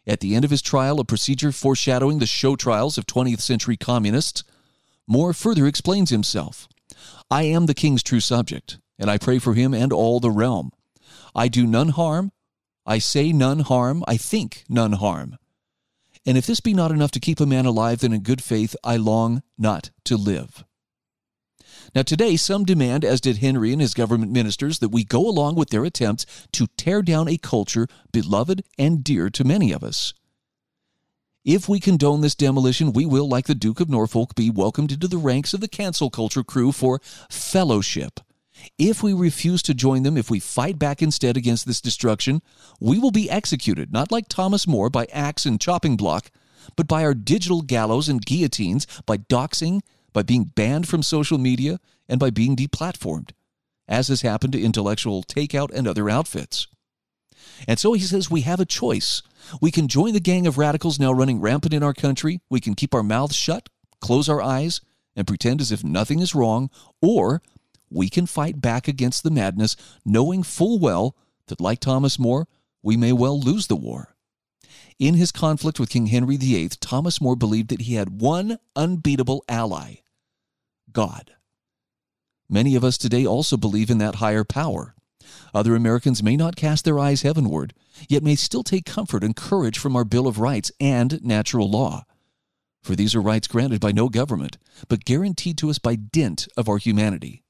At 0.06 0.20
the 0.20 0.34
end 0.34 0.44
of 0.46 0.50
his 0.50 0.62
trial, 0.62 0.98
a 1.00 1.04
procedure 1.04 1.52
foreshadowing 1.52 2.18
the 2.18 2.26
show 2.26 2.56
trials 2.56 2.96
of 2.96 3.06
20th 3.06 3.42
century 3.42 3.76
communists, 3.76 4.42
More 5.06 5.34
further 5.34 5.66
explains 5.66 6.08
himself 6.08 6.66
I 7.30 7.42
am 7.42 7.66
the 7.66 7.74
king's 7.74 8.02
true 8.02 8.20
subject, 8.20 8.78
and 8.98 9.10
I 9.10 9.18
pray 9.18 9.38
for 9.38 9.52
him 9.52 9.74
and 9.74 9.92
all 9.92 10.18
the 10.18 10.30
realm. 10.30 10.72
I 11.34 11.48
do 11.48 11.66
none 11.66 11.90
harm, 11.90 12.32
I 12.86 12.98
say 12.98 13.32
none 13.32 13.60
harm, 13.60 14.02
I 14.08 14.16
think 14.16 14.64
none 14.66 14.92
harm. 14.92 15.36
And 16.26 16.36
if 16.36 16.46
this 16.46 16.60
be 16.60 16.74
not 16.74 16.90
enough 16.90 17.10
to 17.12 17.20
keep 17.20 17.40
a 17.40 17.46
man 17.46 17.66
alive, 17.66 18.00
then 18.00 18.12
in 18.12 18.22
good 18.22 18.42
faith 18.42 18.76
I 18.84 18.96
long 18.96 19.42
not 19.56 19.90
to 20.04 20.16
live. 20.16 20.64
Now, 21.94 22.02
today, 22.02 22.36
some 22.36 22.64
demand, 22.64 23.04
as 23.04 23.20
did 23.20 23.38
Henry 23.38 23.72
and 23.72 23.80
his 23.80 23.94
government 23.94 24.30
ministers, 24.30 24.78
that 24.78 24.90
we 24.90 25.02
go 25.02 25.26
along 25.26 25.56
with 25.56 25.70
their 25.70 25.84
attempts 25.84 26.26
to 26.52 26.68
tear 26.76 27.02
down 27.02 27.26
a 27.26 27.38
culture 27.38 27.88
beloved 28.12 28.64
and 28.78 29.02
dear 29.02 29.30
to 29.30 29.44
many 29.44 29.72
of 29.72 29.82
us. 29.82 30.14
If 31.44 31.68
we 31.68 31.80
condone 31.80 32.20
this 32.20 32.34
demolition, 32.34 32.92
we 32.92 33.06
will, 33.06 33.26
like 33.26 33.46
the 33.46 33.54
Duke 33.54 33.80
of 33.80 33.88
Norfolk, 33.88 34.34
be 34.34 34.50
welcomed 34.50 34.92
into 34.92 35.08
the 35.08 35.16
ranks 35.16 35.54
of 35.54 35.60
the 35.60 35.68
cancel 35.68 36.10
culture 36.10 36.44
crew 36.44 36.70
for 36.70 37.00
fellowship. 37.30 38.20
If 38.78 39.02
we 39.02 39.12
refuse 39.12 39.62
to 39.62 39.74
join 39.74 40.02
them, 40.02 40.16
if 40.16 40.30
we 40.30 40.40
fight 40.40 40.78
back 40.78 41.02
instead 41.02 41.36
against 41.36 41.66
this 41.66 41.80
destruction, 41.80 42.42
we 42.80 42.98
will 42.98 43.10
be 43.10 43.30
executed, 43.30 43.92
not 43.92 44.12
like 44.12 44.28
Thomas 44.28 44.66
More 44.66 44.90
by 44.90 45.06
axe 45.12 45.46
and 45.46 45.60
chopping 45.60 45.96
block, 45.96 46.30
but 46.76 46.88
by 46.88 47.04
our 47.04 47.14
digital 47.14 47.62
gallows 47.62 48.08
and 48.08 48.24
guillotines, 48.24 48.86
by 49.06 49.16
doxing, 49.16 49.80
by 50.12 50.22
being 50.22 50.44
banned 50.44 50.88
from 50.88 51.02
social 51.02 51.38
media, 51.38 51.78
and 52.08 52.18
by 52.18 52.30
being 52.30 52.56
deplatformed, 52.56 53.30
as 53.88 54.08
has 54.08 54.22
happened 54.22 54.52
to 54.52 54.62
intellectual 54.62 55.22
takeout 55.22 55.70
and 55.72 55.86
other 55.86 56.10
outfits. 56.10 56.66
And 57.66 57.78
so 57.78 57.92
he 57.92 58.00
says 58.00 58.30
we 58.30 58.42
have 58.42 58.60
a 58.60 58.66
choice. 58.66 59.22
We 59.60 59.70
can 59.70 59.88
join 59.88 60.12
the 60.12 60.20
gang 60.20 60.46
of 60.46 60.58
radicals 60.58 60.98
now 60.98 61.12
running 61.12 61.40
rampant 61.40 61.74
in 61.74 61.82
our 61.82 61.94
country. 61.94 62.40
We 62.50 62.60
can 62.60 62.74
keep 62.74 62.94
our 62.94 63.02
mouths 63.02 63.36
shut, 63.36 63.68
close 64.00 64.28
our 64.28 64.42
eyes, 64.42 64.80
and 65.16 65.26
pretend 65.26 65.60
as 65.60 65.72
if 65.72 65.84
nothing 65.84 66.20
is 66.20 66.34
wrong, 66.34 66.70
or 67.02 67.42
we 67.90 68.08
can 68.08 68.26
fight 68.26 68.60
back 68.60 68.88
against 68.88 69.22
the 69.22 69.30
madness, 69.30 69.76
knowing 70.04 70.42
full 70.42 70.78
well 70.78 71.16
that, 71.48 71.60
like 71.60 71.80
Thomas 71.80 72.18
More, 72.18 72.46
we 72.82 72.96
may 72.96 73.12
well 73.12 73.38
lose 73.38 73.66
the 73.66 73.76
war. 73.76 74.14
In 74.98 75.14
his 75.14 75.32
conflict 75.32 75.80
with 75.80 75.90
King 75.90 76.06
Henry 76.06 76.36
VIII, 76.36 76.68
Thomas 76.80 77.20
More 77.20 77.36
believed 77.36 77.70
that 77.70 77.82
he 77.82 77.94
had 77.94 78.20
one 78.20 78.58
unbeatable 78.76 79.44
ally 79.48 79.96
God. 80.92 81.32
Many 82.48 82.74
of 82.74 82.84
us 82.84 82.98
today 82.98 83.24
also 83.24 83.56
believe 83.56 83.90
in 83.90 83.98
that 83.98 84.16
higher 84.16 84.44
power. 84.44 84.94
Other 85.54 85.76
Americans 85.76 86.22
may 86.22 86.36
not 86.36 86.56
cast 86.56 86.84
their 86.84 86.98
eyes 86.98 87.22
heavenward, 87.22 87.74
yet 88.08 88.22
may 88.22 88.34
still 88.34 88.64
take 88.64 88.84
comfort 88.84 89.22
and 89.22 89.36
courage 89.36 89.78
from 89.78 89.94
our 89.94 90.04
Bill 90.04 90.26
of 90.26 90.38
Rights 90.38 90.72
and 90.80 91.22
natural 91.22 91.70
law. 91.70 92.04
For 92.82 92.96
these 92.96 93.14
are 93.14 93.20
rights 93.20 93.46
granted 93.46 93.80
by 93.80 93.92
no 93.92 94.08
government, 94.08 94.58
but 94.88 95.04
guaranteed 95.04 95.58
to 95.58 95.70
us 95.70 95.78
by 95.78 95.96
dint 95.96 96.48
of 96.56 96.68
our 96.68 96.78
humanity. 96.78 97.44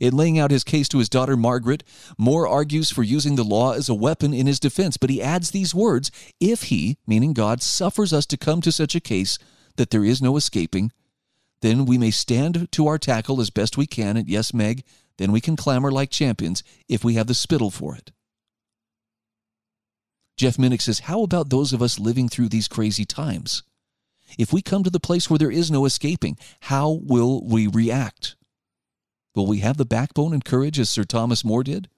In 0.00 0.16
laying 0.16 0.38
out 0.38 0.50
his 0.50 0.64
case 0.64 0.88
to 0.88 0.98
his 0.98 1.08
daughter 1.08 1.36
Margaret, 1.36 1.82
More 2.18 2.46
argues 2.46 2.90
for 2.90 3.02
using 3.02 3.36
the 3.36 3.44
law 3.44 3.72
as 3.72 3.88
a 3.88 3.94
weapon 3.94 4.34
in 4.34 4.46
his 4.46 4.60
defense, 4.60 4.96
but 4.96 5.10
he 5.10 5.22
adds 5.22 5.50
these 5.50 5.74
words 5.74 6.10
If 6.40 6.64
he, 6.64 6.98
meaning 7.06 7.32
God, 7.32 7.62
suffers 7.62 8.12
us 8.12 8.26
to 8.26 8.36
come 8.36 8.60
to 8.62 8.72
such 8.72 8.94
a 8.94 9.00
case 9.00 9.38
that 9.76 9.90
there 9.90 10.04
is 10.04 10.22
no 10.22 10.36
escaping, 10.36 10.92
then 11.60 11.86
we 11.86 11.98
may 11.98 12.10
stand 12.10 12.70
to 12.72 12.86
our 12.86 12.98
tackle 12.98 13.40
as 13.40 13.50
best 13.50 13.76
we 13.76 13.86
can, 13.86 14.16
and 14.16 14.28
yes, 14.28 14.52
Meg, 14.52 14.84
then 15.18 15.32
we 15.32 15.40
can 15.40 15.56
clamor 15.56 15.90
like 15.90 16.10
champions 16.10 16.62
if 16.88 17.02
we 17.02 17.14
have 17.14 17.26
the 17.26 17.34
spittle 17.34 17.70
for 17.70 17.96
it. 17.96 18.12
Jeff 20.36 20.58
Minick 20.58 20.82
says, 20.82 21.00
How 21.00 21.22
about 21.22 21.48
those 21.48 21.72
of 21.72 21.80
us 21.80 21.98
living 21.98 22.28
through 22.28 22.50
these 22.50 22.68
crazy 22.68 23.06
times? 23.06 23.62
If 24.38 24.52
we 24.52 24.60
come 24.60 24.82
to 24.82 24.90
the 24.90 25.00
place 25.00 25.30
where 25.30 25.38
there 25.38 25.50
is 25.50 25.70
no 25.70 25.86
escaping, 25.86 26.36
how 26.60 27.00
will 27.02 27.42
we 27.46 27.66
react? 27.66 28.35
Will 29.36 29.46
we 29.46 29.58
have 29.58 29.76
the 29.76 29.84
backbone 29.84 30.32
and 30.32 30.44
courage, 30.44 30.80
as 30.80 30.88
Sir 30.88 31.04
Thomas 31.04 31.44
More 31.44 31.62
did, 31.62 31.88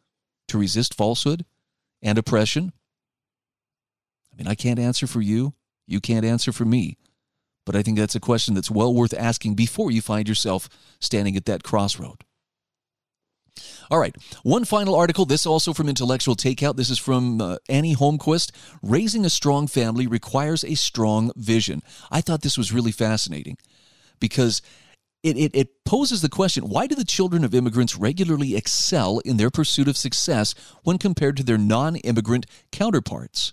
to 0.48 0.58
resist 0.58 0.92
falsehood 0.92 1.46
and 2.02 2.18
oppression? 2.18 2.72
I 4.32 4.36
mean, 4.36 4.48
I 4.48 4.56
can't 4.56 4.80
answer 4.80 5.06
for 5.06 5.20
you. 5.20 5.54
You 5.86 6.00
can't 6.00 6.24
answer 6.24 6.52
for 6.52 6.64
me. 6.64 6.98
But 7.64 7.76
I 7.76 7.82
think 7.82 7.96
that's 7.96 8.16
a 8.16 8.20
question 8.20 8.54
that's 8.54 8.72
well 8.72 8.92
worth 8.92 9.14
asking 9.16 9.54
before 9.54 9.92
you 9.92 10.02
find 10.02 10.28
yourself 10.28 10.68
standing 11.00 11.36
at 11.36 11.44
that 11.44 11.62
crossroad. 11.62 12.24
All 13.90 13.98
right, 13.98 14.16
one 14.42 14.64
final 14.64 14.94
article, 14.94 15.24
this 15.24 15.46
also 15.46 15.72
from 15.72 15.88
Intellectual 15.88 16.34
Takeout. 16.34 16.76
This 16.76 16.90
is 16.90 16.98
from 16.98 17.40
uh, 17.40 17.56
Annie 17.68 17.94
Holmquist. 17.94 18.50
Raising 18.82 19.24
a 19.24 19.30
strong 19.30 19.66
family 19.68 20.06
requires 20.06 20.64
a 20.64 20.74
strong 20.74 21.30
vision. 21.36 21.82
I 22.10 22.20
thought 22.20 22.42
this 22.42 22.58
was 22.58 22.72
really 22.72 22.92
fascinating 22.92 23.58
because 24.20 24.60
it, 25.22 25.36
it, 25.36 25.54
it, 25.54 25.84
poses 25.84 26.22
the 26.22 26.28
question 26.28 26.68
why 26.68 26.86
do 26.86 26.94
the 26.94 27.04
children 27.04 27.44
of 27.44 27.54
immigrants 27.54 27.96
regularly 27.96 28.54
excel 28.54 29.20
in 29.20 29.36
their 29.36 29.50
pursuit 29.50 29.88
of 29.88 29.96
success 29.96 30.54
when 30.84 30.98
compared 30.98 31.36
to 31.36 31.42
their 31.42 31.58
non 31.58 31.96
immigrant 31.96 32.46
counterparts? 32.70 33.52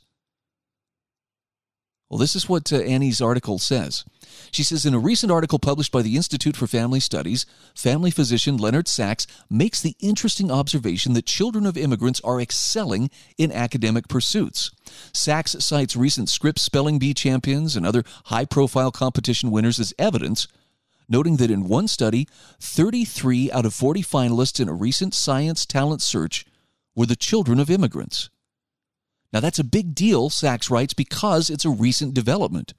Well, 2.09 2.19
this 2.19 2.35
is 2.35 2.47
what 2.47 2.71
uh, 2.71 2.77
Annie's 2.77 3.19
article 3.19 3.57
says. 3.57 4.05
She 4.51 4.63
says 4.63 4.85
In 4.85 4.93
a 4.93 4.99
recent 4.99 5.31
article 5.31 5.57
published 5.57 5.91
by 5.91 6.03
the 6.03 6.15
Institute 6.15 6.55
for 6.55 6.67
Family 6.67 6.99
Studies, 6.99 7.47
family 7.73 8.11
physician 8.11 8.57
Leonard 8.57 8.87
Sax 8.87 9.25
makes 9.49 9.81
the 9.81 9.95
interesting 9.99 10.51
observation 10.51 11.13
that 11.13 11.25
children 11.25 11.65
of 11.65 11.77
immigrants 11.77 12.21
are 12.21 12.39
excelling 12.39 13.09
in 13.39 13.51
academic 13.51 14.07
pursuits. 14.07 14.69
Sax 15.13 15.55
cites 15.59 15.95
recent 15.95 16.29
Scripps 16.29 16.61
Spelling 16.61 16.99
Bee 16.99 17.15
champions 17.15 17.75
and 17.75 17.87
other 17.87 18.03
high 18.25 18.45
profile 18.45 18.91
competition 18.91 19.49
winners 19.49 19.79
as 19.79 19.93
evidence 19.97 20.47
noting 21.07 21.37
that 21.37 21.51
in 21.51 21.67
one 21.67 21.87
study, 21.87 22.27
33 22.59 23.51
out 23.51 23.65
of 23.65 23.73
40 23.73 24.01
finalists 24.01 24.59
in 24.59 24.69
a 24.69 24.73
recent 24.73 25.13
science 25.13 25.65
talent 25.65 26.01
search 26.01 26.45
were 26.95 27.05
the 27.05 27.15
children 27.15 27.59
of 27.59 27.69
immigrants. 27.69 28.29
Now, 29.33 29.39
that's 29.41 29.59
a 29.59 29.65
big 29.65 29.93
deal, 29.93 30.29
Sax 30.29 30.69
writes, 30.69 30.93
because 30.93 31.49
it's 31.49 31.65
a 31.65 31.69
recent 31.69 32.13
development. 32.13 32.73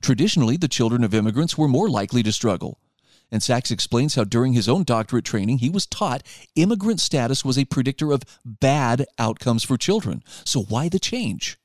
Traditionally, 0.00 0.56
the 0.56 0.68
children 0.68 1.02
of 1.02 1.14
immigrants 1.14 1.56
were 1.56 1.68
more 1.68 1.88
likely 1.88 2.22
to 2.22 2.32
struggle. 2.32 2.78
And 3.30 3.42
Sax 3.42 3.70
explains 3.70 4.14
how 4.14 4.24
during 4.24 4.52
his 4.52 4.68
own 4.68 4.84
doctorate 4.84 5.24
training, 5.24 5.58
he 5.58 5.70
was 5.70 5.86
taught 5.86 6.22
immigrant 6.54 7.00
status 7.00 7.44
was 7.44 7.58
a 7.58 7.64
predictor 7.64 8.12
of 8.12 8.22
bad 8.44 9.06
outcomes 9.18 9.64
for 9.64 9.76
children. 9.76 10.22
So, 10.44 10.62
why 10.62 10.88
the 10.88 10.98
change? 10.98 11.58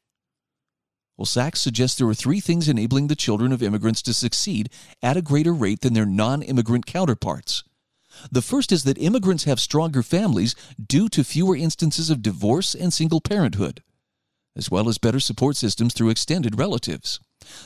Well, 1.17 1.25
Sax 1.25 1.61
suggests 1.61 1.97
there 1.97 2.07
are 2.07 2.13
three 2.13 2.39
things 2.39 2.67
enabling 2.67 3.07
the 3.07 3.15
children 3.15 3.51
of 3.51 3.61
immigrants 3.61 4.01
to 4.03 4.13
succeed 4.13 4.69
at 5.03 5.17
a 5.17 5.21
greater 5.21 5.53
rate 5.53 5.81
than 5.81 5.93
their 5.93 6.05
non 6.05 6.41
immigrant 6.41 6.85
counterparts. 6.85 7.63
The 8.31 8.41
first 8.41 8.71
is 8.71 8.83
that 8.83 8.97
immigrants 8.97 9.45
have 9.45 9.59
stronger 9.59 10.03
families 10.03 10.55
due 10.83 11.09
to 11.09 11.23
fewer 11.23 11.55
instances 11.55 12.09
of 12.09 12.21
divorce 12.21 12.75
and 12.75 12.91
single 12.91 13.21
parenthood, 13.21 13.83
as 14.55 14.69
well 14.69 14.89
as 14.89 14.97
better 14.97 15.19
support 15.19 15.55
systems 15.55 15.93
through 15.93 16.09
extended 16.09 16.57
relatives. 16.57 17.19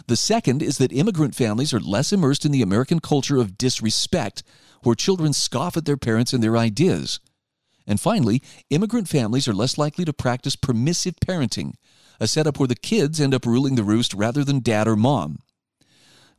The 0.08 0.18
second 0.18 0.62
is 0.62 0.78
that 0.78 0.94
immigrant 0.94 1.36
families 1.36 1.74
are 1.74 1.80
less 1.80 2.14
immersed 2.14 2.46
in 2.46 2.52
the 2.52 2.62
American 2.62 3.00
culture 3.00 3.38
of 3.38 3.58
disrespect, 3.58 4.44
where 4.84 4.96
children 4.96 5.34
scoff 5.34 5.76
at 5.76 5.86
their 5.86 5.98
parents 5.98 6.32
and 6.32 6.44
their 6.44 6.58
ideas. 6.58 7.20
And 7.88 8.00
finally, 8.00 8.42
immigrant 8.70 9.08
families 9.08 9.48
are 9.48 9.54
less 9.54 9.78
likely 9.78 10.06
to 10.06 10.14
practice 10.14 10.56
permissive 10.56 11.16
parenting, 11.26 11.74
a 12.20 12.28
setup 12.28 12.60
where 12.60 12.68
the 12.68 12.76
kids 12.76 13.20
end 13.20 13.34
up 13.34 13.46
ruling 13.46 13.76
the 13.76 13.84
roost 13.84 14.14
rather 14.14 14.44
than 14.44 14.60
dad 14.60 14.88
or 14.88 14.96
mom. 14.96 15.40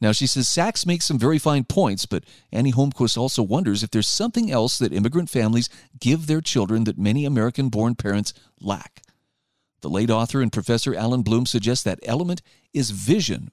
Now, 0.01 0.13
she 0.13 0.27
says 0.27 0.47
Sax 0.47 0.85
makes 0.85 1.07
some 1.07 1.19
very 1.19 1.39
fine 1.39 1.65
points, 1.65 2.05
but 2.05 2.25
Annie 2.53 2.73
Holmquist 2.73 3.17
also 3.17 3.43
wonders 3.43 3.83
if 3.83 3.91
there's 3.91 4.09
something 4.09 4.51
else 4.51 4.79
that 4.79 4.93
immigrant 4.93 5.31
families 5.31 5.71
give 5.99 6.27
their 6.27 6.43
children 6.43 6.85
that 6.85 6.99
many 6.99 7.25
American 7.25 7.71
born 7.71 7.95
parents 7.95 8.35
lack. 8.61 9.03
The 9.81 9.89
late 9.89 10.11
author 10.11 10.43
and 10.43 10.53
professor 10.53 10.95
Allan 10.95 11.23
Bloom 11.23 11.47
suggests 11.47 11.85
that 11.85 12.01
element 12.03 12.43
is 12.75 12.91
vision. 12.91 13.51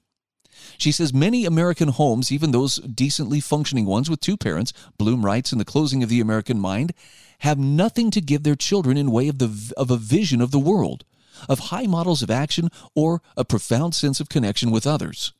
She 0.76 0.92
says 0.92 1.14
many 1.14 1.44
American 1.44 1.88
homes, 1.88 2.30
even 2.30 2.50
those 2.50 2.76
decently 2.76 3.40
functioning 3.40 3.86
ones 3.86 4.10
with 4.10 4.20
two 4.20 4.36
parents, 4.36 4.72
Bloom 4.98 5.24
writes 5.24 5.52
in 5.52 5.58
The 5.58 5.64
Closing 5.64 6.02
of 6.02 6.08
the 6.08 6.20
American 6.20 6.60
Mind, 6.60 6.92
have 7.40 7.58
nothing 7.58 8.10
to 8.10 8.20
give 8.20 8.42
their 8.42 8.54
children 8.54 8.96
in 8.96 9.10
way 9.10 9.28
of, 9.28 9.38
the, 9.38 9.72
of 9.76 9.90
a 9.90 9.96
vision 9.96 10.40
of 10.40 10.50
the 10.50 10.58
world 10.58 11.04
of 11.48 11.70
high 11.70 11.86
models 11.86 12.22
of 12.22 12.30
action, 12.30 12.68
or 12.94 13.22
a 13.36 13.44
profound 13.44 13.94
sense 13.94 14.20
of 14.20 14.28
connection 14.28 14.70
with 14.70 14.86
others. 14.86 15.32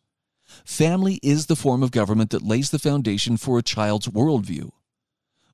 Family 0.64 1.18
is 1.22 1.46
the 1.46 1.56
form 1.56 1.82
of 1.82 1.90
government 1.90 2.30
that 2.30 2.42
lays 2.42 2.70
the 2.70 2.78
foundation 2.78 3.36
for 3.36 3.58
a 3.58 3.62
child's 3.62 4.08
worldview. 4.08 4.70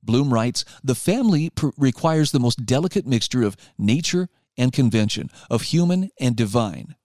Bloom 0.02 0.32
writes 0.32 0.64
The 0.82 0.94
family 0.94 1.50
pr- 1.50 1.68
requires 1.76 2.32
the 2.32 2.40
most 2.40 2.64
delicate 2.66 3.06
mixture 3.06 3.42
of 3.42 3.56
nature 3.78 4.28
and 4.56 4.72
convention, 4.72 5.30
of 5.48 5.62
human 5.62 6.10
and 6.18 6.36
divine. 6.36 6.96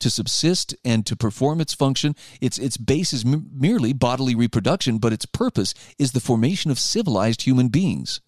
to 0.00 0.10
subsist 0.10 0.74
and 0.84 1.06
to 1.06 1.16
perform 1.16 1.60
its 1.62 1.72
function. 1.72 2.14
Its, 2.40 2.58
its 2.58 2.76
base 2.76 3.14
is 3.14 3.24
m- 3.24 3.48
merely 3.54 3.92
bodily 3.94 4.34
reproduction, 4.34 4.98
but 4.98 5.12
its 5.14 5.24
purpose 5.24 5.72
is 5.98 6.12
the 6.12 6.20
formation 6.20 6.70
of 6.70 6.78
civilized 6.78 7.42
human 7.42 7.68
beings. 7.68 8.20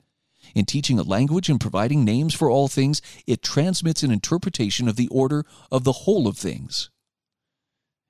In 0.56 0.64
teaching 0.64 0.98
a 0.98 1.02
language 1.02 1.50
and 1.50 1.60
providing 1.60 2.02
names 2.02 2.32
for 2.32 2.48
all 2.48 2.66
things, 2.66 3.02
it 3.26 3.42
transmits 3.42 4.02
an 4.02 4.10
interpretation 4.10 4.88
of 4.88 4.96
the 4.96 5.08
order 5.08 5.44
of 5.70 5.84
the 5.84 5.92
whole 5.92 6.26
of 6.26 6.38
things. 6.38 6.88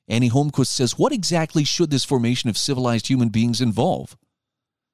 Annie 0.06 0.30
Holmquist 0.30 0.68
says, 0.68 0.96
What 0.96 1.12
exactly 1.12 1.64
should 1.64 1.90
this 1.90 2.04
formation 2.04 2.48
of 2.48 2.56
civilized 2.56 3.08
human 3.08 3.30
beings 3.30 3.60
involve? 3.60 4.16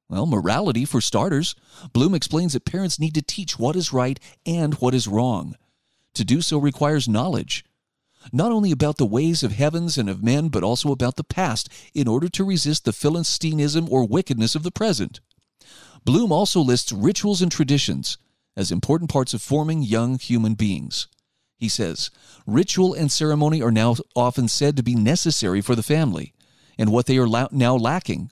Well, 0.08 0.24
morality, 0.24 0.86
for 0.86 1.02
starters. 1.02 1.54
Bloom 1.92 2.14
explains 2.14 2.54
that 2.54 2.64
parents 2.64 2.98
need 2.98 3.14
to 3.16 3.22
teach 3.22 3.58
what 3.58 3.76
is 3.76 3.92
right 3.92 4.18
and 4.46 4.72
what 4.76 4.94
is 4.94 5.06
wrong. 5.06 5.54
To 6.14 6.24
do 6.24 6.40
so 6.40 6.56
requires 6.56 7.06
knowledge, 7.06 7.66
not 8.32 8.50
only 8.50 8.70
about 8.70 8.96
the 8.96 9.04
ways 9.04 9.42
of 9.42 9.52
heavens 9.52 9.98
and 9.98 10.08
of 10.08 10.24
men, 10.24 10.48
but 10.48 10.64
also 10.64 10.90
about 10.90 11.16
the 11.16 11.22
past, 11.22 11.68
in 11.92 12.08
order 12.08 12.30
to 12.30 12.44
resist 12.44 12.86
the 12.86 12.92
Philistinism 12.92 13.92
or 13.92 14.08
wickedness 14.08 14.54
of 14.54 14.62
the 14.62 14.70
present. 14.70 15.20
Bloom 16.04 16.32
also 16.32 16.60
lists 16.60 16.92
rituals 16.92 17.42
and 17.42 17.50
traditions 17.50 18.18
as 18.56 18.70
important 18.70 19.10
parts 19.10 19.34
of 19.34 19.42
forming 19.42 19.82
young 19.82 20.18
human 20.18 20.54
beings. 20.54 21.08
He 21.56 21.68
says, 21.68 22.10
Ritual 22.46 22.92
and 22.92 23.10
ceremony 23.10 23.62
are 23.62 23.70
now 23.70 23.96
often 24.16 24.48
said 24.48 24.76
to 24.76 24.82
be 24.82 24.94
necessary 24.94 25.60
for 25.60 25.74
the 25.74 25.82
family, 25.82 26.34
and 26.76 26.90
what 26.90 27.06
they 27.06 27.18
are 27.18 27.28
la- 27.28 27.48
now 27.52 27.76
lacking 27.76 28.30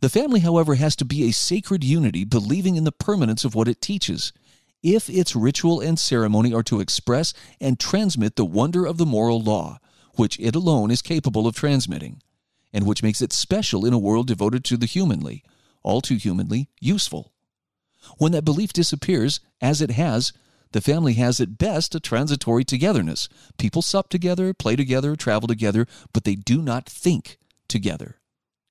the 0.00 0.08
family, 0.08 0.40
however, 0.40 0.74
has 0.74 0.96
to 0.96 1.04
be 1.04 1.24
a 1.24 1.32
sacred 1.32 1.82
unity, 1.82 2.24
believing 2.24 2.76
in 2.76 2.84
the 2.84 2.92
permanence 2.92 3.44
of 3.44 3.54
what 3.54 3.68
it 3.68 3.80
teaches, 3.80 4.32
if 4.82 5.08
its 5.08 5.34
ritual 5.34 5.80
and 5.80 5.98
ceremony 5.98 6.52
are 6.52 6.62
to 6.64 6.80
express 6.80 7.32
and 7.60 7.80
transmit 7.80 8.36
the 8.36 8.44
wonder 8.44 8.84
of 8.84 8.98
the 8.98 9.06
moral 9.06 9.40
law, 9.40 9.78
which 10.16 10.38
it 10.38 10.54
alone 10.54 10.90
is 10.90 11.02
capable 11.02 11.46
of 11.46 11.54
transmitting, 11.54 12.20
and 12.72 12.86
which 12.86 13.02
makes 13.02 13.22
it 13.22 13.32
special 13.32 13.86
in 13.86 13.92
a 13.92 13.98
world 13.98 14.26
devoted 14.26 14.64
to 14.64 14.76
the 14.76 14.86
humanly, 14.86 15.42
all 15.84 16.00
too 16.00 16.16
humanly, 16.16 16.68
useful. 16.80 17.32
When 18.18 18.32
that 18.32 18.44
belief 18.44 18.72
disappears, 18.72 19.40
as 19.60 19.80
it 19.80 19.92
has, 19.92 20.32
the 20.72 20.80
family 20.80 21.12
has 21.14 21.40
at 21.40 21.56
best 21.56 21.94
a 21.94 22.00
transitory 22.00 22.64
togetherness. 22.64 23.28
People 23.58 23.80
sup 23.80 24.08
together, 24.08 24.52
play 24.52 24.74
together, 24.74 25.14
travel 25.14 25.46
together, 25.46 25.86
but 26.12 26.24
they 26.24 26.34
do 26.34 26.60
not 26.60 26.88
think 26.88 27.38
together. 27.68 28.18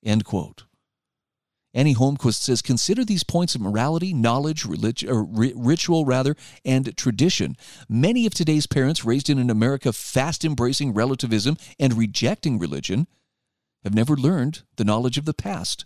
End 0.04 0.24
quote. 0.24 0.64
Annie 1.72 1.94
Holmquist 1.94 2.40
says, 2.40 2.62
consider 2.62 3.04
these 3.04 3.24
points 3.24 3.56
of 3.56 3.60
morality, 3.60 4.14
knowledge, 4.14 4.64
religion, 4.64 5.10
or 5.10 5.24
ritual 5.24 6.04
rather, 6.04 6.36
and 6.64 6.96
tradition. 6.96 7.56
Many 7.88 8.26
of 8.26 8.34
today's 8.34 8.68
parents 8.68 9.04
raised 9.04 9.28
in 9.28 9.40
an 9.40 9.50
America 9.50 9.92
fast 9.92 10.44
embracing 10.44 10.94
relativism 10.94 11.56
and 11.80 11.94
rejecting 11.94 12.60
religion 12.60 13.08
have 13.82 13.94
never 13.94 14.14
learned 14.14 14.62
the 14.76 14.84
knowledge 14.84 15.18
of 15.18 15.24
the 15.24 15.34
past 15.34 15.84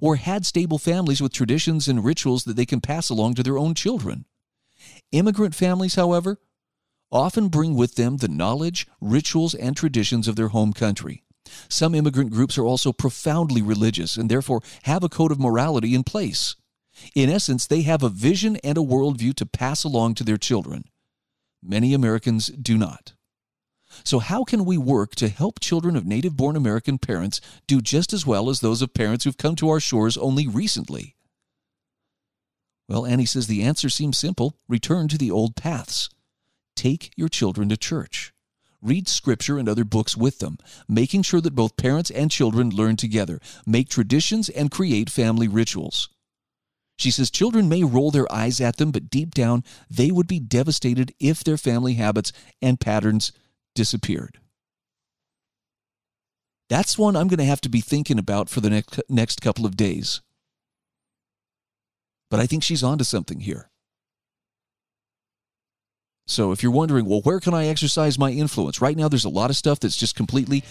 or 0.00 0.16
had 0.16 0.46
stable 0.46 0.78
families 0.78 1.20
with 1.20 1.32
traditions 1.32 1.88
and 1.88 2.04
rituals 2.04 2.44
that 2.44 2.56
they 2.56 2.66
can 2.66 2.80
pass 2.80 3.08
along 3.10 3.34
to 3.34 3.42
their 3.42 3.58
own 3.58 3.74
children. 3.74 4.24
Immigrant 5.12 5.54
families, 5.54 5.94
however, 5.94 6.38
often 7.10 7.48
bring 7.48 7.74
with 7.74 7.94
them 7.96 8.16
the 8.16 8.28
knowledge, 8.28 8.86
rituals, 9.00 9.54
and 9.54 9.76
traditions 9.76 10.26
of 10.26 10.36
their 10.36 10.48
home 10.48 10.72
country. 10.72 11.22
Some 11.68 11.94
immigrant 11.94 12.30
groups 12.30 12.56
are 12.56 12.64
also 12.64 12.92
profoundly 12.92 13.62
religious 13.62 14.16
and 14.16 14.30
therefore 14.30 14.62
have 14.84 15.04
a 15.04 15.08
code 15.08 15.32
of 15.32 15.40
morality 15.40 15.94
in 15.94 16.04
place. 16.04 16.56
In 17.14 17.28
essence, 17.28 17.66
they 17.66 17.82
have 17.82 18.02
a 18.02 18.08
vision 18.08 18.56
and 18.64 18.78
a 18.78 18.82
worldview 18.82 19.34
to 19.34 19.46
pass 19.46 19.84
along 19.84 20.14
to 20.14 20.24
their 20.24 20.36
children. 20.36 20.84
Many 21.62 21.94
Americans 21.94 22.46
do 22.48 22.76
not. 22.76 23.14
So, 24.04 24.18
how 24.18 24.44
can 24.44 24.64
we 24.64 24.78
work 24.78 25.14
to 25.16 25.28
help 25.28 25.60
children 25.60 25.96
of 25.96 26.06
native 26.06 26.36
born 26.36 26.56
American 26.56 26.98
parents 26.98 27.40
do 27.66 27.80
just 27.80 28.12
as 28.12 28.26
well 28.26 28.48
as 28.48 28.60
those 28.60 28.82
of 28.82 28.94
parents 28.94 29.24
who've 29.24 29.36
come 29.36 29.56
to 29.56 29.68
our 29.68 29.80
shores 29.80 30.16
only 30.16 30.46
recently? 30.46 31.16
Well, 32.88 33.06
Annie 33.06 33.26
says 33.26 33.46
the 33.46 33.62
answer 33.62 33.88
seems 33.88 34.18
simple 34.18 34.56
return 34.68 35.08
to 35.08 35.18
the 35.18 35.30
old 35.30 35.56
paths. 35.56 36.10
Take 36.76 37.12
your 37.16 37.28
children 37.28 37.68
to 37.68 37.76
church. 37.76 38.32
Read 38.82 39.06
scripture 39.06 39.58
and 39.58 39.68
other 39.68 39.84
books 39.84 40.16
with 40.16 40.40
them, 40.40 40.58
making 40.88 41.22
sure 41.22 41.40
that 41.40 41.54
both 41.54 41.76
parents 41.76 42.10
and 42.10 42.30
children 42.30 42.70
learn 42.70 42.96
together, 42.96 43.40
make 43.64 43.88
traditions, 43.88 44.48
and 44.48 44.70
create 44.70 45.08
family 45.08 45.46
rituals. 45.46 46.08
She 46.98 47.10
says 47.10 47.30
children 47.30 47.68
may 47.68 47.84
roll 47.84 48.10
their 48.10 48.30
eyes 48.32 48.60
at 48.60 48.76
them, 48.76 48.90
but 48.90 49.10
deep 49.10 49.34
down, 49.34 49.64
they 49.88 50.10
would 50.10 50.26
be 50.26 50.40
devastated 50.40 51.14
if 51.20 51.42
their 51.42 51.56
family 51.56 51.94
habits 51.94 52.32
and 52.60 52.78
patterns 52.78 53.32
disappeared. 53.74 54.38
That's 56.68 56.96
one 56.96 57.16
I'm 57.16 57.28
going 57.28 57.38
to 57.38 57.44
have 57.44 57.60
to 57.62 57.68
be 57.68 57.80
thinking 57.80 58.18
about 58.18 58.48
for 58.48 58.60
the 58.60 58.70
next, 58.70 59.00
next 59.08 59.42
couple 59.42 59.66
of 59.66 59.76
days. 59.76 60.22
But 62.30 62.40
I 62.40 62.46
think 62.46 62.62
she's 62.62 62.82
onto 62.82 63.04
something 63.04 63.40
here. 63.40 63.68
So 66.26 66.52
if 66.52 66.62
you're 66.62 66.72
wondering, 66.72 67.04
well, 67.04 67.20
where 67.20 67.40
can 67.40 67.52
I 67.52 67.66
exercise 67.66 68.18
my 68.18 68.30
influence? 68.30 68.80
Right 68.80 68.96
now, 68.96 69.08
there's 69.08 69.26
a 69.26 69.28
lot 69.28 69.50
of 69.50 69.56
stuff 69.56 69.80
that's 69.80 69.96
just 69.96 70.16
completely 70.16 70.64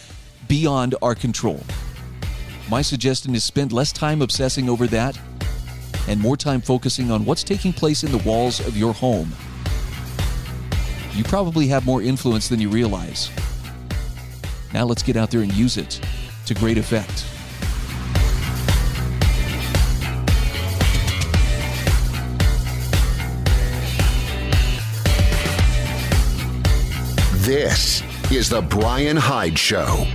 beyond 0.47 0.95
our 1.03 1.13
control. 1.13 1.61
My 2.69 2.81
suggestion 2.81 3.35
is 3.35 3.43
spend 3.43 3.71
less 3.71 3.91
time 3.91 4.21
obsessing 4.21 4.69
over 4.69 4.87
that 4.87 5.19
and 6.07 6.19
more 6.19 6.37
time 6.37 6.61
focusing 6.61 7.11
on 7.11 7.25
what's 7.25 7.43
taking 7.43 7.73
place 7.73 8.03
in 8.03 8.11
the 8.11 8.17
walls 8.19 8.59
of 8.65 8.75
your 8.75 8.93
home. 8.93 9.31
You 11.13 11.23
probably 11.25 11.67
have 11.67 11.85
more 11.85 12.01
influence 12.01 12.47
than 12.47 12.59
you 12.59 12.69
realize. 12.69 13.29
Now 14.73 14.85
let's 14.85 15.03
get 15.03 15.17
out 15.17 15.29
there 15.31 15.41
and 15.41 15.53
use 15.53 15.77
it 15.77 15.99
to 16.45 16.53
great 16.53 16.77
effect. 16.77 17.25
This 27.45 28.01
is 28.31 28.49
The 28.49 28.61
Brian 28.61 29.17
Hyde 29.17 29.59
Show. 29.59 30.07